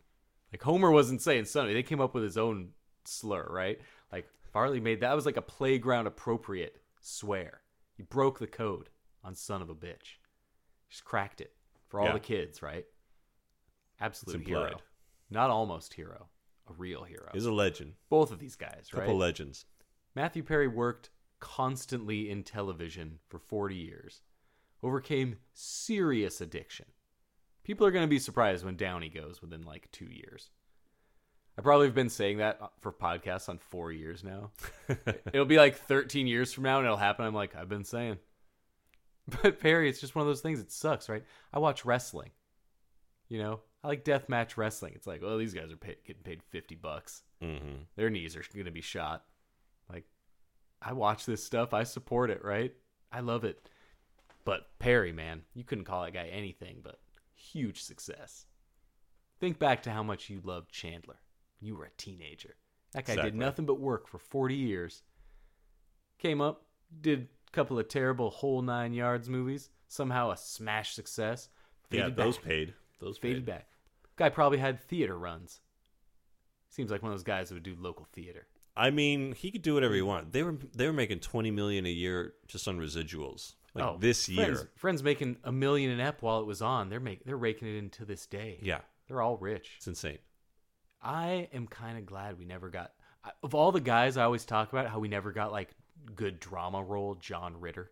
like 0.51 0.61
Homer 0.61 0.91
wasn't 0.91 1.21
saying 1.21 1.45
Sonny. 1.45 1.73
They 1.73 1.83
came 1.83 2.01
up 2.01 2.13
with 2.13 2.23
his 2.23 2.37
own 2.37 2.69
slur, 3.05 3.47
right? 3.49 3.79
Like 4.11 4.27
Farley 4.51 4.79
made 4.79 5.01
that 5.01 5.15
was 5.15 5.25
like 5.25 5.37
a 5.37 5.41
playground 5.41 6.07
appropriate 6.07 6.77
swear. 6.99 7.61
He 7.95 8.03
broke 8.03 8.39
the 8.39 8.47
code 8.47 8.89
on 9.23 9.35
son 9.35 9.61
of 9.61 9.69
a 9.69 9.75
bitch. 9.75 10.17
Just 10.89 11.05
cracked 11.05 11.41
it 11.41 11.53
for 11.87 11.99
all 11.99 12.07
Yeah. 12.07 12.13
the 12.13 12.19
kids, 12.19 12.61
right? 12.61 12.85
Absolute 13.99 14.45
hero. 14.45 14.77
Not 15.29 15.49
almost 15.49 15.93
hero. 15.93 16.27
A 16.69 16.73
real 16.73 17.03
hero. 17.03 17.29
He's 17.33 17.45
a 17.45 17.51
legend. 17.51 17.93
Both 18.09 18.31
of 18.31 18.39
these 18.39 18.55
guys, 18.55 18.89
right? 18.93 19.01
Couple 19.01 19.17
legends. 19.17 19.65
Matthew 20.15 20.43
Perry 20.43 20.67
worked 20.67 21.09
constantly 21.39 22.29
in 22.29 22.43
television 22.43 23.19
for 23.29 23.39
40 23.39 23.75
years, 23.75 24.21
overcame 24.83 25.37
serious 25.53 26.39
addiction. 26.41 26.85
People 27.63 27.85
are 27.85 27.91
going 27.91 28.05
to 28.05 28.09
be 28.09 28.19
surprised 28.19 28.65
when 28.65 28.75
Downey 28.75 29.09
goes 29.09 29.41
within 29.41 29.63
like 29.63 29.89
two 29.91 30.09
years. 30.09 30.49
I 31.57 31.61
probably 31.61 31.87
have 31.87 31.95
been 31.95 32.09
saying 32.09 32.37
that 32.37 32.59
for 32.79 32.91
podcasts 32.91 33.49
on 33.49 33.57
four 33.57 33.91
years 33.91 34.23
now. 34.23 34.51
it'll 35.33 35.45
be 35.45 35.57
like 35.57 35.77
13 35.77 36.25
years 36.27 36.53
from 36.53 36.63
now 36.63 36.77
and 36.77 36.85
it'll 36.85 36.97
happen. 36.97 37.25
I'm 37.25 37.35
like, 37.35 37.55
I've 37.55 37.69
been 37.69 37.85
saying. 37.85 38.17
But 39.43 39.59
Perry, 39.59 39.87
it's 39.87 40.01
just 40.01 40.15
one 40.15 40.23
of 40.23 40.27
those 40.27 40.41
things. 40.41 40.59
It 40.59 40.71
sucks, 40.71 41.07
right? 41.07 41.23
I 41.53 41.59
watch 41.59 41.85
wrestling. 41.85 42.31
You 43.29 43.37
know, 43.37 43.59
I 43.83 43.87
like 43.87 44.03
deathmatch 44.03 44.57
wrestling. 44.57 44.93
It's 44.95 45.05
like, 45.05 45.21
well, 45.21 45.37
these 45.37 45.53
guys 45.53 45.71
are 45.71 45.77
pay- 45.77 45.97
getting 46.05 46.23
paid 46.23 46.41
50 46.49 46.75
bucks. 46.75 47.21
Mm-hmm. 47.41 47.83
Their 47.95 48.09
knees 48.09 48.35
are 48.35 48.43
going 48.53 48.65
to 48.65 48.71
be 48.71 48.81
shot. 48.81 49.23
Like, 49.89 50.05
I 50.81 50.93
watch 50.93 51.25
this 51.25 51.43
stuff. 51.43 51.73
I 51.73 51.83
support 51.83 52.31
it, 52.31 52.43
right? 52.43 52.73
I 53.11 53.19
love 53.19 53.43
it. 53.43 53.69
But 54.43 54.67
Perry, 54.79 55.11
man, 55.11 55.43
you 55.53 55.63
couldn't 55.63 55.85
call 55.85 56.03
that 56.03 56.13
guy 56.13 56.27
anything 56.27 56.79
but 56.83 56.99
huge 57.41 57.81
success. 57.81 58.45
Think 59.39 59.59
back 59.59 59.83
to 59.83 59.91
how 59.91 60.03
much 60.03 60.29
you 60.29 60.41
loved 60.43 60.71
Chandler. 60.71 61.19
You 61.59 61.75
were 61.75 61.85
a 61.85 61.91
teenager. 61.97 62.55
That 62.93 63.05
guy 63.05 63.15
did 63.15 63.35
nothing 63.35 63.65
but 63.65 63.79
work 63.79 64.07
for 64.07 64.19
40 64.19 64.55
years. 64.55 65.03
Came 66.19 66.41
up, 66.41 66.65
did 67.01 67.27
a 67.47 67.51
couple 67.51 67.79
of 67.79 67.87
terrible 67.87 68.29
whole 68.29 68.61
nine 68.61 68.93
yards 68.93 69.29
movies, 69.29 69.69
somehow 69.87 70.31
a 70.31 70.37
smash 70.37 70.93
success. 70.93 71.49
Yeah, 71.89 72.09
those 72.09 72.37
back 72.37 72.45
paid. 72.45 72.73
Those 72.99 73.17
faded 73.17 73.45
paid. 73.45 73.51
back. 73.51 73.67
Guy 74.15 74.29
probably 74.29 74.59
had 74.59 74.81
theater 74.81 75.17
runs. 75.17 75.61
Seems 76.69 76.91
like 76.91 77.01
one 77.01 77.11
of 77.11 77.17
those 77.17 77.23
guys 77.23 77.49
that 77.49 77.55
would 77.55 77.63
do 77.63 77.75
local 77.79 78.07
theater. 78.13 78.47
I 78.75 78.89
mean, 78.89 79.33
he 79.33 79.51
could 79.51 79.61
do 79.61 79.73
whatever 79.73 79.93
he 79.93 80.01
wanted. 80.01 80.31
They 80.31 80.43
were 80.43 80.57
they 80.73 80.85
were 80.85 80.93
making 80.93 81.19
twenty 81.19 81.51
million 81.51 81.85
a 81.85 81.89
year 81.89 82.33
just 82.47 82.67
on 82.67 82.79
residuals. 82.79 83.55
Like 83.73 83.85
oh, 83.85 83.97
this 83.99 84.27
year. 84.27 84.45
friends, 84.55 84.65
friends 84.75 85.03
making 85.03 85.37
a 85.43 85.51
million 85.51 85.91
an 85.91 85.99
ep 86.01 86.21
while 86.21 86.39
it 86.41 86.45
was 86.45 86.61
on. 86.61 86.89
They're 86.89 86.99
make 86.99 87.23
they're 87.23 87.37
raking 87.37 87.67
it 87.67 87.77
in 87.77 87.89
to 87.91 88.05
this 88.05 88.25
day. 88.25 88.59
Yeah, 88.61 88.79
they're 89.07 89.21
all 89.21 89.37
rich. 89.37 89.75
it's 89.77 89.87
insane. 89.87 90.17
I 91.01 91.47
am 91.53 91.67
kind 91.67 91.97
of 91.97 92.05
glad 92.05 92.37
we 92.37 92.45
never 92.45 92.69
got 92.69 92.91
of 93.43 93.55
all 93.55 93.71
the 93.71 93.79
guys 93.81 94.17
I 94.17 94.23
always 94.23 94.45
talk 94.45 94.71
about 94.71 94.87
how 94.87 94.99
we 94.99 95.07
never 95.07 95.31
got 95.31 95.51
like 95.51 95.69
good 96.15 96.39
drama 96.39 96.83
role. 96.83 97.15
John 97.15 97.59
Ritter, 97.59 97.91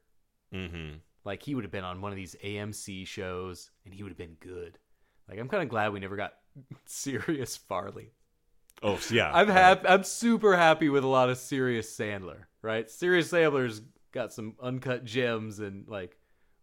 Mm-hmm. 0.54 0.98
like 1.26 1.44
he 1.44 1.56
would 1.56 1.64
have 1.64 1.72
been 1.72 1.84
on 1.84 2.02
one 2.02 2.12
of 2.12 2.16
these 2.18 2.36
AMC 2.44 3.06
shows 3.08 3.70
and 3.86 3.94
he 3.94 4.04
would 4.04 4.10
have 4.10 4.18
been 4.18 4.38
good. 4.40 4.78
Like 5.30 5.40
I'm 5.40 5.48
kind 5.48 5.64
of 5.64 5.70
glad 5.70 5.94
we 5.94 6.00
never 6.00 6.16
got 6.18 6.34
serious 6.86 7.56
Farley. 7.56 8.12
Oh 8.84 9.00
yeah, 9.12 9.32
I'm 9.34 9.48
happy. 9.48 9.88
I'm 9.88 10.04
super 10.04 10.56
happy 10.56 10.90
with 10.90 11.04
a 11.04 11.08
lot 11.08 11.30
of 11.30 11.38
serious 11.38 11.96
Sandler. 11.96 12.44
Right, 12.62 12.90
serious 12.90 13.32
Sandler's 13.32 13.82
got 14.12 14.34
some 14.34 14.56
uncut 14.62 15.06
gems, 15.06 15.60
and 15.60 15.88
like 15.88 16.18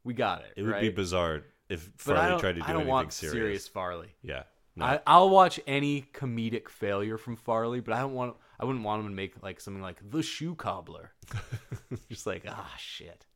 we 0.04 0.14
got 0.14 0.42
it. 0.42 0.52
It 0.56 0.62
would 0.62 0.72
right? 0.72 0.82
be 0.82 0.90
bizarre 0.90 1.42
if 1.68 1.90
But 2.04 2.16
Farley 2.16 2.40
tried 2.40 2.52
to 2.52 2.60
do 2.60 2.64
I 2.64 2.68
don't 2.68 2.76
anything 2.76 2.88
want 2.88 3.12
serious. 3.12 3.68
Farley. 3.68 4.14
Yeah, 4.22 4.44
no. 4.76 4.84
I, 4.84 5.00
I'll 5.06 5.30
watch 5.30 5.58
any 5.66 6.08
comedic 6.14 6.68
failure 6.68 7.18
from 7.18 7.36
Farley, 7.36 7.80
but 7.80 7.94
I 7.94 8.00
don't 8.00 8.14
want. 8.14 8.36
I 8.58 8.64
wouldn't 8.64 8.84
want 8.84 9.00
him 9.02 9.08
to 9.08 9.14
make 9.14 9.42
like 9.42 9.60
something 9.60 9.82
like 9.82 9.98
the 10.10 10.22
shoe 10.22 10.54
cobbler. 10.54 11.12
Just 12.08 12.26
like 12.26 12.44
ah 12.48 12.74
shit, 12.78 13.26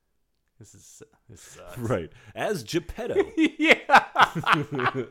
this 0.59 0.75
is 0.75 1.03
this 1.29 1.41
sucks. 1.41 1.79
right 1.79 2.13
as 2.35 2.63
Geppetto. 2.63 3.17
yeah. 3.37 3.77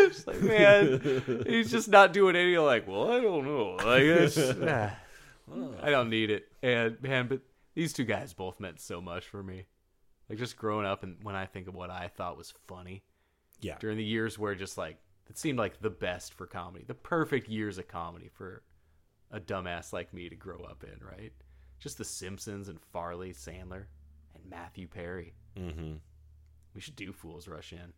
It's 0.00 0.26
like, 0.26 0.40
man, 0.40 1.44
he's 1.46 1.70
just 1.70 1.88
not 1.88 2.12
doing 2.12 2.34
any 2.34 2.56
like, 2.56 2.88
well, 2.88 3.10
I 3.12 3.20
don't 3.20 3.44
know. 3.44 3.76
Like, 3.76 4.02
it's, 4.02 4.38
I 4.38 5.90
don't 5.90 6.08
need 6.08 6.30
it. 6.30 6.48
And 6.62 7.00
man, 7.02 7.28
but 7.28 7.40
these 7.78 7.92
two 7.92 8.04
guys 8.04 8.32
both 8.32 8.58
meant 8.58 8.80
so 8.80 9.00
much 9.00 9.24
for 9.28 9.40
me. 9.40 9.66
Like 10.28 10.40
just 10.40 10.56
growing 10.56 10.84
up 10.84 11.04
and 11.04 11.16
when 11.22 11.36
I 11.36 11.46
think 11.46 11.68
of 11.68 11.76
what 11.76 11.90
I 11.90 12.08
thought 12.08 12.36
was 12.36 12.52
funny 12.66 13.04
yeah, 13.60 13.76
during 13.78 13.96
the 13.96 14.04
years 14.04 14.36
where 14.36 14.56
just 14.56 14.76
like 14.76 14.98
it 15.30 15.38
seemed 15.38 15.60
like 15.60 15.80
the 15.80 15.88
best 15.88 16.34
for 16.34 16.44
comedy, 16.46 16.84
the 16.84 16.94
perfect 16.94 17.48
years 17.48 17.78
of 17.78 17.86
comedy 17.86 18.30
for 18.34 18.64
a 19.30 19.38
dumbass 19.38 19.92
like 19.92 20.12
me 20.12 20.28
to 20.28 20.34
grow 20.34 20.58
up 20.64 20.82
in, 20.82 21.06
right? 21.06 21.32
Just 21.78 21.98
The 21.98 22.04
Simpsons 22.04 22.68
and 22.68 22.80
Farley, 22.80 23.32
Sandler, 23.32 23.84
and 24.34 24.44
Matthew 24.50 24.88
Perry. 24.88 25.34
mm-hmm. 25.56 25.94
We 26.74 26.80
should 26.80 26.96
do 26.96 27.12
Fools 27.12 27.46
Rush 27.46 27.72
In. 27.72 27.92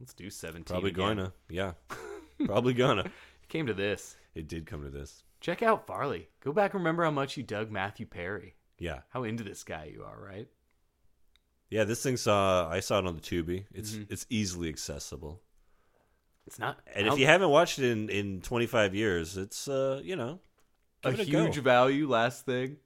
Let's 0.00 0.14
do 0.14 0.30
17. 0.30 0.64
probably 0.64 0.92
again. 0.92 1.16
gonna. 1.16 1.32
Yeah, 1.50 1.72
probably 2.46 2.72
gonna. 2.72 3.02
It 3.02 3.48
came 3.50 3.66
to 3.66 3.74
this. 3.74 4.16
It 4.34 4.48
did 4.48 4.64
come 4.64 4.82
to 4.82 4.90
this. 4.90 5.24
Check 5.40 5.62
out 5.62 5.86
Farley. 5.86 6.30
Go 6.42 6.54
back 6.54 6.72
and 6.72 6.80
remember 6.80 7.04
how 7.04 7.10
much 7.10 7.36
you 7.36 7.42
dug 7.42 7.70
Matthew 7.70 8.06
Perry. 8.06 8.54
Yeah, 8.80 9.00
How 9.10 9.22
into 9.24 9.44
this 9.44 9.62
guy 9.62 9.90
you 9.94 10.02
are, 10.04 10.18
right? 10.20 10.48
yeah. 11.68 11.84
This 11.84 12.02
thing 12.02 12.16
saw. 12.16 12.68
I 12.68 12.80
saw 12.80 12.98
it 12.98 13.06
on 13.06 13.14
the 13.14 13.20
Tubi. 13.20 13.66
It's 13.72 13.92
Mm-hmm. 13.92 14.12
it's 14.12 14.26
easily 14.30 14.68
accessible. 14.68 15.40
It's 16.46 16.58
not. 16.58 16.80
And 16.96 17.06
if 17.06 17.18
you 17.18 17.26
haven't 17.26 17.50
watched 17.50 17.78
it 17.78 17.90
in 17.92 18.08
in 18.08 18.40
25 18.40 18.94
years, 18.94 19.36
it's 19.36 19.68
uh 19.68 20.00
you 20.02 20.16
know 20.16 20.40
a 21.04 21.12
huge 21.12 21.56
go. 21.56 21.62
value, 21.62 22.08
last 22.08 22.44
thing, 22.46 22.78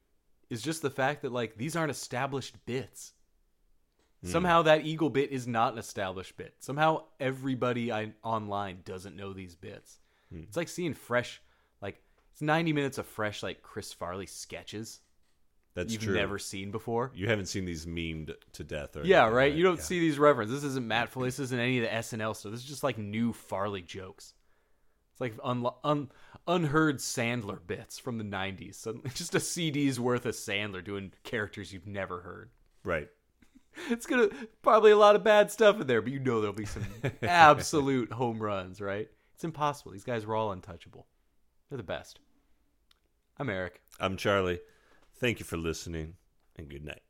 is 0.51 0.61
just 0.62 0.82
the 0.82 0.90
fact 0.90 1.22
that 1.22 1.32
like 1.32 1.57
these 1.57 1.76
aren't 1.76 1.90
established 1.92 2.57
bits. 2.66 3.12
Hmm. 4.22 4.28
Somehow 4.30 4.62
that 4.62 4.84
Eagle 4.84 5.11
bit 5.11 5.30
is 5.30 5.47
not 5.47 5.72
an 5.74 5.78
established 5.78 6.36
bit. 6.36 6.55
Somehow 6.59 7.05
everybody 7.20 7.92
I, 7.92 8.12
online 8.22 8.78
doesn't 8.84 9.16
know 9.16 9.32
these 9.32 9.55
bits. 9.55 9.99
Hmm. 10.30 10.42
It's 10.49 10.57
like 10.57 10.68
seeing 10.68 10.92
fresh, 10.95 11.40
like 11.80 12.03
it's 12.32 12.42
ninety 12.42 12.72
minutes 12.72 12.99
of 12.99 13.07
fresh 13.07 13.42
like 13.42 13.62
Chris 13.62 13.92
Farley 13.92 14.26
sketches 14.26 15.01
That's 15.75 15.93
you've 15.93 16.03
true. 16.03 16.14
never 16.14 16.39
seen 16.39 16.70
before. 16.70 17.11
You 17.14 17.29
haven't 17.29 17.47
seen 17.47 17.64
these 17.64 17.85
memed 17.85 18.33
to 18.53 18.62
death, 18.64 18.97
or 18.97 19.05
Yeah, 19.05 19.27
right. 19.29 19.53
You 19.53 19.64
don't 19.64 19.77
Yeah. 19.79 19.83
see 19.83 19.99
these 19.99 20.18
references. 20.18 20.62
This 20.62 20.70
isn't 20.70 20.87
Matt 20.87 21.09
Foley. 21.11 21.27
This 21.29 21.41
isn't 21.41 21.59
any 21.59 21.79
of 21.79 21.83
the 21.85 21.93
SNL 21.93 22.35
stuff. 22.35 22.53
This 22.53 22.61
is 22.61 22.66
just 22.66 22.85
like 22.85 22.97
new 22.97 23.33
Farley 23.33 23.83
jokes. 23.83 24.35
It's 25.12 25.20
like 25.20 25.35
un- 25.43 25.66
un- 25.83 26.11
unheard 26.47 26.99
Sandler 26.99 27.59
bits 27.66 27.99
from 27.99 28.18
the 28.18 28.25
'90s. 28.25 28.77
So 28.77 29.01
just 29.14 29.35
a 29.35 29.41
CD's 29.41 29.99
worth 29.99 30.27
of 30.27 30.35
Sandler 30.35 30.83
doing 30.85 31.12
characters 31.25 31.72
you've 31.72 31.87
never 31.87 32.20
heard. 32.20 32.51
right. 32.85 33.09
It's 33.91 34.07
gonna 34.07 34.29
probably 34.62 34.93
a 34.93 34.97
lot 34.97 35.16
of 35.16 35.25
bad 35.25 35.51
stuff 35.51 35.81
in 35.81 35.89
there, 35.89 36.01
but 36.01 36.12
you 36.12 36.20
know 36.20 36.41
there'll 36.41 36.55
be 36.55 36.64
some 36.64 36.85
absolute 37.22 38.12
home 38.12 38.41
runs, 38.41 38.81
right? 38.81 39.09
It's 39.35 39.43
impossible. 39.43 39.91
These 39.91 40.05
guys 40.05 40.25
were 40.25 40.37
all 40.37 40.53
untouchable. 40.53 41.09
They're 41.68 41.77
the 41.79 41.83
best. 41.83 42.20
I'm 43.37 43.51
Eric. 43.51 43.81
I'm 43.99 44.16
Charlie. 44.16 44.61
Thank 45.25 45.39
you 45.39 45.47
for 45.47 45.57
listening, 45.57 46.16
and 46.57 46.68
good 46.68 46.85
night. 46.85 47.01